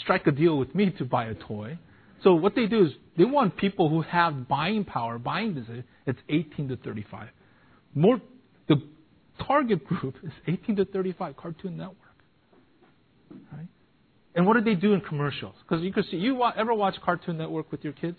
strike 0.00 0.26
a 0.26 0.32
deal 0.32 0.58
with 0.58 0.74
me 0.74 0.90
to 0.98 1.04
buy 1.04 1.26
a 1.26 1.34
toy. 1.34 1.78
So 2.24 2.34
what 2.34 2.54
they 2.56 2.66
do 2.66 2.86
is 2.86 2.92
they 3.16 3.24
want 3.24 3.56
people 3.56 3.88
who 3.88 4.02
have 4.02 4.48
buying 4.48 4.84
power, 4.84 5.18
buying 5.18 5.54
decision. 5.54 5.84
It's 6.06 6.18
18 6.28 6.68
to 6.68 6.76
35. 6.76 7.28
More, 7.94 8.20
the 8.68 8.82
target 9.46 9.84
group 9.84 10.16
is 10.24 10.32
18 10.46 10.76
to 10.76 10.84
35 10.84 11.36
Cartoon 11.36 11.76
Network. 11.76 11.96
Right? 13.52 13.68
And 14.38 14.46
what 14.46 14.54
do 14.54 14.60
they 14.62 14.76
do 14.76 14.94
in 14.94 15.00
commercials? 15.00 15.56
Because 15.62 15.82
you 15.82 15.92
can 15.92 16.04
see, 16.04 16.16
you 16.16 16.40
ever 16.56 16.72
watch 16.72 16.94
Cartoon 17.04 17.38
Network 17.38 17.72
with 17.72 17.82
your 17.82 17.92
kids? 17.92 18.18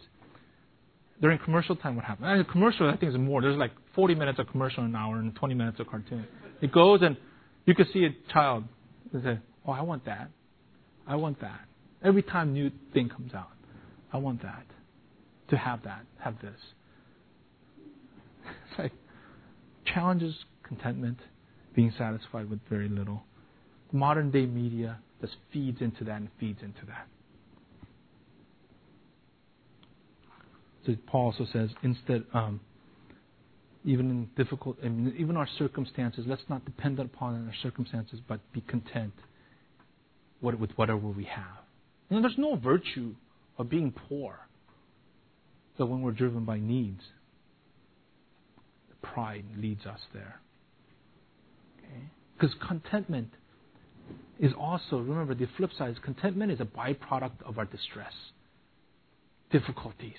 During 1.22 1.40
commercial 1.40 1.78
time, 1.78 1.96
what 1.96 2.04
happens? 2.04 2.28
And 2.30 2.46
commercial, 2.50 2.90
I 2.90 2.98
think, 2.98 3.14
is 3.14 3.18
more. 3.18 3.42
There's 3.42 3.58
like 3.58 3.72
40 3.96 4.16
minutes 4.16 4.38
of 4.38 4.48
commercial 4.50 4.84
an 4.84 4.94
hour 4.98 5.16
and 5.16 5.34
20 5.34 5.56
minutes 5.56 5.80
of 5.80 5.88
cartoon. 5.88 6.28
It 6.62 6.74
goes 6.74 7.00
and 7.04 7.16
you 7.66 7.74
can 7.74 7.86
see 7.94 8.04
a 8.04 8.10
child 8.34 8.66
say, 9.14 9.40
"Oh, 9.66 9.72
I 9.72 9.82
want 9.82 10.04
that. 10.08 10.30
I 11.08 11.16
want 11.16 11.40
that." 11.40 11.62
Every 12.04 12.22
time 12.22 12.52
new 12.52 12.70
thing 12.94 13.08
comes 13.08 13.34
out, 13.34 13.52
I 14.12 14.18
want 14.18 14.42
that. 14.42 14.66
To 15.52 15.58
have 15.58 15.84
that, 15.84 16.06
have 16.18 16.36
this. 16.42 16.60
It's 18.46 18.80
like 18.80 18.92
challenges 19.86 20.36
contentment, 20.64 21.20
being 21.74 21.94
satisfied 21.98 22.50
with 22.50 22.60
very 22.70 22.90
little. 22.90 23.24
Modern 23.94 24.32
day 24.32 24.46
media 24.46 25.00
just 25.22 25.36
feeds 25.52 25.82
into 25.82 26.04
that 26.06 26.18
and 26.18 26.30
feeds 26.40 26.60
into 26.62 26.86
that. 26.88 27.08
So 30.86 30.96
Paul 31.08 31.34
also 31.38 31.46
says, 31.52 31.70
instead, 31.84 32.24
um, 32.34 32.62
even 33.84 34.10
in 34.10 34.30
difficult, 34.36 34.78
even 34.84 35.36
our 35.38 35.48
circumstances, 35.58 36.26
let's 36.28 36.42
not 36.50 36.66
depend 36.66 37.00
upon 37.00 37.48
our 37.48 37.54
circumstances, 37.62 38.20
but 38.28 38.40
be 38.54 38.62
content 38.62 39.14
with 40.42 40.72
whatever 40.76 41.08
we 41.08 41.26
have. 41.26 41.64
You 42.10 42.16
know, 42.16 42.22
there's 42.22 42.38
no 42.38 42.56
virtue 42.56 43.14
of 43.58 43.70
being 43.70 43.94
poor. 44.10 44.40
So 45.78 45.86
when 45.86 46.02
we're 46.02 46.12
driven 46.12 46.46
by 46.46 46.60
needs, 46.60 47.02
pride 49.02 49.46
leads 49.58 49.86
us 49.86 50.00
there. 50.14 50.40
Because 52.38 52.56
contentment 52.68 53.30
is 54.40 54.54
also, 54.58 54.98
remember, 55.00 55.36
the 55.36 55.48
flip 55.58 55.72
side 55.78 55.92
is 55.92 55.98
contentment 56.04 56.52
is 56.52 56.60
a 56.62 56.66
byproduct 56.66 57.44
of 57.46 57.58
our 57.58 57.66
distress, 57.66 58.14
difficulties, 59.52 60.18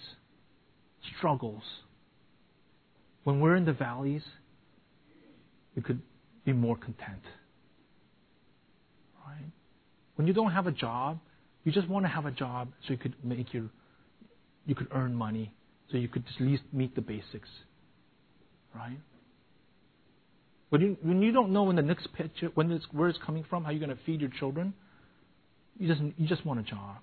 struggles. 1.16 1.62
When 3.24 3.41
we're 3.41 3.57
in 3.57 3.64
the 3.64 3.72
valleys, 3.72 4.22
we 5.74 5.82
could 5.82 6.01
be 6.45 6.53
more 6.53 6.76
content. 6.76 7.22
Right? 9.26 9.51
When 10.16 10.26
you 10.26 10.34
don't 10.34 10.53
have 10.53 10.66
a 10.66 10.72
job, 10.72 11.18
you 11.64 11.72
just 11.72 11.88
want 11.88 12.05
to 12.05 12.11
have 12.11 12.26
a 12.26 12.30
job 12.30 12.68
so 12.86 12.93
you 12.93 12.99
could 12.99 13.14
make 13.24 13.53
your, 13.55 13.64
you 14.66 14.74
could 14.74 14.88
earn 14.93 15.14
money, 15.14 15.53
so 15.91 15.97
you 15.97 16.09
could 16.09 16.24
at 16.34 16.45
least 16.45 16.62
meet 16.72 16.95
the 16.95 17.01
basics. 17.01 17.49
Right? 18.74 18.99
When 20.71 20.81
you, 20.81 20.97
when 21.03 21.21
you 21.21 21.33
don't 21.33 21.53
know 21.53 21.64
when 21.64 21.77
the 21.77 21.83
next 21.83 22.12
picture, 22.14 22.51
when 22.55 22.81
where 22.93 23.09
it's 23.09 23.18
coming 23.25 23.45
from, 23.49 23.64
how 23.64 23.71
you're 23.71 23.85
going 23.85 23.97
to 23.97 24.03
feed 24.05 24.21
your 24.21 24.31
children, 24.31 24.73
you 25.79 25.89
just, 25.89 26.01
you 26.16 26.29
just 26.29 26.47
want 26.47 26.61
a 26.61 26.62
job. 26.62 26.97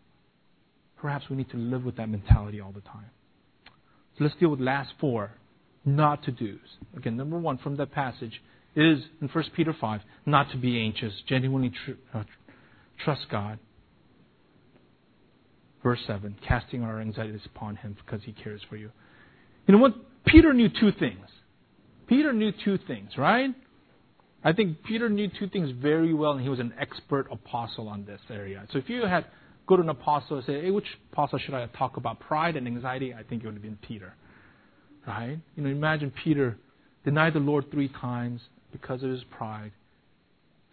Perhaps 1.02 1.26
we 1.30 1.36
need 1.36 1.50
to 1.52 1.58
live 1.58 1.84
with 1.84 1.98
that 1.98 2.10
mentality 2.10 2.60
all 2.60 2.72
the 2.72 2.82
time. 2.82 3.10
So 4.18 4.24
let's 4.24 4.36
deal 4.36 4.50
with 4.50 4.60
last 4.60 4.94
four 5.00 5.32
not 5.86 6.24
to 6.24 6.32
do's. 6.32 6.60
Again, 6.96 7.18
number 7.18 7.38
one 7.38 7.58
from 7.58 7.78
that 7.78 7.92
passage 7.92 8.42
is 8.76 9.00
in 9.22 9.28
1 9.28 9.44
Peter 9.56 9.76
5 9.80 10.02
not 10.26 10.52
to 10.52 10.58
be 10.58 10.80
anxious, 10.82 11.14
genuinely 11.28 11.72
tr- 11.86 12.18
uh, 12.18 12.24
trust 13.04 13.28
God. 13.30 13.60
Verse 15.84 16.00
7 16.08 16.36
casting 16.48 16.84
our 16.84 17.00
anxieties 17.00 17.42
upon 17.46 17.76
Him 17.76 17.96
because 18.04 18.24
He 18.26 18.32
cares 18.32 18.62
for 18.70 18.76
you. 18.76 18.92
You 19.68 19.74
know 19.74 19.80
what? 19.80 19.94
Peter 20.26 20.54
knew 20.54 20.70
two 20.70 20.92
things. 21.00 21.26
Peter 22.08 22.34
knew 22.34 22.52
two 22.64 22.78
things, 22.88 23.12
right? 23.18 23.54
I 24.44 24.54
think 24.54 24.84
Peter 24.84 25.10
knew 25.10 25.30
two 25.40 25.48
things 25.48 25.72
very 25.72 26.14
well, 26.14 26.32
and 26.32 26.42
he 26.42 26.50
was 26.50 26.60
an 26.60 26.74
expert 26.80 27.28
apostle 27.32 27.90
on 27.90 28.06
this 28.06 28.22
area. 28.30 28.66
So 28.72 28.78
if 28.78 28.90
you 28.90 29.06
had 29.06 29.26
go 29.68 29.76
to 29.76 29.82
an 29.82 29.90
apostle 29.90 30.38
and 30.38 30.46
say, 30.46 30.62
"Hey, 30.62 30.72
which 30.72 30.86
apostle 31.12 31.40
should 31.40 31.54
I 31.54 31.66
talk 31.68 31.98
about? 31.98 32.20
Pride 32.22 32.56
and 32.56 32.66
anxiety?" 32.66 33.14
I 33.14 33.24
think 33.24 33.44
it 33.44 33.48
would 33.48 33.56
have 33.56 33.64
been 33.64 33.78
Peter, 33.82 34.14
right? 35.06 35.38
You 35.56 35.64
know, 35.64 35.70
imagine 35.70 36.12
Peter 36.24 36.58
denied 37.04 37.34
the 37.34 37.40
Lord 37.40 37.70
three 37.72 37.90
times 37.90 38.42
because 38.72 39.04
of 39.04 39.10
his 39.10 39.24
pride, 39.26 39.74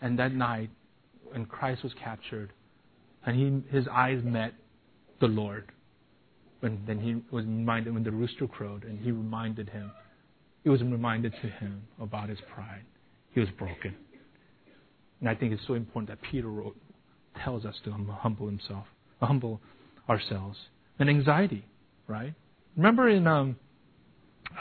and 0.00 0.18
that 0.18 0.32
night, 0.32 0.70
when 1.24 1.44
Christ 1.46 1.82
was 1.82 1.92
captured, 1.94 2.52
and 3.26 3.34
he, 3.36 3.76
his 3.76 3.88
eyes 3.88 4.22
met 4.22 4.54
the 5.20 5.26
Lord, 5.26 5.72
when 6.60 6.84
then 6.86 7.00
he 7.00 7.14
was 7.34 7.44
reminded 7.44 7.92
when 7.92 8.04
the 8.04 8.12
rooster 8.12 8.46
crowed, 8.46 8.84
and 8.84 9.00
he 9.00 9.10
reminded 9.10 9.68
him 9.70 9.90
it 10.64 10.70
was 10.70 10.82
reminded 10.82 11.32
to 11.42 11.48
him 11.48 11.82
about 12.00 12.28
his 12.28 12.38
pride. 12.54 12.84
He 13.32 13.40
was 13.40 13.48
broken. 13.58 13.94
And 15.20 15.28
I 15.28 15.34
think 15.34 15.52
it's 15.52 15.66
so 15.66 15.74
important 15.74 16.08
that 16.08 16.30
Peter 16.30 16.48
wrote, 16.48 16.76
tells 17.42 17.64
us 17.64 17.74
to 17.84 17.92
humble 17.92 18.46
himself, 18.46 18.86
humble 19.20 19.60
ourselves. 20.08 20.58
And 20.98 21.08
anxiety, 21.08 21.64
right? 22.08 22.34
Remember 22.76 23.08
in 23.08 23.26
um, 23.26 23.56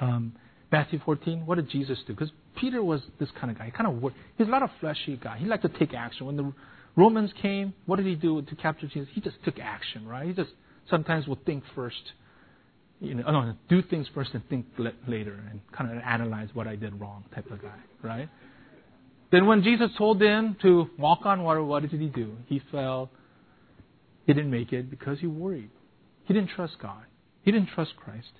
um, 0.02 0.34
Matthew 0.72 1.00
14, 1.06 1.46
what 1.46 1.56
did 1.56 1.70
Jesus 1.70 2.00
do? 2.08 2.14
Because 2.14 2.32
Peter 2.60 2.84
was 2.84 3.02
this 3.20 3.30
kind 3.40 3.52
of 3.52 3.58
guy. 3.58 3.66
He 3.66 3.72
kind 3.72 3.88
of 3.88 4.02
worked. 4.02 4.18
he's 4.38 4.48
not 4.48 4.64
a 4.64 4.72
fleshy 4.80 5.18
guy. 5.22 5.38
He 5.38 5.46
liked 5.46 5.64
to 5.64 5.70
take 5.70 5.94
action. 5.94 6.26
When 6.26 6.38
the 6.38 6.54
Romans 6.96 7.32
came, 7.42 7.74
what 7.86 7.98
did 7.98 8.06
he 8.06 8.16
do 8.16 8.42
to 8.42 8.56
capture 8.56 8.88
Jesus? 8.88 9.10
He 9.14 9.22
just 9.22 9.38
took 9.46 9.60
action, 9.60 10.08
right? 10.08 10.28
He 10.28 10.34
just 10.34 10.52
sometimes 10.90 11.28
would 11.28 11.46
think 11.46 11.64
first 11.76 12.02
you 13.04 13.16
know, 13.16 13.24
oh, 13.28 13.32
no, 13.32 13.56
do 13.70 13.82
things 13.82 14.08
first 14.14 14.32
and 14.34 14.48
think 14.50 14.66
later 15.08 15.44
and 15.50 15.60
kind 15.72 15.92
of 15.92 16.02
analyze 16.04 16.50
what 16.54 16.68
I 16.68 16.76
did 16.76 17.00
wrong 17.00 17.26
type 17.36 17.52
of 17.52 17.62
guy, 17.62 17.76
right? 18.02 18.30
Then 19.32 19.46
when 19.46 19.62
Jesus 19.62 19.90
told 19.98 20.20
them 20.20 20.56
to 20.62 20.88
walk 20.98 21.26
on 21.26 21.44
water, 21.44 21.64
what 21.64 21.82
did 21.82 22.00
he 22.00 22.08
do? 22.08 22.38
He 22.48 22.62
fell. 22.72 23.10
He 24.26 24.34
didn't 24.34 24.52
make 24.52 24.72
it 24.72 24.90
because 24.90 25.20
he 25.20 25.28
worried. 25.28 25.70
He 26.26 26.34
didn't 26.34 26.52
trust 26.56 26.78
God. 26.82 27.04
He 27.42 27.52
didn't 27.52 27.70
trust 27.76 27.96
Christ. 27.98 28.32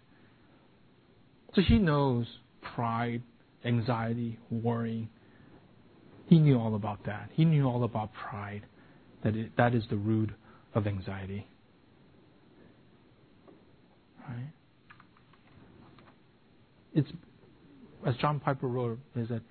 So 1.56 1.62
he 1.62 1.78
knows 1.78 2.26
pride, 2.76 3.22
anxiety, 3.66 4.40
worrying. 4.50 5.10
He 6.28 6.40
knew 6.40 6.58
all 6.58 6.76
about 6.76 7.06
that. 7.06 7.30
He 7.34 7.44
knew 7.44 7.66
all 7.68 7.84
about 7.84 8.12
pride, 8.14 8.64
that 9.24 9.36
it, 9.36 9.58
that 9.58 9.76
is 9.76 9.84
the 9.90 9.98
root 9.98 10.32
of 10.74 10.88
anxiety. 10.88 11.48
Right? 14.28 14.54
It's 16.94 17.10
as 18.06 18.16
John 18.18 18.40
Piper 18.40 18.68
wrote 18.68 19.00
is 19.16 19.30
that 19.30 19.42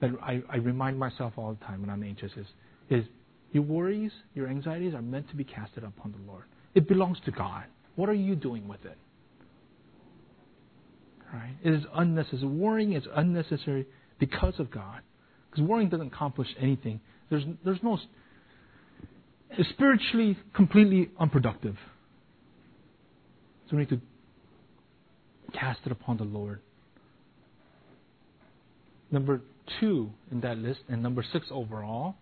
that 0.00 0.10
I, 0.22 0.42
I 0.48 0.56
remind 0.56 0.98
myself 0.98 1.32
all 1.36 1.52
the 1.52 1.64
time 1.64 1.80
when 1.80 1.90
I'm 1.90 2.02
anxious 2.02 2.32
is 2.36 2.46
is 2.90 3.04
your 3.52 3.62
worries, 3.62 4.12
your 4.34 4.48
anxieties 4.48 4.94
are 4.94 5.02
meant 5.02 5.28
to 5.30 5.36
be 5.36 5.44
casted 5.44 5.84
upon 5.84 6.12
the 6.12 6.30
Lord. 6.30 6.44
It 6.74 6.86
belongs 6.86 7.18
to 7.24 7.30
God. 7.30 7.64
What 7.96 8.08
are 8.08 8.14
you 8.14 8.36
doing 8.36 8.68
with 8.68 8.84
it? 8.84 8.98
Right? 11.32 11.54
It 11.62 11.72
is 11.72 11.82
unnecessary. 11.94 12.46
Worrying 12.46 12.92
is 12.92 13.04
unnecessary 13.14 13.86
because 14.18 14.54
of 14.58 14.70
God. 14.70 15.00
Because 15.50 15.64
worrying 15.64 15.88
doesn't 15.88 16.08
accomplish 16.08 16.48
anything. 16.60 17.00
There's 17.30 17.44
there's 17.64 17.82
no 17.82 17.98
it's 19.50 19.68
spiritually 19.70 20.38
completely 20.54 21.10
unproductive. 21.18 21.76
So 23.68 23.76
we 23.76 23.82
need 23.82 23.90
to 23.90 24.00
cast 25.52 25.80
it 25.86 25.92
upon 25.92 26.18
the 26.18 26.24
Lord. 26.24 26.60
Number 29.10 29.40
two 29.80 30.10
in 30.30 30.40
that 30.40 30.58
list, 30.58 30.80
and 30.88 31.02
number 31.02 31.24
six 31.32 31.46
overall, 31.50 32.16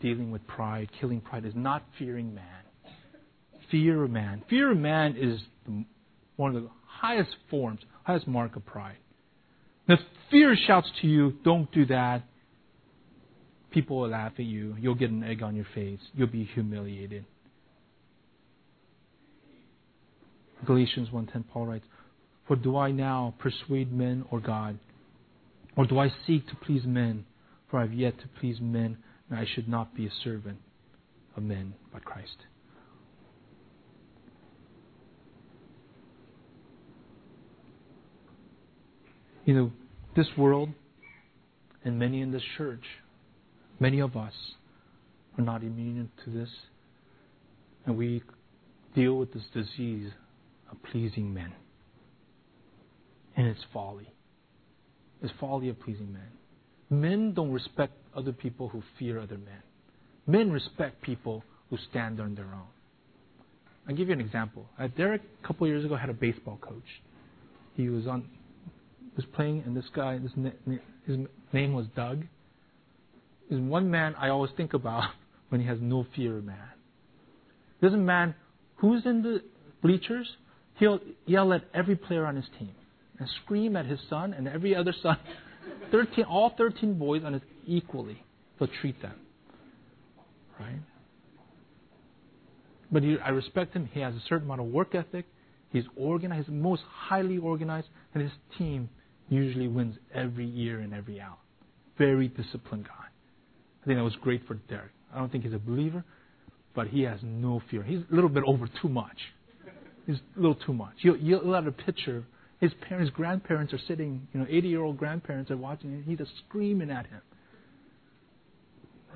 dealing 0.00 0.30
with 0.30 0.46
pride, 0.46 0.90
killing 1.00 1.20
pride, 1.20 1.44
is 1.44 1.54
not 1.54 1.84
fearing 1.98 2.34
man. 2.34 2.44
Fear 3.70 4.04
of 4.04 4.10
man. 4.10 4.42
Fear 4.50 4.72
of 4.72 4.78
man 4.78 5.16
is 5.16 5.40
one 6.36 6.56
of 6.56 6.62
the 6.62 6.70
highest 6.86 7.36
forms, 7.48 7.80
highest 8.02 8.26
mark 8.26 8.56
of 8.56 8.66
pride. 8.66 8.96
Now, 9.86 9.94
if 9.94 10.00
fear 10.30 10.56
shouts 10.66 10.90
to 11.02 11.06
you, 11.06 11.34
don't 11.44 11.70
do 11.72 11.86
that, 11.86 12.22
people 13.70 14.00
will 14.00 14.08
laugh 14.08 14.32
at 14.38 14.44
you. 14.44 14.74
You'll 14.80 14.94
get 14.96 15.10
an 15.10 15.22
egg 15.22 15.42
on 15.42 15.54
your 15.54 15.66
face. 15.74 16.00
You'll 16.14 16.28
be 16.28 16.44
humiliated. 16.44 17.24
Galatians 20.66 21.10
1:10 21.10 21.44
Paul 21.44 21.66
writes, 21.66 21.86
"For 22.46 22.56
do 22.56 22.76
I 22.76 22.90
now 22.90 23.34
persuade 23.38 23.92
men 23.92 24.24
or 24.30 24.40
God, 24.40 24.78
or 25.80 25.86
do 25.86 25.98
I 25.98 26.12
seek 26.26 26.46
to 26.48 26.56
please 26.56 26.82
men? 26.84 27.24
For 27.70 27.78
I 27.78 27.84
have 27.84 27.94
yet 27.94 28.18
to 28.20 28.28
please 28.38 28.60
men, 28.60 28.98
and 29.30 29.38
I 29.38 29.46
should 29.54 29.66
not 29.66 29.94
be 29.94 30.04
a 30.04 30.10
servant 30.22 30.58
of 31.38 31.42
men 31.42 31.72
but 31.90 32.04
Christ. 32.04 32.36
You 39.46 39.54
know, 39.54 39.72
this 40.14 40.26
world 40.36 40.68
and 41.82 41.98
many 41.98 42.20
in 42.20 42.30
this 42.30 42.42
church, 42.58 42.84
many 43.78 44.00
of 44.00 44.18
us 44.18 44.34
are 45.38 45.44
not 45.44 45.62
immune 45.62 46.10
to 46.26 46.30
this. 46.30 46.50
And 47.86 47.96
we 47.96 48.22
deal 48.94 49.14
with 49.14 49.32
this 49.32 49.44
disease 49.54 50.10
of 50.70 50.76
pleasing 50.92 51.32
men. 51.32 51.54
And 53.34 53.46
it's 53.46 53.64
folly. 53.72 54.12
It's 55.22 55.32
folly 55.38 55.68
of 55.68 55.78
pleasing 55.80 56.12
men. 56.12 56.28
Men 56.88 57.34
don't 57.34 57.52
respect 57.52 57.92
other 58.16 58.32
people 58.32 58.68
who 58.68 58.82
fear 58.98 59.20
other 59.20 59.38
men. 59.38 59.62
Men 60.26 60.50
respect 60.50 61.02
people 61.02 61.44
who 61.68 61.78
stand 61.90 62.20
on 62.20 62.34
their 62.34 62.46
own. 62.46 62.66
I'll 63.88 63.94
give 63.94 64.08
you 64.08 64.14
an 64.14 64.20
example. 64.20 64.66
Uh, 64.78 64.88
Derek, 64.96 65.22
a 65.42 65.46
couple 65.46 65.66
years 65.66 65.84
ago, 65.84 65.96
had 65.96 66.10
a 66.10 66.14
baseball 66.14 66.58
coach. 66.60 67.02
He 67.74 67.88
was 67.88 68.06
on, 68.06 68.28
was 69.16 69.24
playing, 69.34 69.62
and 69.66 69.76
this 69.76 69.84
guy, 69.94 70.18
this, 70.18 70.32
his 71.06 71.16
name 71.52 71.72
was 71.72 71.86
Doug. 71.96 72.24
Is 73.50 73.58
one 73.58 73.90
man 73.90 74.14
I 74.16 74.28
always 74.28 74.50
think 74.56 74.74
about 74.74 75.04
when 75.48 75.60
he 75.60 75.66
has 75.66 75.78
no 75.80 76.06
fear 76.14 76.38
of 76.38 76.44
man. 76.44 76.56
There's 77.80 77.94
a 77.94 77.98
man 77.98 78.34
who's 78.76 79.04
in 79.06 79.22
the 79.22 79.42
bleachers. 79.82 80.28
He'll 80.76 81.00
yell 81.26 81.52
at 81.52 81.64
every 81.74 81.96
player 81.96 82.26
on 82.26 82.36
his 82.36 82.46
team 82.58 82.74
and 83.20 83.28
scream 83.44 83.76
at 83.76 83.86
his 83.86 84.00
son 84.08 84.34
and 84.34 84.48
every 84.48 84.74
other 84.74 84.92
son. 85.00 85.16
13, 85.92 86.24
all 86.24 86.54
13 86.56 86.98
boys 86.98 87.22
on 87.24 87.34
his 87.34 87.42
equally. 87.66 88.22
He'll 88.58 88.68
treat 88.80 89.00
them. 89.00 89.14
Right? 90.58 90.80
But 92.90 93.02
he, 93.02 93.16
I 93.24 93.28
respect 93.28 93.74
him. 93.74 93.88
He 93.92 94.00
has 94.00 94.14
a 94.14 94.20
certain 94.28 94.46
amount 94.46 94.62
of 94.62 94.66
work 94.66 94.94
ethic. 94.94 95.26
He's 95.70 95.84
organized, 95.96 96.48
most 96.48 96.82
highly 96.88 97.38
organized, 97.38 97.86
and 98.14 98.22
his 98.22 98.32
team 98.58 98.88
usually 99.28 99.68
wins 99.68 99.96
every 100.12 100.46
year 100.46 100.80
and 100.80 100.92
every 100.92 101.20
out. 101.20 101.38
Very 101.96 102.28
disciplined 102.28 102.84
guy. 102.84 103.06
I 103.82 103.86
think 103.86 103.98
that 103.98 104.02
was 104.02 104.16
great 104.20 104.46
for 104.46 104.54
Derek. 104.54 104.90
I 105.14 105.18
don't 105.18 105.30
think 105.30 105.44
he's 105.44 105.54
a 105.54 105.58
believer, 105.58 106.04
but 106.74 106.88
he 106.88 107.02
has 107.02 107.20
no 107.22 107.62
fear. 107.70 107.82
He's 107.82 108.00
a 108.10 108.14
little 108.14 108.28
bit 108.28 108.42
over 108.46 108.68
too 108.82 108.88
much. 108.88 109.16
He's 110.06 110.16
a 110.36 110.40
little 110.40 110.56
too 110.56 110.72
much. 110.72 110.94
You'll, 110.98 111.16
you'll 111.18 111.54
have 111.54 111.66
a 111.66 111.72
picture. 111.72 112.24
His 112.60 112.72
parents, 112.86 113.10
grandparents 113.14 113.72
are 113.72 113.80
sitting, 113.88 114.28
you 114.32 114.40
know, 114.40 114.46
80 114.48 114.68
year 114.68 114.82
old 114.82 114.98
grandparents 114.98 115.50
are 115.50 115.56
watching 115.56 115.92
and 115.94 116.04
he's 116.04 116.18
just 116.18 116.32
screaming 116.46 116.90
at 116.90 117.06
him. 117.06 117.22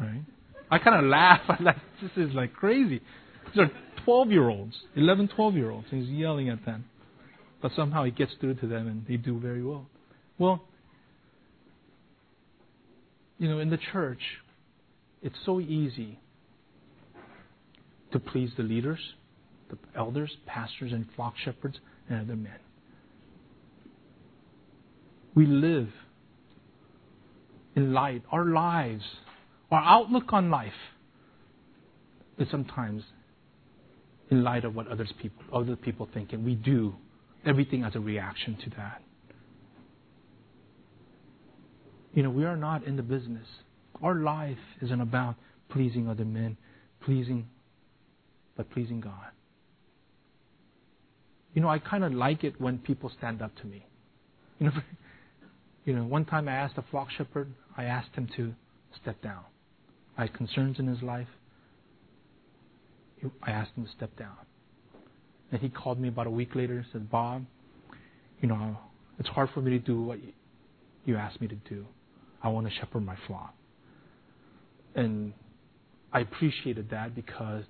Right? 0.00 0.22
I 0.70 0.78
kind 0.78 1.04
of 1.04 1.10
laugh. 1.10 1.40
I'm 1.48 1.64
like, 1.64 1.76
this 2.00 2.10
is 2.16 2.34
like 2.34 2.54
crazy. 2.54 3.00
These 3.54 3.64
are 3.64 3.70
12 4.04 4.30
year 4.30 4.48
olds, 4.48 4.74
11, 4.96 5.28
12 5.36 5.54
year 5.56 5.70
olds, 5.70 5.86
and 5.90 6.02
he's 6.02 6.10
yelling 6.10 6.48
at 6.48 6.64
them. 6.64 6.86
But 7.60 7.72
somehow 7.76 8.04
he 8.04 8.10
gets 8.10 8.32
through 8.40 8.54
to 8.56 8.66
them 8.66 8.88
and 8.88 9.06
they 9.06 9.16
do 9.16 9.38
very 9.38 9.62
well. 9.62 9.86
Well, 10.38 10.62
you 13.38 13.48
know, 13.48 13.58
in 13.58 13.68
the 13.68 13.78
church, 13.92 14.20
it's 15.22 15.36
so 15.44 15.60
easy 15.60 16.18
to 18.12 18.18
please 18.18 18.50
the 18.56 18.62
leaders, 18.62 19.00
the 19.70 19.78
elders, 19.96 20.34
pastors, 20.46 20.92
and 20.92 21.06
flock 21.16 21.34
shepherds, 21.44 21.78
and 22.08 22.22
other 22.22 22.36
men. 22.36 22.58
We 25.34 25.46
live 25.46 25.88
in 27.74 27.92
light. 27.92 28.22
Our 28.30 28.44
lives, 28.44 29.04
our 29.70 29.82
outlook 29.82 30.32
on 30.32 30.50
life 30.50 30.72
is 32.38 32.48
sometimes 32.50 33.02
in 34.30 34.42
light 34.42 34.64
of 34.64 34.74
what 34.74 34.88
others 34.88 35.12
people, 35.20 35.42
other 35.52 35.76
people 35.76 36.08
think, 36.12 36.32
and 36.32 36.44
we 36.44 36.54
do 36.54 36.94
everything 37.44 37.84
as 37.84 37.94
a 37.94 38.00
reaction 38.00 38.56
to 38.64 38.70
that. 38.70 39.02
You 42.14 42.22
know, 42.22 42.30
we 42.30 42.44
are 42.44 42.56
not 42.56 42.84
in 42.84 42.96
the 42.96 43.02
business. 43.02 43.46
Our 44.02 44.14
life 44.14 44.58
isn't 44.82 45.00
about 45.00 45.34
pleasing 45.68 46.08
other 46.08 46.24
men, 46.24 46.56
pleasing, 47.04 47.48
but 48.56 48.70
pleasing 48.70 49.00
God. 49.00 49.32
You 51.54 51.62
know, 51.62 51.68
I 51.68 51.78
kind 51.78 52.04
of 52.04 52.12
like 52.12 52.44
it 52.44 52.60
when 52.60 52.78
people 52.78 53.10
stand 53.16 53.42
up 53.42 53.54
to 53.56 53.66
me. 53.66 53.86
You 54.58 54.66
know, 54.66 54.72
you 55.84 55.94
know, 55.94 56.04
one 56.04 56.24
time 56.24 56.48
I 56.48 56.52
asked 56.52 56.78
a 56.78 56.84
flock 56.90 57.08
shepherd, 57.10 57.52
I 57.76 57.84
asked 57.84 58.14
him 58.14 58.28
to 58.36 58.54
step 59.00 59.20
down. 59.22 59.42
I 60.16 60.22
had 60.22 60.34
concerns 60.34 60.78
in 60.78 60.86
his 60.86 61.02
life. 61.02 61.28
I 63.42 63.50
asked 63.50 63.72
him 63.76 63.84
to 63.84 63.90
step 63.92 64.16
down. 64.16 64.36
And 65.52 65.60
he 65.60 65.68
called 65.68 66.00
me 66.00 66.08
about 66.08 66.26
a 66.26 66.30
week 66.30 66.54
later 66.54 66.78
and 66.78 66.86
said, 66.92 67.10
Bob, 67.10 67.44
you 68.40 68.48
know, 68.48 68.76
it's 69.18 69.28
hard 69.28 69.50
for 69.54 69.60
me 69.60 69.70
to 69.70 69.78
do 69.78 70.02
what 70.02 70.18
you 71.04 71.16
asked 71.16 71.40
me 71.40 71.48
to 71.48 71.54
do. 71.54 71.86
I 72.42 72.48
want 72.48 72.66
to 72.66 72.72
shepherd 72.74 73.04
my 73.04 73.16
flock. 73.26 73.54
And 74.94 75.32
I 76.12 76.20
appreciated 76.20 76.90
that 76.90 77.14
because, 77.14 77.64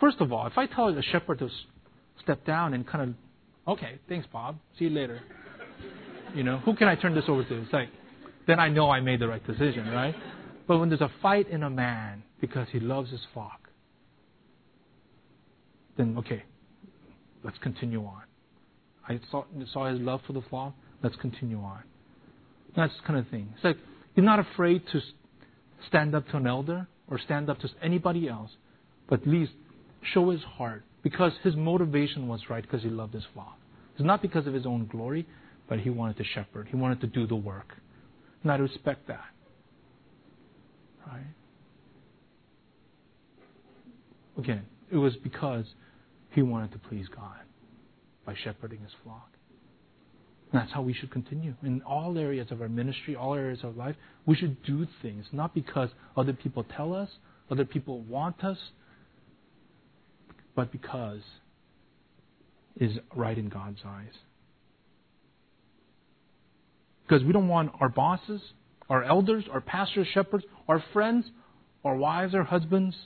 first 0.00 0.20
of 0.20 0.32
all, 0.32 0.46
if 0.46 0.58
I 0.58 0.66
tell 0.66 0.88
a 0.88 1.02
shepherd 1.02 1.38
to 1.40 1.48
step 2.22 2.44
down 2.44 2.74
and 2.74 2.86
kind 2.86 3.10
of, 3.10 3.72
okay, 3.72 3.98
thanks, 4.08 4.26
Bob, 4.32 4.56
see 4.78 4.84
you 4.84 4.90
later. 4.90 5.20
You 6.36 6.44
know, 6.44 6.58
who 6.58 6.76
can 6.76 6.86
I 6.86 6.94
turn 6.94 7.14
this 7.14 7.24
over 7.28 7.42
to? 7.44 7.62
It's 7.62 7.72
like, 7.72 7.88
then 8.46 8.60
I 8.60 8.68
know 8.68 8.90
I 8.90 9.00
made 9.00 9.20
the 9.20 9.28
right 9.28 9.44
decision, 9.44 9.88
right? 9.88 10.14
But 10.68 10.78
when 10.78 10.88
there's 10.88 11.00
a 11.00 11.10
fight 11.22 11.48
in 11.48 11.62
a 11.62 11.70
man 11.70 12.22
because 12.40 12.68
he 12.70 12.78
loves 12.78 13.10
his 13.10 13.20
flock, 13.32 13.68
then 15.96 16.16
okay, 16.18 16.44
let's 17.42 17.58
continue 17.58 18.04
on. 18.04 18.22
I 19.08 19.18
saw, 19.30 19.44
saw 19.72 19.90
his 19.90 20.00
love 20.00 20.20
for 20.26 20.32
the 20.32 20.42
flock, 20.50 20.74
let's 21.02 21.16
continue 21.16 21.58
on. 21.58 21.82
That's 22.76 22.92
kind 23.06 23.18
of 23.18 23.28
thing. 23.28 23.48
It's 23.54 23.64
like 23.64 23.78
He's 24.16 24.24
not 24.24 24.38
afraid 24.40 24.82
to 24.92 25.00
stand 25.86 26.14
up 26.14 26.26
to 26.30 26.38
an 26.38 26.46
elder 26.46 26.88
or 27.06 27.18
stand 27.18 27.50
up 27.50 27.60
to 27.60 27.68
anybody 27.82 28.28
else, 28.28 28.50
but 29.08 29.20
at 29.20 29.28
least 29.28 29.52
show 30.14 30.30
his 30.30 30.40
heart 30.40 30.84
because 31.02 31.32
his 31.44 31.54
motivation 31.54 32.26
was 32.26 32.40
right 32.48 32.62
because 32.62 32.82
he 32.82 32.88
loved 32.88 33.12
his 33.12 33.24
flock. 33.34 33.58
It's 33.94 34.04
not 34.04 34.22
because 34.22 34.46
of 34.46 34.54
his 34.54 34.64
own 34.64 34.86
glory, 34.86 35.26
but 35.68 35.80
he 35.80 35.90
wanted 35.90 36.16
to 36.18 36.24
shepherd. 36.24 36.68
He 36.70 36.76
wanted 36.76 37.00
to 37.00 37.06
do 37.06 37.26
the 37.26 37.36
work. 37.36 37.74
And 38.42 38.52
I 38.52 38.56
respect 38.56 39.08
that. 39.08 39.24
Right? 41.06 41.26
Again, 44.38 44.62
it 44.90 44.96
was 44.96 45.16
because 45.16 45.64
he 46.30 46.42
wanted 46.42 46.72
to 46.72 46.78
please 46.78 47.06
God 47.14 47.38
by 48.24 48.34
shepherding 48.34 48.80
his 48.80 48.92
flock. 49.02 49.30
And 50.52 50.60
that's 50.60 50.72
how 50.72 50.82
we 50.82 50.92
should 50.92 51.10
continue. 51.10 51.54
In 51.62 51.82
all 51.82 52.16
areas 52.18 52.48
of 52.50 52.60
our 52.60 52.68
ministry, 52.68 53.16
all 53.16 53.34
areas 53.34 53.60
of 53.62 53.76
life, 53.76 53.96
we 54.26 54.36
should 54.36 54.62
do 54.62 54.86
things 55.02 55.24
not 55.32 55.54
because 55.54 55.90
other 56.16 56.32
people 56.32 56.64
tell 56.76 56.94
us, 56.94 57.08
other 57.50 57.64
people 57.64 58.00
want 58.02 58.44
us, 58.44 58.58
but 60.54 60.70
because 60.70 61.20
is 62.78 62.98
right 63.14 63.38
in 63.38 63.48
God's 63.48 63.80
eyes. 63.84 64.12
Because 67.06 67.24
we 67.24 67.32
don't 67.32 67.48
want 67.48 67.72
our 67.80 67.88
bosses, 67.88 68.40
our 68.90 69.04
elders, 69.04 69.44
our 69.52 69.60
pastors, 69.60 70.06
shepherds, 70.12 70.44
our 70.68 70.82
friends, 70.92 71.24
our 71.84 71.96
wives, 71.96 72.34
our 72.34 72.44
husbands 72.44 72.96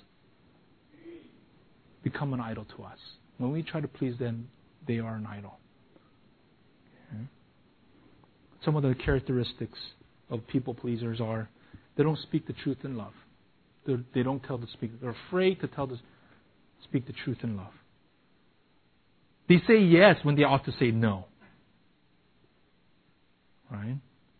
become 2.03 2.33
an 2.33 2.41
idol 2.41 2.67
to 2.77 2.83
us. 2.85 2.99
When 3.39 3.53
we 3.53 3.63
try 3.63 3.81
to 3.81 3.89
please 3.89 4.19
them, 4.19 4.49
they 4.87 4.99
are 4.99 5.15
an 5.15 5.27
idol 5.27 5.61
some 8.65 8.77
of 8.77 8.83
the 8.83 8.95
characteristics 8.95 9.79
of 10.29 10.47
people 10.47 10.75
pleasers 10.75 11.21
are 11.21 11.49
they 11.97 12.03
don't 12.03 12.19
speak 12.19 12.47
the 12.47 12.53
truth 12.53 12.79
in 12.85 12.97
love. 12.97 13.13
They're, 13.87 14.01
they 14.15 14.23
do 14.23 14.33
not 14.33 14.45
tell 14.45 14.59
the 14.59 14.67
speak. 14.73 15.01
They're 15.01 15.17
afraid 15.29 15.61
to 15.61 15.67
tell 15.67 15.87
the 15.87 15.99
speak 16.85 17.07
the 17.07 17.13
truth 17.13 17.39
in 17.43 17.57
love. 17.57 17.73
They 19.49 19.61
say 19.67 19.79
yes 19.79 20.17
when 20.23 20.37
they 20.37 20.45
ought 20.45 20.65
to 20.67 20.73
say 20.79 20.91
no. 20.91 21.27
Right? 23.71 23.97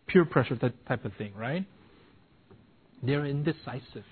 Peer 0.07 0.25
pressure, 0.25 0.55
that 0.61 0.85
type 0.87 1.05
of 1.05 1.13
thing, 1.17 1.33
right? 1.35 1.65
They're 3.01 3.25
indecisive. 3.25 4.05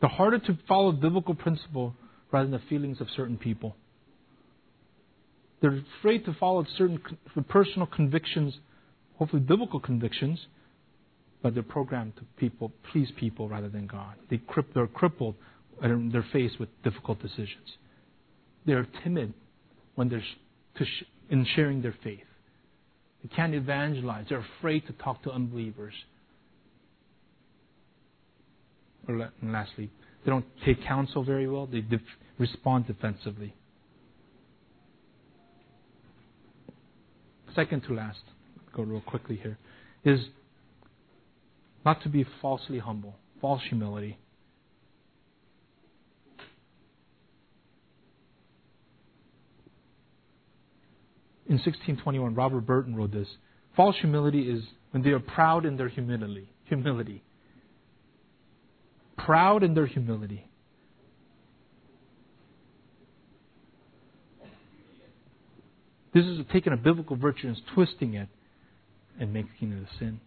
They're 0.00 0.08
harder 0.08 0.38
to 0.38 0.58
follow 0.66 0.92
biblical 0.92 1.34
principle 1.34 1.94
rather 2.32 2.48
than 2.48 2.60
the 2.60 2.66
feelings 2.68 3.00
of 3.00 3.08
certain 3.16 3.36
people. 3.36 3.76
They're 5.60 5.82
afraid 5.98 6.24
to 6.24 6.34
follow 6.34 6.64
certain 6.78 7.00
personal 7.48 7.86
convictions, 7.86 8.54
hopefully 9.16 9.42
biblical 9.42 9.78
convictions, 9.80 10.38
but 11.42 11.54
they're 11.54 11.62
programmed 11.62 12.16
to 12.16 12.22
people 12.38 12.72
please 12.92 13.10
people 13.18 13.48
rather 13.48 13.68
than 13.68 13.86
God. 13.86 14.14
They 14.30 14.40
they're 14.74 14.86
crippled 14.86 15.34
and 15.82 16.12
they're 16.12 16.26
faced 16.32 16.58
with 16.58 16.68
difficult 16.82 17.20
decisions. 17.20 17.76
They're 18.66 18.86
timid 19.02 19.34
when 19.94 20.08
they're 20.08 20.24
sh- 20.78 21.04
in 21.30 21.46
sharing 21.56 21.82
their 21.82 21.94
faith. 22.02 22.20
They 23.22 23.34
can't 23.34 23.54
evangelize. 23.54 24.26
They're 24.28 24.44
afraid 24.58 24.86
to 24.86 24.92
talk 24.94 25.22
to 25.24 25.30
unbelievers. 25.30 25.94
And 29.06 29.22
lastly, 29.42 29.90
They 30.24 30.30
don't 30.30 30.44
take 30.64 30.84
counsel 30.84 31.24
very 31.24 31.48
well. 31.48 31.66
They 31.66 31.80
def- 31.80 32.00
respond 32.38 32.86
defensively. 32.86 33.54
Second 37.54 37.82
to 37.84 37.94
last, 37.94 38.20
go 38.74 38.82
real 38.82 39.00
quickly 39.00 39.36
here, 39.42 39.58
is 40.04 40.20
not 41.84 42.02
to 42.02 42.08
be 42.08 42.24
falsely 42.40 42.78
humble, 42.78 43.16
false 43.40 43.62
humility. 43.68 44.18
In 51.50 51.56
1621, 51.56 52.36
Robert 52.36 52.60
Burton 52.60 52.94
wrote 52.94 53.10
this 53.10 53.26
False 53.74 53.96
humility 54.00 54.42
is 54.42 54.62
when 54.92 55.02
they 55.02 55.10
are 55.10 55.18
proud 55.18 55.66
in 55.66 55.76
their 55.76 55.88
humility. 55.88 56.48
Humility. 56.66 57.24
Proud 59.18 59.64
in 59.64 59.74
their 59.74 59.86
humility. 59.86 60.48
This 66.14 66.24
is 66.24 66.38
taking 66.52 66.72
a 66.72 66.76
biblical 66.76 67.16
virtue 67.16 67.48
and 67.48 67.56
twisting 67.74 68.14
it 68.14 68.28
and 69.18 69.32
making 69.32 69.72
it 69.72 69.88
a 69.92 69.98
sin. 69.98 70.20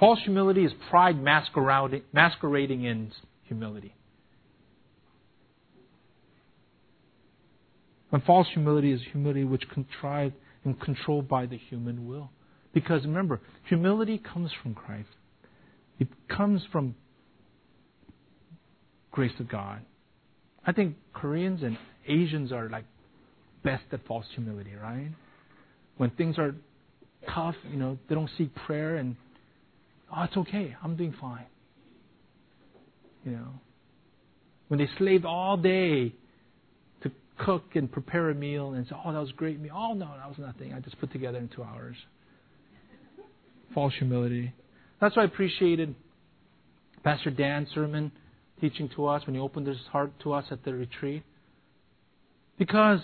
False 0.00 0.18
humility 0.24 0.64
is 0.64 0.72
pride 0.90 1.22
masquerading, 1.22 2.02
masquerading 2.12 2.82
in 2.82 3.12
humility. 3.44 3.94
And 8.12 8.22
false 8.24 8.48
humility 8.52 8.92
is 8.92 9.00
humility 9.12 9.44
which 9.44 9.68
contrived 9.70 10.34
and 10.64 10.78
controlled 10.80 11.28
by 11.28 11.46
the 11.46 11.56
human 11.56 12.06
will. 12.06 12.30
Because 12.72 13.02
remember, 13.04 13.40
humility 13.68 14.18
comes 14.18 14.50
from 14.62 14.74
Christ. 14.74 15.08
It 15.98 16.08
comes 16.28 16.62
from 16.72 16.94
grace 19.10 19.32
of 19.38 19.48
God. 19.48 19.80
I 20.66 20.72
think 20.72 20.96
Koreans 21.12 21.62
and 21.62 21.76
Asians 22.06 22.52
are 22.52 22.68
like 22.68 22.84
best 23.64 23.84
at 23.92 24.06
false 24.06 24.26
humility, 24.34 24.72
right? 24.74 25.10
When 25.96 26.10
things 26.10 26.38
are 26.38 26.54
tough, 27.32 27.54
you 27.70 27.76
know, 27.76 27.98
they 28.08 28.14
don't 28.14 28.30
seek 28.38 28.54
prayer 28.54 28.96
and 28.96 29.16
oh, 30.14 30.22
it's 30.22 30.36
okay, 30.36 30.74
I'm 30.82 30.96
doing 30.96 31.14
fine. 31.20 31.46
You 33.24 33.32
know, 33.32 33.48
when 34.68 34.78
they 34.78 34.88
slaved 34.98 35.24
all 35.24 35.56
day 35.56 36.14
cook 37.44 37.64
and 37.74 37.90
prepare 37.90 38.30
a 38.30 38.34
meal 38.34 38.72
and 38.72 38.86
say, 38.86 38.94
oh, 39.04 39.12
that 39.12 39.18
was 39.18 39.32
great 39.32 39.60
meal. 39.60 39.74
Oh 39.74 39.94
no, 39.94 40.08
that 40.16 40.28
was 40.28 40.38
nothing. 40.38 40.72
I 40.72 40.80
just 40.80 40.98
put 41.00 41.12
together 41.12 41.38
in 41.38 41.48
two 41.48 41.62
hours. 41.62 41.96
False 43.74 43.94
humility. 43.98 44.52
That's 45.00 45.16
why 45.16 45.22
I 45.22 45.26
appreciated 45.26 45.94
Pastor 47.02 47.30
Dan's 47.30 47.68
sermon 47.74 48.12
teaching 48.60 48.90
to 48.96 49.06
us 49.06 49.24
when 49.26 49.34
he 49.34 49.40
opened 49.40 49.66
his 49.66 49.78
heart 49.90 50.12
to 50.22 50.32
us 50.32 50.44
at 50.50 50.64
the 50.64 50.74
retreat. 50.74 51.22
Because 52.58 53.00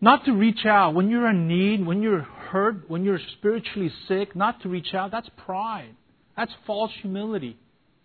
not 0.00 0.26
to 0.26 0.32
reach 0.32 0.66
out 0.66 0.94
when 0.94 1.08
you're 1.08 1.28
in 1.30 1.48
need, 1.48 1.86
when 1.86 2.02
you're 2.02 2.20
hurt, 2.20 2.90
when 2.90 3.04
you're 3.04 3.20
spiritually 3.38 3.90
sick, 4.06 4.36
not 4.36 4.60
to 4.62 4.68
reach 4.68 4.92
out, 4.92 5.10
that's 5.10 5.30
pride. 5.46 5.94
That's 6.36 6.52
false 6.66 6.90
humility. 7.00 7.56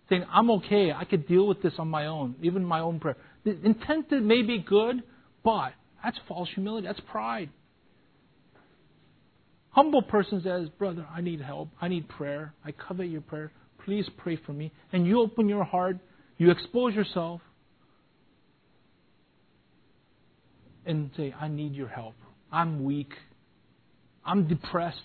Saying, 0.08 0.24
I'm 0.32 0.50
okay, 0.52 0.92
I 0.92 1.04
could 1.04 1.28
deal 1.28 1.46
with 1.46 1.62
this 1.62 1.74
on 1.78 1.88
my 1.88 2.06
own, 2.06 2.36
even 2.42 2.64
my 2.64 2.80
own 2.80 3.00
prayer. 3.00 3.16
The 3.44 3.58
intent 3.64 4.10
may 4.10 4.42
be 4.42 4.58
good, 4.58 5.02
but 5.42 5.72
that's 6.02 6.18
false 6.28 6.48
humility. 6.54 6.86
That's 6.86 7.00
pride. 7.10 7.50
Humble 9.70 10.02
person 10.02 10.42
says, 10.42 10.68
Brother, 10.78 11.06
I 11.14 11.20
need 11.20 11.40
help. 11.40 11.68
I 11.80 11.88
need 11.88 12.08
prayer. 12.08 12.54
I 12.64 12.72
covet 12.72 13.08
your 13.08 13.20
prayer. 13.20 13.52
Please 13.84 14.08
pray 14.18 14.36
for 14.44 14.52
me. 14.52 14.72
And 14.92 15.06
you 15.06 15.20
open 15.20 15.48
your 15.48 15.64
heart, 15.64 15.98
you 16.38 16.50
expose 16.50 16.94
yourself, 16.94 17.40
and 20.84 21.10
say, 21.16 21.34
I 21.38 21.48
need 21.48 21.74
your 21.74 21.88
help. 21.88 22.14
I'm 22.50 22.84
weak. 22.84 23.12
I'm 24.24 24.48
depressed. 24.48 24.98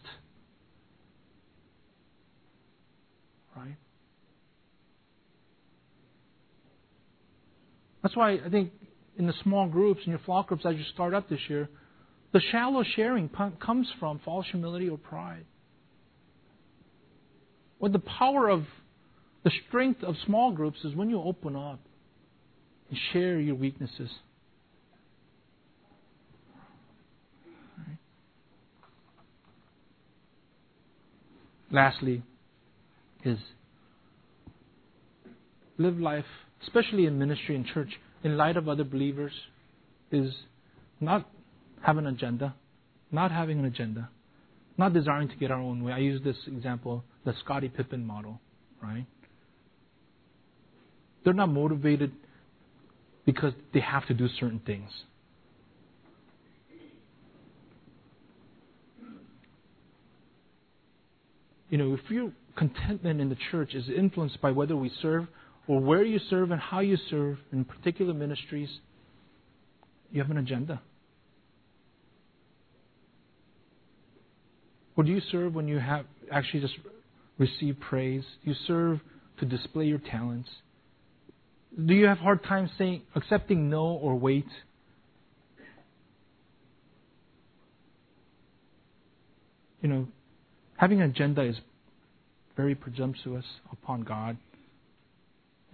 Right? 3.56 3.78
That's 8.06 8.16
why 8.16 8.34
I 8.34 8.50
think 8.52 8.72
in 9.18 9.26
the 9.26 9.34
small 9.42 9.68
groups, 9.68 10.02
in 10.06 10.12
your 10.12 10.22
flock 10.28 10.50
groups 10.50 10.64
as 10.64 10.76
you 10.76 10.84
start 10.94 11.16
up 11.16 11.28
this 11.28 11.40
year, 11.50 11.68
the 12.34 12.40
shallow 12.52 12.84
sharing 12.96 13.28
comes 13.60 13.88
from 14.00 14.20
false 14.24 14.46
humility 14.52 14.88
or 14.88 15.00
pride. 15.00 15.44
What 17.80 17.94
the 17.94 18.00
power 18.00 18.48
of 18.48 18.66
the 19.44 19.50
strength 19.68 20.04
of 20.04 20.14
small 20.24 20.52
groups 20.52 20.78
is 20.84 20.94
when 20.94 21.10
you 21.10 21.20
open 21.20 21.56
up 21.56 21.80
and 22.92 23.00
share 23.12 23.40
your 23.40 23.56
weaknesses. 23.56 24.12
Lastly, 31.72 32.22
is 33.24 33.40
live 35.80 35.98
life, 35.98 36.26
especially 36.66 37.06
in 37.06 37.18
ministry 37.18 37.56
and 37.56 37.66
church, 37.66 37.90
in 38.24 38.38
light 38.38 38.58
of 38.58 38.68
other 38.68 38.84
believers, 38.84 39.32
is 40.12 40.34
not 41.00 41.28
have 41.82 41.98
an 41.98 42.08
agenda, 42.08 42.56
not 43.12 43.32
having 43.32 43.60
an 43.60 43.66
agenda, 43.66 44.10
not 44.78 44.94
desiring 44.94 45.30
to 45.30 45.36
get 45.36 45.52
our 45.52 45.60
own 45.60 45.84
way. 45.84 45.94
I 45.94 46.00
use 46.00 46.22
this 46.24 46.38
example, 46.48 47.04
the 47.26 47.34
Scottie 47.44 47.70
Pippen 47.70 48.06
model, 48.06 48.40
right? 48.82 49.06
They're 51.24 51.34
not 51.34 51.50
motivated 51.50 52.12
because 53.26 53.54
they 53.74 53.80
have 53.80 54.06
to 54.08 54.14
do 54.14 54.28
certain 54.40 54.62
things. 54.66 54.90
You 61.70 61.80
know, 61.80 61.94
if 61.94 62.10
your 62.10 62.32
contentment 62.56 63.20
in 63.20 63.30
the 63.30 63.38
church 63.52 63.74
is 63.74 63.90
influenced 63.90 64.40
by 64.40 64.52
whether 64.52 64.76
we 64.76 64.92
serve 65.02 65.28
or 65.68 65.80
where 65.80 66.04
you 66.04 66.20
serve 66.30 66.52
and 66.52 66.62
how 66.62 66.80
you 66.80 66.98
serve 67.10 67.38
in 67.52 67.66
particular 67.66 68.14
ministries, 68.14 68.70
you 70.12 70.22
have 70.22 70.32
an 70.32 70.38
agenda. 70.38 70.82
Or 74.96 75.04
do 75.04 75.12
you 75.12 75.22
serve 75.32 75.54
when 75.54 75.68
you 75.68 75.80
have 75.80 76.06
actually 76.32 76.62
just 76.62 76.76
receive 77.38 77.78
praise? 77.80 78.24
You 78.44 78.54
serve 78.68 79.00
to 79.40 79.46
display 79.46 79.86
your 79.86 80.00
talents? 80.00 80.50
Do 81.84 81.94
you 81.94 82.06
have 82.06 82.20
hard 82.20 82.44
time 82.44 82.70
saying 82.78 83.02
accepting 83.16 83.70
no 83.70 83.84
or 83.88 84.16
wait? 84.16 84.48
You 89.82 89.90
know, 89.90 90.08
having 90.78 91.02
an 91.02 91.10
agenda 91.10 91.42
is 91.44 91.58
very 92.56 92.76
presumptuous 92.76 93.46
upon 93.72 94.04
God. 94.04 94.38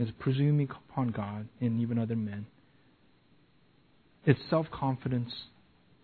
Is 0.01 0.09
presuming 0.17 0.67
upon 0.89 1.09
God 1.09 1.47
and 1.59 1.79
even 1.79 1.99
other 1.99 2.15
men. 2.15 2.47
It's 4.25 4.39
self 4.49 4.65
confidence, 4.71 5.31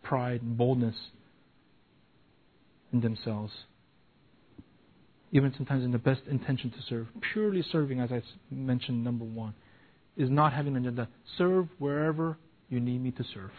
pride, 0.04 0.44
and 0.44 0.56
boldness 0.56 0.96
in 2.94 3.02
themselves. 3.02 3.52
Even 5.32 5.52
sometimes 5.58 5.84
in 5.84 5.92
the 5.92 5.98
best 5.98 6.22
intention 6.30 6.70
to 6.70 6.78
serve. 6.88 7.08
Purely 7.34 7.64
serving, 7.72 8.00
as 8.00 8.12
I 8.12 8.22
mentioned, 8.52 9.04
number 9.04 9.26
one, 9.26 9.56
is 10.16 10.30
not 10.30 10.54
having 10.54 10.76
an 10.76 10.84
agenda. 10.86 11.08
Serve 11.36 11.68
wherever 11.80 12.38
you 12.70 12.80
need 12.80 13.02
me 13.02 13.10
to 13.10 13.24
serve. 13.34 13.52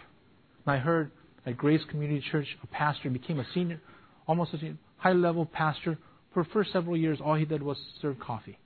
And 0.65 0.77
I 0.77 0.79
heard 0.79 1.11
at 1.47 1.57
Grace 1.57 1.83
Community 1.91 2.25
Church, 2.31 2.47
a 2.63 2.67
pastor 2.69 3.11
became 3.11 3.41
a 3.41 3.47
senior, 3.55 3.81
almost 4.29 4.55
a 4.55 4.75
high 4.99 5.15
level 5.15 5.47
pastor. 5.47 5.99
For 6.33 6.45
the 6.45 6.51
first 6.51 6.73
several 6.73 6.97
years, 6.97 7.19
all 7.21 7.35
he 7.35 7.45
did 7.45 7.61
was 7.61 7.77
serve 8.01 8.21
coffee. 8.21 8.57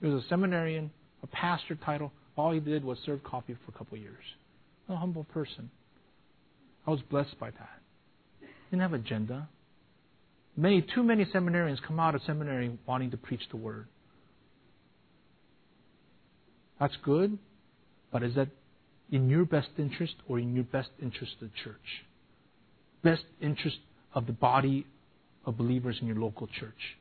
He 0.00 0.06
was 0.06 0.24
a 0.24 0.28
seminarian, 0.28 0.90
a 1.22 1.26
pastor 1.26 1.74
title. 1.74 2.12
All 2.36 2.52
he 2.52 2.60
did 2.60 2.84
was 2.84 2.98
serve 3.04 3.22
coffee 3.24 3.56
for 3.64 3.74
a 3.74 3.78
couple 3.78 3.96
of 3.96 4.02
years. 4.02 4.24
A 4.88 4.96
humble 4.96 5.24
person. 5.24 5.70
I 6.86 6.90
was 6.90 7.00
blessed 7.10 7.38
by 7.38 7.50
that 7.50 7.78
didn't 8.70 8.82
have 8.82 8.92
agenda. 8.92 9.48
Many, 10.56 10.82
too 10.82 11.02
many 11.02 11.24
seminarians 11.26 11.78
come 11.86 12.00
out 12.00 12.14
of 12.14 12.22
seminary 12.22 12.76
wanting 12.86 13.10
to 13.12 13.16
preach 13.16 13.42
the 13.50 13.56
word. 13.56 13.86
That's 16.80 16.96
good, 17.04 17.38
but 18.12 18.22
is 18.22 18.34
that 18.34 18.48
in 19.10 19.28
your 19.28 19.44
best 19.44 19.68
interest 19.78 20.14
or 20.28 20.38
in 20.38 20.54
your 20.54 20.64
best 20.64 20.90
interest 21.02 21.34
of 21.40 21.48
the 21.48 21.54
church? 21.64 21.76
Best 23.02 23.24
interest 23.40 23.78
of 24.14 24.26
the 24.26 24.32
body 24.32 24.86
of 25.46 25.56
believers 25.56 25.98
in 26.00 26.06
your 26.06 26.16
local 26.16 26.46
church? 26.46 26.96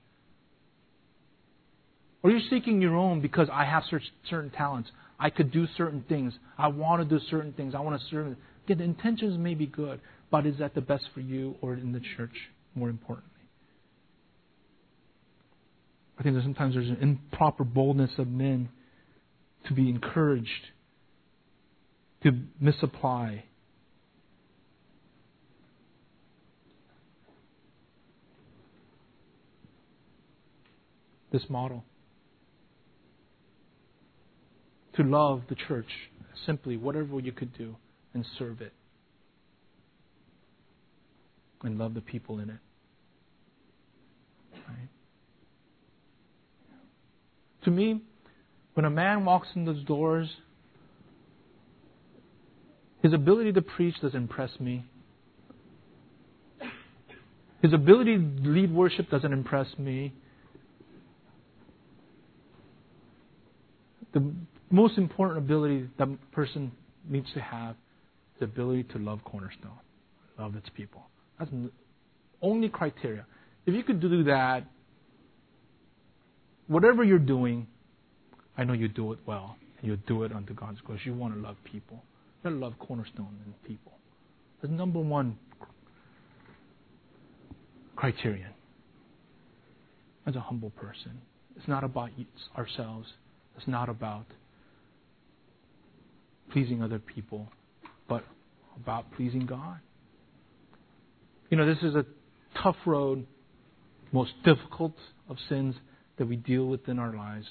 Or 2.23 2.31
you're 2.31 2.39
you 2.39 2.49
seeking 2.49 2.81
your 2.81 2.95
own 2.95 3.21
because 3.21 3.47
I 3.51 3.65
have 3.65 3.83
certain 4.29 4.49
talents? 4.49 4.89
I 5.19 5.29
could 5.29 5.51
do 5.51 5.67
certain 5.77 6.03
things. 6.07 6.33
I 6.57 6.67
want 6.67 7.07
to 7.07 7.19
do 7.19 7.23
certain 7.29 7.53
things. 7.53 7.73
I 7.75 7.79
want 7.79 7.99
to 7.99 8.07
serve. 8.09 8.35
Again, 8.65 8.77
the 8.79 8.83
intentions 8.83 9.37
may 9.37 9.53
be 9.53 9.65
good, 9.65 9.99
but 10.29 10.45
is 10.45 10.57
that 10.59 10.75
the 10.75 10.81
best 10.81 11.05
for 11.13 11.21
you 11.21 11.55
or 11.61 11.73
in 11.73 11.91
the 11.93 12.01
church, 12.17 12.35
more 12.75 12.89
importantly? 12.89 13.31
I 16.19 16.23
think 16.23 16.35
that 16.35 16.43
sometimes 16.43 16.73
there's 16.73 16.89
an 16.89 16.97
improper 17.01 17.63
boldness 17.63 18.11
of 18.17 18.27
men 18.27 18.69
to 19.67 19.73
be 19.73 19.87
encouraged, 19.87 20.49
to 22.23 22.31
misapply. 22.59 23.43
This 31.31 31.43
model. 31.49 31.83
To 34.97 35.03
love 35.03 35.43
the 35.47 35.55
church 35.67 35.89
simply, 36.45 36.75
whatever 36.75 37.19
you 37.19 37.31
could 37.31 37.55
do, 37.55 37.75
and 38.15 38.25
serve 38.39 38.61
it. 38.61 38.73
And 41.63 41.77
love 41.77 41.93
the 41.93 42.01
people 42.01 42.39
in 42.39 42.49
it. 42.49 42.57
Right? 44.53 44.89
To 47.65 47.71
me, 47.71 48.01
when 48.73 48.85
a 48.85 48.89
man 48.89 49.23
walks 49.23 49.47
in 49.55 49.65
those 49.65 49.83
doors, 49.83 50.29
his 53.03 53.13
ability 53.13 53.53
to 53.53 53.61
preach 53.61 53.95
does 54.01 54.15
impress 54.15 54.51
me. 54.59 54.83
His 57.61 57.73
ability 57.73 58.17
to 58.17 58.49
lead 58.49 58.73
worship 58.73 59.09
doesn't 59.11 59.33
impress 59.33 59.67
me. 59.77 60.13
The 64.13 64.31
most 64.69 64.97
important 64.97 65.37
ability 65.39 65.89
that 65.97 66.09
person 66.31 66.71
needs 67.07 67.27
to 67.33 67.39
have 67.39 67.71
is 67.71 68.39
the 68.39 68.45
ability 68.45 68.83
to 68.83 68.99
love 68.99 69.19
Cornerstone, 69.23 69.71
love 70.37 70.55
its 70.55 70.69
people. 70.75 71.03
That's 71.39 71.51
the 71.51 71.71
only 72.41 72.69
criteria. 72.69 73.25
If 73.65 73.73
you 73.73 73.83
could 73.83 73.99
do 73.99 74.23
that, 74.25 74.65
whatever 76.67 77.03
you're 77.03 77.19
doing, 77.19 77.67
I 78.57 78.63
know 78.63 78.73
you 78.73 78.87
do 78.87 79.13
it 79.13 79.19
well. 79.25 79.55
You 79.81 79.95
do 80.07 80.23
it 80.23 80.31
unto 80.31 80.53
God's 80.53 80.81
glory. 80.81 81.01
You 81.03 81.13
want 81.13 81.35
to 81.35 81.39
love 81.39 81.55
people. 81.63 82.03
You 82.43 82.49
want 82.49 82.59
to 82.59 82.65
love 82.65 82.73
Cornerstone 82.79 83.37
and 83.45 83.53
people. 83.63 83.93
That's 84.61 84.73
number 84.73 84.99
one 84.99 85.37
criterion. 87.95 88.51
As 90.25 90.35
a 90.35 90.41
humble 90.41 90.71
person, 90.71 91.21
it's 91.55 91.67
not 91.67 91.83
about 91.83 92.09
ourselves. 92.57 93.07
It's 93.55 93.67
not 93.67 93.87
about 93.87 94.25
pleasing 96.51 96.81
other 96.81 96.99
people, 96.99 97.51
but 98.07 98.23
about 98.75 99.11
pleasing 99.13 99.45
God. 99.45 99.79
You 101.49 101.57
know, 101.57 101.65
this 101.65 101.83
is 101.83 101.95
a 101.95 102.05
tough 102.61 102.75
road, 102.85 103.25
most 104.11 104.31
difficult 104.43 104.93
of 105.29 105.37
sins 105.49 105.75
that 106.17 106.27
we 106.27 106.35
deal 106.35 106.65
with 106.65 106.87
in 106.87 106.99
our 106.99 107.15
lives. 107.15 107.45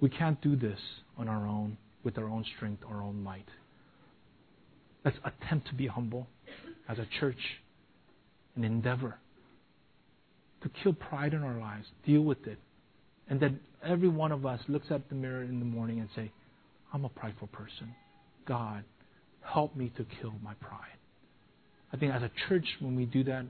We 0.00 0.08
can't 0.08 0.40
do 0.40 0.56
this 0.56 0.78
on 1.18 1.28
our 1.28 1.46
own, 1.46 1.76
with 2.02 2.18
our 2.18 2.28
own 2.28 2.44
strength, 2.56 2.82
our 2.88 3.02
own 3.02 3.22
might. 3.22 3.48
Let's 5.04 5.18
attempt 5.24 5.68
to 5.68 5.74
be 5.74 5.86
humble 5.86 6.26
as 6.88 6.98
a 6.98 7.06
church, 7.20 7.38
and 8.56 8.64
endeavor 8.64 9.16
to 10.62 10.70
kill 10.82 10.94
pride 10.94 11.34
in 11.34 11.42
our 11.42 11.58
lives, 11.58 11.86
deal 12.06 12.22
with 12.22 12.46
it, 12.46 12.58
and 13.28 13.38
that 13.40 13.52
every 13.84 14.08
one 14.08 14.32
of 14.32 14.46
us 14.46 14.60
looks 14.68 14.86
at 14.90 15.08
the 15.08 15.14
mirror 15.14 15.42
in 15.42 15.58
the 15.58 15.64
morning 15.64 16.00
and 16.00 16.08
say, 16.16 16.32
I'm 16.94 17.04
a 17.04 17.08
prideful 17.08 17.48
person. 17.48 17.92
God, 18.46 18.84
help 19.42 19.74
me 19.74 19.92
to 19.96 20.06
kill 20.20 20.32
my 20.42 20.54
pride. 20.54 20.80
I 21.92 21.96
think 21.96 22.14
as 22.14 22.22
a 22.22 22.30
church, 22.48 22.64
when 22.80 22.94
we 22.94 23.04
do 23.04 23.24
that, 23.24 23.44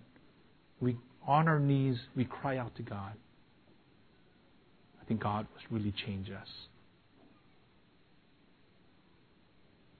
we 0.80 0.96
on 1.26 1.46
our 1.46 1.60
knees, 1.60 1.96
we 2.16 2.24
cry 2.24 2.56
out 2.56 2.74
to 2.76 2.82
God. 2.82 3.12
I 5.00 5.04
think 5.04 5.22
God 5.22 5.46
must 5.54 5.66
really 5.70 5.92
change 6.06 6.30
us. 6.30 6.48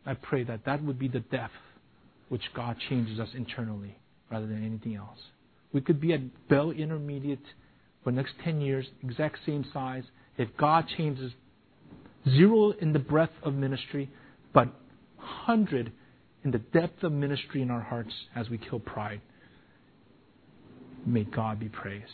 I 0.07 0.15
pray 0.15 0.45
that 0.45 0.65
that 0.65 0.83
would 0.83 0.99
be 0.99 1.09
the 1.09 1.21
depth 1.21 1.53
which 2.29 2.43
God 2.55 2.77
changes 2.89 3.21
us 3.21 3.29
internally 3.35 3.97
rather 4.31 4.47
than 4.47 4.65
anything 4.65 4.97
else. 4.97 5.19
We 5.73 5.81
could 5.81 6.01
be 6.01 6.13
at 6.13 6.49
Bell 6.49 6.71
Intermediate 6.71 7.45
for 8.03 8.11
the 8.11 8.17
next 8.17 8.35
10 8.43 8.61
years, 8.61 8.87
exact 9.03 9.39
same 9.47 9.65
size. 9.73 10.05
If 10.37 10.49
God 10.59 10.87
changes 10.97 11.33
zero 12.29 12.73
in 12.73 12.93
the 12.93 12.99
breadth 12.99 13.33
of 13.43 13.55
ministry, 13.55 14.11
but 14.53 14.69
100 15.17 15.93
in 16.45 16.51
the 16.51 16.59
depth 16.59 17.03
of 17.03 17.13
ministry 17.13 17.63
in 17.63 17.71
our 17.71 17.81
hearts 17.81 18.13
as 18.35 18.49
we 18.49 18.59
kill 18.59 18.81
pride, 18.81 19.21
may 21.07 21.25
God 21.25 21.59
be 21.59 21.69
praised 21.69 22.11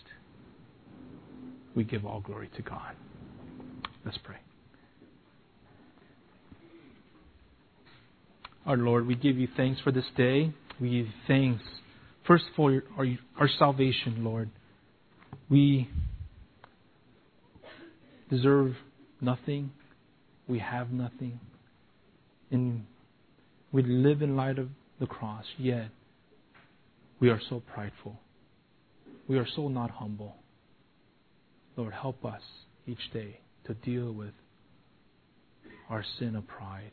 we 1.75 1.85
give 1.85 2.05
all 2.05 2.21
glory 2.21 2.51
to 2.57 2.63
God. 2.63 2.95
Let's 4.05 4.19
pray. 4.19 4.37
Our 8.67 8.77
Lord, 8.77 9.07
we 9.07 9.15
give 9.15 9.37
you 9.39 9.49
thanks 9.57 9.81
for 9.81 9.91
this 9.91 10.05
day. 10.17 10.53
We 10.81 10.91
give 10.91 11.07
thanks 11.27 11.63
first 12.27 12.45
for 12.57 12.83
our, 12.99 13.07
our 13.39 13.49
salvation, 13.59 14.25
Lord. 14.25 14.51
We 15.49 15.89
deserve 18.29 18.75
nothing. 19.21 19.71
We 20.51 20.59
have 20.59 20.91
nothing. 20.91 21.39
And 22.51 22.85
we 23.71 23.85
live 23.85 24.21
in 24.21 24.35
light 24.35 24.59
of 24.59 24.69
the 24.99 25.07
cross, 25.07 25.45
yet 25.57 25.91
we 27.21 27.31
are 27.31 27.41
so 27.49 27.63
prideful. 27.73 28.19
We 29.29 29.39
are 29.39 29.47
so 29.55 29.69
not 29.69 29.93
humble. 29.93 30.35
Lord, 31.77 31.93
help 31.93 32.25
us 32.25 32.43
each 32.85 33.13
day 33.13 33.39
to 33.67 33.75
deal 33.75 34.11
with 34.11 34.33
our 35.89 36.05
sin 36.19 36.35
of 36.35 36.49
pride, 36.49 36.91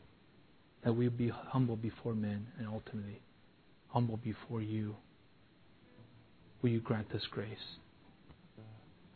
that 0.84 0.92
we 0.92 1.08
be 1.08 1.28
humble 1.28 1.76
before 1.76 2.14
men 2.14 2.46
and 2.60 2.68
ultimately 2.68 3.20
humble 3.88 4.18
before 4.18 4.62
you. 4.62 4.94
Will 6.62 6.70
you 6.70 6.80
grant 6.80 7.10
us 7.12 7.22
grace 7.32 7.58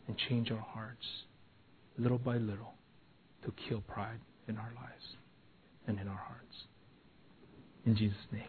and 0.09 0.17
change 0.29 0.51
our 0.51 0.57
hearts 0.57 1.05
little 1.97 2.17
by 2.17 2.35
little 2.35 2.73
to 3.45 3.53
kill 3.69 3.81
pride 3.87 4.19
in 4.47 4.57
our 4.57 4.71
lives 4.75 5.15
and 5.87 5.99
in 5.99 6.07
our 6.07 6.17
hearts? 6.17 6.65
In 7.85 7.95
Jesus' 7.95 8.17
name. 8.31 8.43